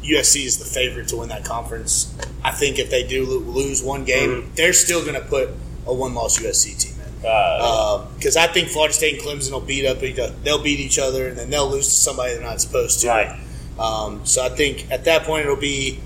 USC 0.03 0.45
is 0.45 0.57
the 0.57 0.65
favorite 0.65 1.07
to 1.09 1.17
win 1.17 1.29
that 1.29 1.45
conference. 1.45 2.13
I 2.43 2.51
think 2.51 2.77
if 2.79 2.89
they 2.89 3.03
do 3.07 3.25
lose 3.25 3.81
one 3.83 4.03
game, 4.03 4.29
Mm-hmm. 4.29 4.55
they're 4.55 4.73
still 4.73 5.01
going 5.01 5.15
to 5.15 5.21
put 5.27 5.49
a 5.87 5.93
one-loss 5.93 6.39
USC 6.39 6.77
team 6.77 6.93
in 6.99 7.25
Uh, 7.29 8.05
because 8.17 8.35
I 8.37 8.47
think 8.47 8.69
Florida 8.69 8.93
State 8.93 9.13
and 9.15 9.23
Clemson 9.23 9.51
will 9.51 9.61
beat 9.61 9.85
up 9.85 10.03
each 10.03 10.19
other. 10.19 10.33
They'll 10.43 10.61
beat 10.61 10.79
each 10.79 10.99
other, 10.99 11.27
and 11.27 11.37
then 11.37 11.49
they'll 11.49 11.69
lose 11.69 11.87
to 11.87 11.93
somebody 11.93 12.33
they're 12.33 12.43
not 12.43 12.61
supposed 12.61 13.01
to. 13.01 13.07
Right. 13.07 13.39
Um, 13.79 14.25
so 14.25 14.43
I 14.45 14.49
think 14.49 14.89
at 14.91 15.05
that 15.05 15.23
point 15.23 15.45
it'll 15.45 15.55
be 15.57 15.99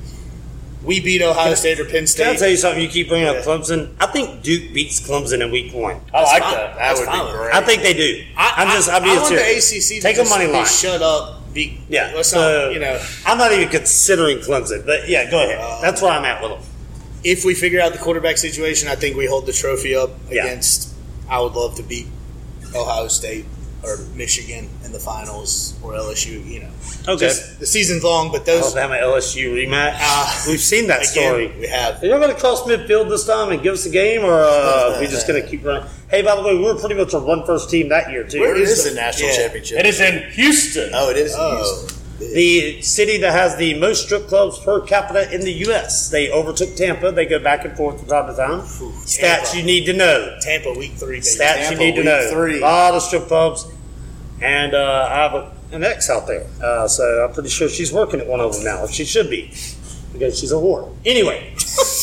we 0.83 1.01
beat 1.01 1.21
Ohio 1.21 1.53
State 1.55 1.77
or 1.79 1.85
Penn 1.85 2.07
State. 2.07 2.23
Can 2.23 2.31
I 2.31 2.35
State. 2.35 2.39
tell 2.45 2.49
you 2.51 2.57
something? 2.57 2.81
You 2.81 2.87
keep 2.89 3.09
bringing 3.09 3.27
up 3.27 3.37
Clemson. 3.43 3.93
I 3.99 4.05
think 4.07 4.41
Duke 4.43 4.73
beats 4.73 4.99
Clemson 5.05 5.43
in 5.43 5.51
week 5.51 5.73
one. 5.73 5.99
I 6.13 6.23
like 6.23 6.41
fine. 6.41 6.51
that. 6.53 6.75
That 6.75 6.75
That's 6.77 6.99
would 7.01 7.05
fine 7.09 7.25
be 7.25 7.31
great. 7.33 7.53
I 7.53 7.61
think 7.61 7.83
they 7.83 7.93
do. 7.93 8.23
I, 8.37 8.53
I'm 8.57 8.67
just. 8.69 8.89
I, 8.89 8.95
I'm 8.97 9.03
being 9.03 9.17
I 9.17 9.21
want 9.21 9.35
the. 9.35 9.57
ACC 9.57 9.83
to 9.97 10.01
Take 10.01 10.15
a 10.15 10.19
just 10.19 10.29
money 10.31 10.47
line. 10.51 10.65
Shut 10.65 11.01
up. 11.01 11.38
Be, 11.53 11.81
Yeah. 11.89 12.11
Let's 12.15 12.29
so 12.29 12.65
not. 12.67 12.73
You 12.73 12.79
know, 12.79 13.01
I'm 13.25 13.37
not 13.37 13.51
even 13.51 13.69
considering 13.69 14.37
Clemson, 14.39 14.85
but 14.85 15.07
yeah, 15.09 15.29
go 15.29 15.43
ahead. 15.43 15.59
Uh, 15.59 15.81
That's 15.81 16.01
where 16.01 16.11
I'm 16.11 16.25
at 16.25 16.41
with 16.41 16.51
them. 16.51 16.61
if 17.23 17.43
we 17.43 17.53
figure 17.53 17.81
out 17.81 17.91
the 17.93 17.97
quarterback 17.99 18.37
situation, 18.37 18.87
I 18.87 18.95
think 18.95 19.17
we 19.17 19.25
hold 19.25 19.45
the 19.45 19.53
trophy 19.53 19.95
up 19.95 20.11
Yeah. 20.29 20.45
against. 20.45 20.89
I 21.29 21.39
would 21.41 21.53
love 21.53 21.75
to 21.75 21.83
beat 21.83 22.07
Ohio 22.75 23.07
State 23.07 23.45
or 23.83 23.97
Michigan 24.15 24.69
in 24.85 24.91
the 24.91 24.99
finals 24.99 25.73
or 25.81 25.93
LSU. 25.95 26.39
You 26.45 26.59
know, 26.61 26.69
Okay. 27.07 27.27
Just- 27.27 27.59
the 27.59 27.65
season's 27.65 28.03
long, 28.03 28.31
but 28.31 28.45
those 28.45 28.75
Alabama 28.75 28.95
LSU 29.01 29.53
rematch. 29.53 29.95
Ah. 29.99 30.43
We've 30.47 30.59
seen 30.59 30.87
that 30.87 30.99
again 31.01 31.11
story. 31.29 31.51
we 31.59 31.67
have. 31.67 32.01
Are 32.03 32.05
you 32.05 32.11
going 32.11 32.29
to 32.33 32.39
cross 32.39 32.63
midfield 32.63 33.09
this 33.09 33.25
time 33.25 33.51
and 33.51 33.63
give 33.63 33.73
us 33.73 33.85
a 33.85 33.89
game, 33.89 34.23
or 34.23 34.43
uh, 34.43 34.99
we 34.99 35.07
just 35.07 35.27
going 35.27 35.41
to 35.41 35.47
keep 35.47 35.65
running? 35.65 35.89
Hey, 36.09 36.23
by 36.23 36.35
the 36.35 36.41
way, 36.41 36.55
we 36.55 36.63
were 36.63 36.75
pretty 36.75 36.95
much 36.95 37.13
a 37.13 37.19
run 37.19 37.45
first 37.45 37.69
team 37.69 37.89
that 37.89 38.09
year 38.11 38.23
too. 38.23 38.39
Where 38.39 38.55
is 38.55 38.71
is 38.71 38.83
the- 38.83 38.89
the 38.91 38.95
national 38.95 39.29
yeah. 39.29 39.35
championship? 39.37 39.79
it 39.79 39.85
is 39.85 39.99
in 39.99 40.31
Houston. 40.31 40.89
Oh, 40.93 41.09
it 41.09 41.17
is. 41.17 41.35
Oh. 41.37 41.57
Houston. 41.57 41.95
the 42.33 42.81
city 42.81 43.17
that 43.19 43.31
has 43.31 43.55
the 43.57 43.79
most 43.79 44.03
strip 44.05 44.27
clubs 44.27 44.59
per 44.59 44.81
capita 44.81 45.31
in 45.33 45.41
the 45.41 45.53
U.S. 45.67 46.09
They 46.09 46.29
overtook 46.31 46.75
Tampa. 46.75 47.11
They 47.11 47.25
go 47.25 47.39
back 47.39 47.63
and 47.63 47.77
forth 47.77 47.99
from 47.99 48.09
time 48.09 48.27
to 48.27 48.35
time. 48.35 48.59
Stats 48.61 49.17
Tampa. 49.17 49.57
you 49.57 49.63
need 49.63 49.85
to 49.85 49.93
know. 49.93 50.37
Tampa 50.41 50.73
week 50.73 50.93
three. 50.93 51.17
Baby. 51.17 51.21
Stats 51.21 51.71
you 51.71 51.77
need 51.77 51.91
to 51.93 52.01
week 52.01 52.05
know. 52.05 52.29
three. 52.31 52.57
A 52.57 52.61
lot 52.61 52.93
of 52.93 53.03
strip 53.03 53.27
clubs, 53.27 53.67
and 54.41 54.73
uh, 54.73 55.07
I 55.09 55.15
have 55.15 55.33
a, 55.33 55.51
an 55.71 55.83
ex 55.83 56.09
out 56.09 56.27
there, 56.27 56.45
uh, 56.61 56.87
so 56.89 57.03
I'm 57.23 57.33
pretty 57.33 57.49
sure 57.49 57.69
she's 57.69 57.93
working 57.93 58.19
at 58.19 58.27
one 58.27 58.39
of 58.41 58.53
them 58.53 58.65
now. 58.65 58.85
She 58.87 59.05
should 59.05 59.29
be 59.29 59.53
because 60.11 60.37
she's 60.39 60.51
a 60.51 60.55
whore. 60.55 60.93
Anyway, 61.05 61.53
uh, 61.57 61.57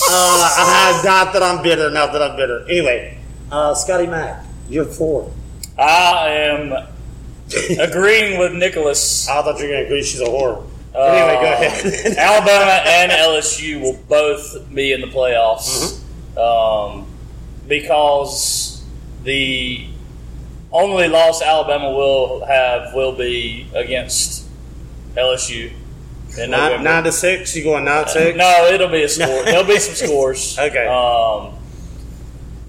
I, 0.09 1.03
not 1.05 1.35
that 1.35 1.43
I'm 1.43 1.63
bitter. 1.63 1.91
Not 1.91 2.13
that 2.13 2.23
I'm 2.23 2.37
bitter. 2.37 2.65
Anyway, 2.71 3.19
uh, 3.51 3.75
Scotty 3.75 4.07
Mack, 4.07 4.45
you're 4.69 4.85
four. 4.85 5.33
I 5.79 6.29
am 6.31 6.73
agreeing 7.79 8.39
with 8.39 8.53
Nicholas. 8.53 9.29
I 9.29 9.43
thought 9.43 9.59
you 9.59 9.65
were 9.67 9.71
going 9.73 9.81
to 9.83 9.87
agree 9.87 10.03
she's 10.03 10.21
a 10.21 10.25
whore. 10.25 10.65
Uh, 10.95 10.99
anyway, 11.01 11.43
go 11.43 11.53
ahead. 11.53 12.17
Alabama 12.19 12.83
and 12.87 13.13
LSU 13.13 13.81
will 13.81 13.99
both 14.09 14.73
be 14.75 14.93
in 14.93 15.01
the 15.03 15.07
playoffs 15.09 16.01
Mm-hmm. 16.37 16.39
um, 17.01 17.07
because 17.69 18.85
the 19.25 19.87
only 20.73 21.09
loss 21.09 21.43
Alabama 21.43 21.91
will 21.91 22.45
have 22.47 22.95
will 22.95 23.13
be 23.15 23.67
against 23.75 24.47
LSU 25.15 25.73
in 26.39 26.51
Nine, 26.51 26.83
nine, 26.85 27.05
to 27.05 27.13
six. 27.13 27.55
You 27.57 27.65
going 27.65 27.85
nine 27.85 28.05
to 28.05 28.11
six? 28.11 28.37
No, 28.37 28.69
it'll 28.73 28.89
be 28.89 29.03
a 29.03 29.09
score. 29.09 29.27
There'll 29.45 29.65
be 29.65 29.79
some 29.79 29.95
scores. 29.95 30.59
Okay. 30.59 30.87
Um, 30.87 31.56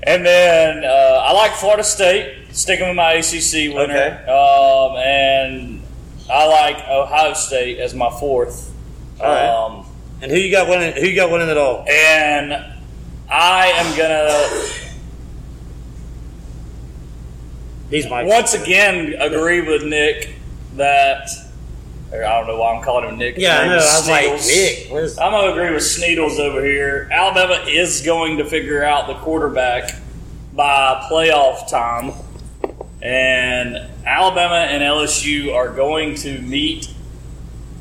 and 0.08 0.26
then 0.26 0.84
uh, 0.86 1.22
I 1.26 1.34
like 1.34 1.52
Florida 1.52 1.84
State, 1.84 2.48
sticking 2.52 2.88
with 2.88 2.96
my 2.96 3.14
ACC 3.14 3.74
winner. 3.76 3.94
Okay. 3.96 4.10
Um, 4.26 4.98
and 4.98 5.82
I 6.32 6.46
like 6.48 6.78
Ohio 6.88 7.34
State 7.34 7.78
as 7.80 7.94
my 7.94 8.10
fourth. 8.10 8.74
All 9.20 9.26
right. 9.28 9.46
Um, 9.48 9.86
And 10.22 10.32
who 10.32 10.38
you 10.38 10.50
got 10.52 10.68
winning? 10.68 10.94
Who 10.94 11.06
you 11.08 11.16
got 11.16 11.30
winning 11.32 11.50
it 11.50 11.58
all? 11.58 11.86
and 11.88 12.54
I 13.30 13.68
am 13.76 13.98
gonna 13.98 14.74
These 17.90 18.10
might. 18.10 18.26
once 18.26 18.54
again 18.54 19.16
agree 19.20 19.62
with 19.62 19.84
Nick 19.84 20.36
that. 20.76 21.30
Or 22.12 22.24
I 22.24 22.38
don't 22.40 22.48
know 22.48 22.58
why 22.60 22.74
I'm 22.76 22.84
calling 22.84 23.10
him 23.10 23.18
Nick. 23.18 23.36
Yeah, 23.38 23.58
I 23.60 23.66
know. 23.68 23.74
I 23.74 23.76
was 23.76 24.08
like, 24.10 24.26
Sneedles. 24.28 24.48
Nick, 24.48 24.92
where's 24.94 25.18
I'm 25.18 25.32
gonna 25.32 25.52
agree 25.52 25.72
with 25.74 25.84
Sneedles 25.84 26.40
over 26.40 26.64
here. 26.64 27.10
Alabama 27.12 27.66
is 27.68 28.02
going 28.02 28.38
to 28.38 28.46
figure 28.46 28.84
out 28.84 29.08
the 29.08 29.16
quarterback 29.16 29.94
by 30.54 31.06
playoff 31.12 31.70
time, 31.70 32.14
and 33.02 33.78
Alabama 34.06 34.56
and 34.72 34.82
LSU 34.84 35.54
are 35.54 35.70
going 35.70 36.16
to 36.16 36.40
meet 36.42 36.94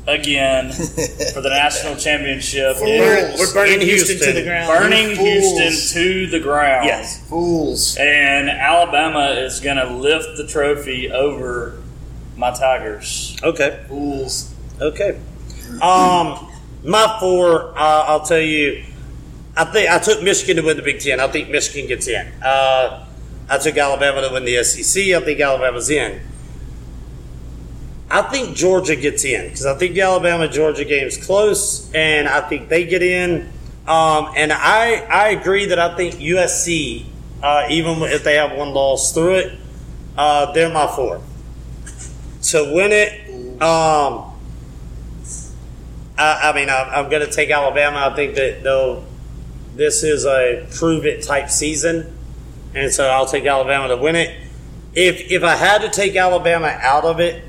again 0.07 0.71
for 1.33 1.41
the 1.41 1.49
national 1.49 1.95
championship, 1.95 2.77
We're, 2.79 3.27
in 3.33 3.39
we're 3.39 3.53
burning 3.53 3.81
In 3.81 3.87
Houston, 3.87 4.19
to 4.19 4.31
the 4.33 4.43
ground. 4.43 4.67
burning 4.67 5.15
Houston 5.17 6.01
to 6.01 6.27
the 6.27 6.39
ground. 6.39 6.85
Yes. 6.85 7.27
Fools. 7.27 7.97
and 7.99 8.49
Alabama 8.49 9.31
is 9.31 9.59
going 9.59 9.77
to 9.77 9.89
lift 9.89 10.37
the 10.37 10.47
trophy 10.47 11.11
over 11.11 11.81
my 12.37 12.51
Tigers. 12.51 13.37
Okay. 13.43 13.83
Fools. 13.87 14.53
Okay. 14.79 15.19
Um, 15.81 16.49
my 16.83 17.17
four. 17.19 17.77
Uh, 17.77 18.05
I'll 18.07 18.25
tell 18.25 18.39
you. 18.39 18.83
I 19.55 19.65
think 19.65 19.89
I 19.89 19.97
took 19.97 20.21
Michigan 20.21 20.57
to 20.57 20.61
win 20.61 20.77
the 20.77 20.83
Big 20.83 20.99
Ten. 20.99 21.19
I 21.19 21.27
think 21.27 21.49
Michigan 21.49 21.87
gets 21.87 22.07
in. 22.07 22.27
Uh, 22.43 23.07
I 23.49 23.57
took 23.57 23.75
Alabama 23.75 24.21
to 24.21 24.31
win 24.31 24.45
the 24.45 24.63
SEC. 24.63 25.03
I 25.03 25.19
think 25.21 25.39
Alabama's 25.39 25.89
in. 25.89 26.21
I 28.09 28.21
think 28.21 28.55
Georgia 28.55 28.95
gets 28.95 29.25
in 29.25 29.49
because 29.49 29.65
I 29.65 29.73
think 29.75 29.95
the 29.95 30.01
Alabama 30.01 30.47
Georgia 30.47 30.85
game 30.85 31.07
is 31.07 31.17
close, 31.17 31.91
and 31.93 32.27
I 32.27 32.41
think 32.41 32.69
they 32.69 32.85
get 32.85 33.01
in. 33.01 33.51
Um, 33.87 34.31
and 34.35 34.53
I 34.53 35.05
I 35.09 35.29
agree 35.29 35.65
that 35.65 35.79
I 35.79 35.95
think 35.95 36.15
USC, 36.15 37.05
uh, 37.41 37.65
even 37.69 38.03
if 38.03 38.23
they 38.23 38.35
have 38.35 38.55
one 38.55 38.73
loss 38.73 39.11
through 39.13 39.35
it, 39.35 39.59
uh, 40.17 40.51
they're 40.51 40.71
my 40.71 40.87
four 40.87 41.21
to 42.47 42.71
win 42.73 42.91
it. 42.91 43.29
Um, 43.61 44.33
I, 46.17 46.49
I 46.49 46.53
mean, 46.55 46.69
I, 46.69 46.83
I'm 46.95 47.09
going 47.09 47.25
to 47.25 47.31
take 47.31 47.49
Alabama. 47.49 48.09
I 48.11 48.15
think 48.15 48.35
that 48.35 48.63
they'll. 48.63 49.05
This 49.75 50.01
is 50.03 50.25
a 50.25 50.65
prove 50.75 51.05
it 51.05 51.23
type 51.23 51.51
season, 51.51 52.11
and 52.73 52.91
so 52.91 53.07
I'll 53.07 53.27
take 53.27 53.45
Alabama 53.45 53.89
to 53.89 53.97
win 53.97 54.15
it. 54.15 54.35
If 54.95 55.31
if 55.31 55.43
I 55.43 55.55
had 55.55 55.81
to 55.81 55.89
take 55.89 56.15
Alabama 56.15 56.75
out 56.81 57.03
of 57.03 57.19
it 57.19 57.43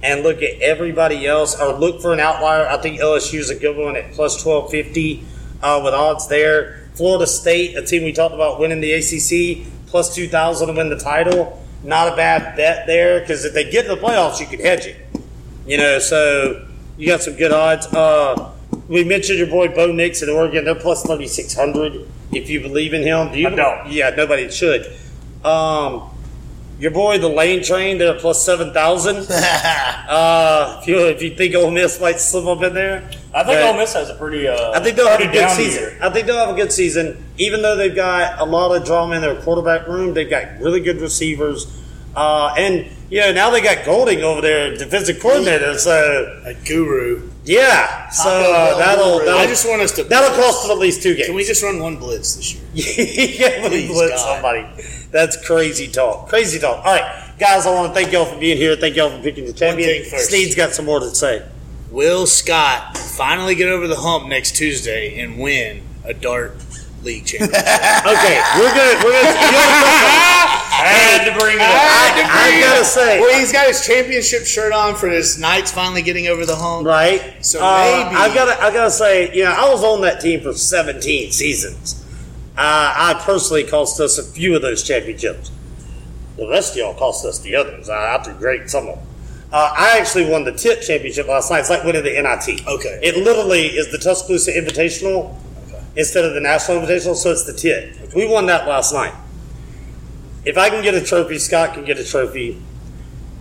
and 0.00 0.22
look 0.22 0.42
at 0.42 0.60
everybody 0.60 1.26
else, 1.26 1.60
or 1.60 1.72
look 1.72 2.00
for 2.00 2.12
an 2.12 2.20
outlier, 2.20 2.68
I 2.68 2.76
think 2.76 3.00
LSU 3.00 3.40
is 3.40 3.50
a 3.50 3.56
good 3.56 3.76
one 3.76 3.96
at 3.96 4.12
plus 4.12 4.40
twelve 4.40 4.70
fifty 4.70 5.24
uh, 5.60 5.80
with 5.82 5.92
odds 5.92 6.28
there. 6.28 6.88
Florida 6.94 7.26
State, 7.26 7.76
a 7.76 7.84
team 7.84 8.04
we 8.04 8.12
talked 8.12 8.34
about 8.34 8.60
winning 8.60 8.80
the 8.80 8.92
ACC, 8.92 9.66
plus 9.88 10.14
two 10.14 10.28
thousand 10.28 10.68
to 10.68 10.74
win 10.74 10.88
the 10.88 10.98
title. 10.98 11.61
Not 11.84 12.12
a 12.12 12.16
bad 12.16 12.56
bet 12.56 12.86
there 12.86 13.20
because 13.20 13.44
if 13.44 13.54
they 13.54 13.70
get 13.70 13.82
to 13.82 13.96
the 13.96 14.00
playoffs, 14.00 14.40
you 14.40 14.46
could 14.46 14.60
hedge 14.60 14.86
it. 14.86 14.96
You 15.66 15.78
know, 15.78 15.98
so 15.98 16.66
you 16.96 17.06
got 17.08 17.22
some 17.22 17.34
good 17.34 17.52
odds. 17.52 17.86
Uh, 17.86 18.52
we 18.88 19.04
mentioned 19.04 19.38
your 19.38 19.48
boy 19.48 19.68
Bo 19.68 19.92
Nix 19.92 20.22
at 20.22 20.28
Oregon. 20.28 20.64
They're 20.64 20.74
plus 20.74 21.02
thirty 21.04 21.26
six 21.26 21.54
hundred. 21.54 22.08
If 22.32 22.48
you 22.48 22.60
believe 22.60 22.94
in 22.94 23.02
him, 23.02 23.32
do 23.32 23.38
you? 23.38 23.48
I 23.48 23.54
don't. 23.54 23.90
Yeah, 23.90 24.10
nobody 24.10 24.50
should. 24.50 24.86
Um, 25.44 26.10
your 26.82 26.90
boy 26.90 27.16
the 27.18 27.28
Lane 27.28 27.62
Train. 27.62 27.98
They're 27.98 28.18
plus 28.18 28.44
seven 28.44 28.72
thousand. 28.72 29.18
uh, 29.30 30.78
if 30.82 30.88
you 30.88 30.98
if 31.06 31.22
you 31.22 31.30
think 31.36 31.54
Ole 31.54 31.70
Miss 31.70 32.00
might 32.00 32.18
slip 32.18 32.44
up 32.46 32.60
in 32.64 32.74
there, 32.74 33.08
I 33.32 33.44
think 33.44 33.60
but- 33.60 33.62
Ole 33.72 33.76
Miss 33.78 33.94
has 33.94 34.10
a 34.10 34.16
pretty. 34.16 34.48
Uh, 34.48 34.72
I 34.72 34.80
think 34.80 34.96
they'll 34.96 35.06
have 35.08 35.20
a 35.20 35.32
good 35.32 35.48
season. 35.50 35.82
year. 35.82 35.98
I 36.02 36.10
think 36.10 36.26
they'll 36.26 36.44
have 36.44 36.50
a 36.50 36.58
good 36.58 36.72
season, 36.72 37.24
even 37.38 37.62
though 37.62 37.76
they've 37.76 37.94
got 37.94 38.40
a 38.40 38.44
lot 38.44 38.74
of 38.74 38.84
drama 38.84 39.14
in 39.14 39.22
their 39.22 39.40
quarterback 39.42 39.86
room. 39.86 40.12
They've 40.12 40.28
got 40.28 40.58
really 40.58 40.80
good 40.80 41.00
receivers, 41.00 41.66
uh, 42.16 42.52
and 42.58 42.90
you 43.10 43.20
know 43.20 43.32
now 43.32 43.50
they 43.50 43.60
got 43.62 43.84
Golding 43.84 44.22
over 44.24 44.40
there, 44.40 44.76
defensive 44.76 45.20
coordinator. 45.20 45.78
So 45.78 46.42
a 46.44 46.54
guru. 46.66 47.30
yeah, 47.44 48.10
so 48.10 48.28
uh, 48.28 48.76
that'll 48.78 49.20
that'll, 49.20 49.38
I 49.38 49.46
just 49.46 49.68
want 49.68 49.82
us 49.82 49.92
to. 49.92 50.02
that'll 50.02 50.36
cost 50.36 50.62
them 50.62 50.72
at 50.72 50.78
least 50.78 51.00
two 51.04 51.14
games. 51.14 51.26
Can 51.26 51.36
we 51.36 51.44
just 51.44 51.62
run 51.62 51.78
one 51.78 51.96
blitz 51.96 52.34
this 52.34 52.54
year? 52.54 52.64
yeah, 52.74 53.62
we 53.62 53.68
Please, 53.68 53.88
blitz 53.92 54.16
God. 54.16 54.34
somebody. 54.34 54.82
That's 55.12 55.36
crazy 55.46 55.88
talk. 55.88 56.28
Crazy 56.28 56.58
talk. 56.58 56.78
All 56.84 56.92
right, 56.92 57.32
guys, 57.38 57.66
I 57.66 57.74
want 57.74 57.94
to 57.94 57.94
thank 58.00 58.12
y'all 58.12 58.24
for 58.24 58.38
being 58.40 58.56
here. 58.56 58.74
Thank 58.76 58.96
y'all 58.96 59.10
for 59.14 59.22
picking 59.22 59.44
the 59.44 59.52
champion. 59.52 59.88
thing 60.02 60.10
first. 60.10 60.30
Snead's 60.30 60.54
got 60.54 60.72
some 60.72 60.86
more 60.86 61.00
to 61.00 61.14
say. 61.14 61.46
Will 61.90 62.26
Scott 62.26 62.96
finally 62.96 63.54
get 63.54 63.68
over 63.68 63.86
the 63.86 63.96
hump 63.96 64.26
next 64.28 64.56
Tuesday 64.56 65.20
and 65.20 65.38
win 65.38 65.82
a 66.04 66.14
dart 66.14 66.56
league 67.02 67.26
championship? 67.26 67.60
Okay, 68.02 68.40
we're 68.58 68.74
gonna 68.74 69.04
we're 69.04 69.12
gonna. 69.12 69.28
You 69.28 69.52
know, 69.52 70.58
I 70.74 70.88
had 70.96 71.24
to 71.32 71.38
bring 71.38 71.56
it 71.56 71.60
up. 71.60 71.68
I 72.34 72.58
gotta 72.60 72.84
say, 72.84 73.20
well, 73.20 73.38
he's 73.38 73.52
got 73.52 73.66
his 73.68 73.86
championship 73.86 74.44
shirt 74.46 74.72
on 74.72 74.94
for 74.96 75.08
his 75.08 75.38
Knights 75.38 75.70
finally 75.70 76.02
getting 76.02 76.26
over 76.28 76.44
the 76.46 76.56
hump. 76.56 76.86
right? 76.86 77.44
So 77.44 77.60
Uh, 77.62 78.04
maybe- 78.10 78.16
I 78.16 78.34
gotta 78.34 78.62
I 78.62 78.72
gotta 78.72 78.90
say, 78.90 79.32
you 79.36 79.44
know, 79.44 79.52
I 79.52 79.68
was 79.70 79.84
on 79.84 80.00
that 80.00 80.20
team 80.22 80.40
for 80.40 80.54
17 80.54 81.30
seasons. 81.30 82.01
Uh, 82.56 82.92
I 82.96 83.22
personally 83.24 83.64
cost 83.64 84.00
us 84.00 84.18
a 84.18 84.22
few 84.22 84.54
of 84.54 84.62
those 84.62 84.82
championships. 84.82 85.50
The 86.36 86.48
rest 86.48 86.72
of 86.72 86.78
y'all 86.78 86.94
cost 86.94 87.24
us 87.24 87.38
the 87.40 87.56
others. 87.56 87.88
I, 87.88 88.16
I 88.16 88.22
did 88.22 88.38
great 88.38 88.68
some 88.68 88.88
of 88.88 88.96
them. 88.96 89.06
Uh, 89.52 89.72
I 89.76 89.98
actually 89.98 90.30
won 90.30 90.44
the 90.44 90.52
TIT 90.52 90.82
championship 90.82 91.28
last 91.28 91.50
night. 91.50 91.60
It's 91.60 91.70
like 91.70 91.84
winning 91.84 92.02
the 92.02 92.10
NIT. 92.10 92.66
Okay. 92.66 93.00
It 93.02 93.18
literally 93.18 93.66
is 93.66 93.90
the 93.92 93.98
Tuscaloosa 93.98 94.52
Invitational 94.52 95.34
instead 95.94 96.24
of 96.24 96.32
the 96.32 96.40
National 96.40 96.80
Invitational, 96.80 97.14
so 97.14 97.32
it's 97.32 97.44
the 97.44 97.52
TIT. 97.52 98.14
We 98.14 98.26
won 98.26 98.46
that 98.46 98.66
last 98.66 98.94
night. 98.94 99.14
If 100.44 100.58
I 100.58 100.70
can 100.70 100.82
get 100.82 100.94
a 100.94 101.02
trophy, 101.02 101.38
Scott 101.38 101.74
can 101.74 101.84
get 101.84 101.98
a 101.98 102.04
trophy. 102.04 102.60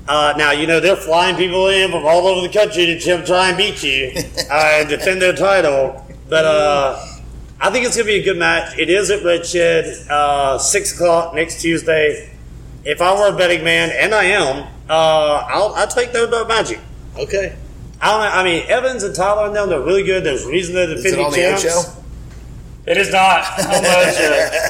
Uh, 0.08 0.34
now, 0.38 0.52
you 0.52 0.68
know, 0.68 0.80
they're 0.80 0.96
flying 0.96 1.36
people 1.36 1.68
in 1.68 1.92
from 1.92 2.06
all 2.06 2.28
over 2.28 2.46
the 2.46 2.54
country 2.54 2.86
to 2.88 3.00
try- 3.00 3.22
try 3.22 3.48
and 3.50 3.58
beat 3.58 3.82
you 3.82 4.12
uh, 4.52 4.80
and 4.80 4.90
defend 4.90 5.22
their 5.22 5.34
title. 5.34 6.06
But 6.28 6.46
uh, 6.46 7.06
I 7.64 7.70
think 7.70 7.86
it's 7.86 7.96
going 7.96 8.08
to 8.08 8.12
be 8.14 8.20
a 8.20 8.24
good 8.24 8.38
match. 8.38 8.76
It 8.80 8.90
is 8.90 9.12
at 9.12 9.24
Red 9.24 9.46
Shed, 9.46 10.08
uh, 10.10 10.58
6 10.58 10.96
o'clock 10.96 11.36
next 11.36 11.62
Tuesday. 11.62 12.36
If 12.84 13.02
I 13.02 13.14
were 13.14 13.36
a 13.36 13.38
betting 13.38 13.64
man, 13.64 13.92
and 13.92 14.16
I 14.16 14.24
am, 14.24 14.68
uh, 14.90 15.46
I'll, 15.48 15.76
I'll 15.76 15.88
take 15.88 16.12
No 16.12 16.28
Dark 16.28 16.48
Magic. 16.48 16.80
Okay. 17.16 17.56
I 18.02 18.10
don't 18.10 18.22
know. 18.22 18.30
I 18.30 18.44
mean, 18.44 18.64
Evans 18.68 19.04
and 19.04 19.14
Tyler 19.16 19.46
and 19.46 19.56
them, 19.56 19.70
they're 19.70 19.80
really 19.80 20.02
good. 20.02 20.24
There's 20.24 20.44
reason 20.44 20.74
they're 20.74 20.90
Is 20.90 21.06
it 21.06 21.20
on 21.20 21.32
the 21.32 21.38
champs. 21.38 22.01
It 22.84 22.98
is 22.98 23.12
not 23.12 23.46
the 23.58 23.64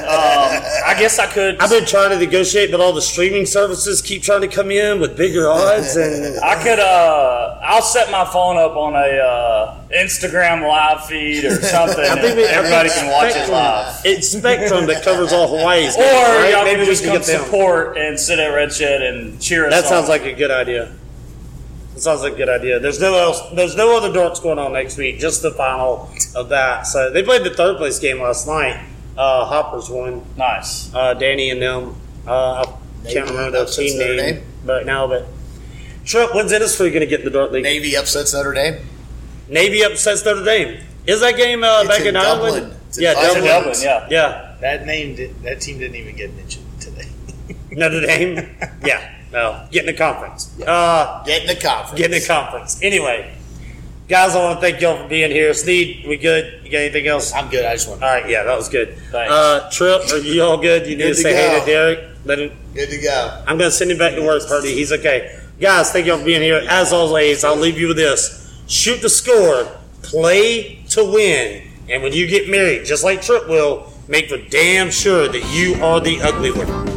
um, 0.04 0.62
I 0.86 0.94
guess 0.98 1.18
I 1.18 1.26
could. 1.26 1.58
I've 1.60 1.70
been 1.70 1.86
trying 1.86 2.10
to 2.10 2.18
negotiate, 2.18 2.70
but 2.70 2.78
all 2.80 2.92
the 2.92 3.00
streaming 3.00 3.46
services 3.46 4.02
keep 4.02 4.22
trying 4.22 4.42
to 4.42 4.48
come 4.48 4.70
in 4.70 5.00
with 5.00 5.16
bigger 5.16 5.48
odds, 5.48 5.96
and 5.96 6.38
I 6.40 6.62
could. 6.62 6.78
Uh, 6.78 7.58
I'll 7.62 7.80
set 7.80 8.10
my 8.10 8.24
phone 8.26 8.58
up 8.58 8.76
on 8.76 8.94
a 8.94 8.98
uh, 8.98 9.88
Instagram 9.96 10.60
live 10.68 11.06
feed 11.06 11.44
or 11.46 11.62
something. 11.62 12.04
I 12.04 12.20
think 12.20 12.36
we, 12.36 12.42
and 12.44 12.52
everybody 12.52 12.90
I 12.90 12.94
can 12.94 13.10
watch 13.10 13.34
it 13.34 13.50
live. 13.50 14.02
It's 14.04 14.28
Spectrum 14.28 14.86
that 14.88 15.02
covers 15.02 15.32
all 15.32 15.48
Hawaii's. 15.48 15.96
Or 15.96 16.02
right? 16.02 16.50
y'all 16.52 16.64
maybe 16.64 16.80
can 16.80 16.80
we 16.80 16.86
just 16.86 17.02
can 17.04 17.12
come 17.12 17.20
get 17.22 17.26
them. 17.28 17.44
support 17.44 17.96
and 17.96 18.20
sit 18.20 18.38
at 18.38 18.48
Red 18.48 18.72
Shed 18.74 19.00
and 19.02 19.40
cheer 19.40 19.66
us 19.66 19.72
That 19.72 19.84
on. 19.84 19.88
sounds 19.88 20.08
like 20.10 20.24
a 20.26 20.34
good 20.34 20.50
idea. 20.50 20.92
That 21.94 22.00
sounds 22.00 22.22
like 22.22 22.32
a 22.34 22.36
good 22.36 22.48
idea. 22.48 22.80
There's 22.80 23.00
no 23.00 23.14
else. 23.14 23.40
There's 23.54 23.76
no 23.76 23.96
other 23.96 24.12
darts 24.12 24.40
going 24.40 24.58
on 24.58 24.72
next 24.72 24.96
week. 24.96 25.18
Just 25.18 25.42
the 25.42 25.50
final 25.50 26.10
of 26.34 26.48
that. 26.48 26.86
So 26.86 27.10
they 27.10 27.22
played 27.22 27.44
the 27.44 27.50
third 27.50 27.76
place 27.76 27.98
game 27.98 28.20
last 28.20 28.46
night. 28.46 28.82
Uh, 29.16 29.44
Hoppers 29.44 29.90
won. 29.90 30.24
nice. 30.36 30.92
Uh, 30.94 31.12
Danny 31.14 31.50
and 31.50 31.60
them. 31.60 31.94
Uh, 32.26 32.64
I 33.04 33.12
can't 33.12 33.28
remember 33.28 33.50
the 33.50 33.62
upsets 33.62 33.76
team 33.76 33.98
Notre 33.98 34.16
name 34.16 34.34
Dame? 34.36 34.44
right 34.64 34.86
now, 34.86 35.06
but 35.06 35.26
Trump, 36.04 36.34
when's 36.34 36.52
Innisfree 36.52 36.88
going 36.90 37.00
to 37.00 37.06
get 37.06 37.20
in 37.20 37.24
the 37.26 37.30
dart 37.30 37.52
league? 37.52 37.62
Navy 37.64 37.94
upsets 37.96 38.32
Notre 38.32 38.54
Dame. 38.54 38.76
Navy 39.48 39.82
upsets 39.84 40.24
Notre 40.24 40.44
Dame. 40.44 40.80
Is 41.06 41.20
that 41.20 41.36
game 41.36 41.62
uh, 41.62 41.84
back 41.86 42.00
in 42.00 42.08
in, 42.08 42.14
Dublin. 42.14 42.54
Ireland? 42.54 42.76
It's 42.88 42.98
Yeah, 43.00 43.12
Dublin. 43.14 43.44
Dublin. 43.44 43.72
Dublin, 43.74 43.82
yeah. 43.82 44.06
Yeah, 44.10 44.56
That 44.60 44.86
name 44.86 45.16
did, 45.16 45.42
that 45.42 45.60
team 45.60 45.78
didn't 45.78 45.96
even 45.96 46.16
get 46.16 46.32
mentioned 46.34 46.64
today. 46.80 47.08
Notre 47.72 48.00
Dame. 48.00 48.56
yeah, 48.84 49.14
no, 49.32 49.66
getting 49.70 49.88
a 49.94 49.96
conference. 49.96 50.60
Uh, 50.60 51.22
Get 51.24 51.42
in 51.42 51.48
the 51.48 51.60
conference. 51.60 51.98
getting 51.98 52.22
a 52.22 52.26
conference. 52.26 52.82
Anyway, 52.82 53.34
guys, 54.08 54.34
I 54.36 54.44
want 54.44 54.58
to 54.58 54.60
thank 54.60 54.80
y'all 54.80 55.02
for 55.02 55.08
being 55.08 55.30
here. 55.30 55.54
Snead, 55.54 56.06
we 56.06 56.16
good? 56.18 56.60
You 56.64 56.70
got 56.70 56.78
anything 56.78 57.06
else? 57.06 57.32
I'm 57.32 57.48
good. 57.48 57.64
I 57.64 57.72
just 57.74 57.88
want 57.88 58.02
All 58.02 58.08
right, 58.08 58.28
yeah, 58.28 58.42
that 58.44 58.56
was 58.56 58.68
good. 58.68 58.96
Thanks. 59.10 59.32
Uh, 59.32 59.68
Trip, 59.72 60.02
are 60.12 60.18
you 60.18 60.42
all 60.42 60.58
good? 60.58 60.86
You 60.86 60.96
need 60.96 61.04
to 61.04 61.14
say 61.14 61.34
hey 61.34 61.58
to 61.58 61.64
Derek. 61.66 62.08
Let 62.24 62.38
him. 62.38 62.52
Good 62.74 62.90
to 62.90 63.00
go. 63.00 63.44
I'm 63.46 63.58
to 63.58 63.70
send 63.70 63.90
him 63.90 63.98
back 63.98 64.14
to 64.14 64.22
work, 64.22 64.46
Purdy. 64.46 64.72
He's 64.74 64.92
okay. 64.92 65.40
Guys, 65.60 65.90
thank 65.92 66.06
y'all 66.06 66.18
for 66.18 66.24
being 66.24 66.42
here. 66.42 66.62
As 66.68 66.92
always, 66.92 67.42
I'll 67.44 67.56
leave 67.56 67.78
you 67.78 67.88
with 67.88 67.96
this: 67.96 68.62
shoot 68.68 69.00
the 69.02 69.08
score, 69.08 69.66
play 70.02 70.84
to 70.90 71.04
win, 71.04 71.66
and 71.88 72.02
when 72.02 72.12
you 72.12 72.26
get 72.26 72.48
married, 72.48 72.84
just 72.84 73.02
like 73.04 73.22
Trip 73.22 73.48
will, 73.48 73.92
make 74.08 74.28
for 74.28 74.38
damn 74.50 74.90
sure 74.90 75.28
that 75.28 75.44
you 75.54 75.82
are 75.82 76.00
the 76.00 76.20
ugly 76.20 76.52
one. 76.52 76.91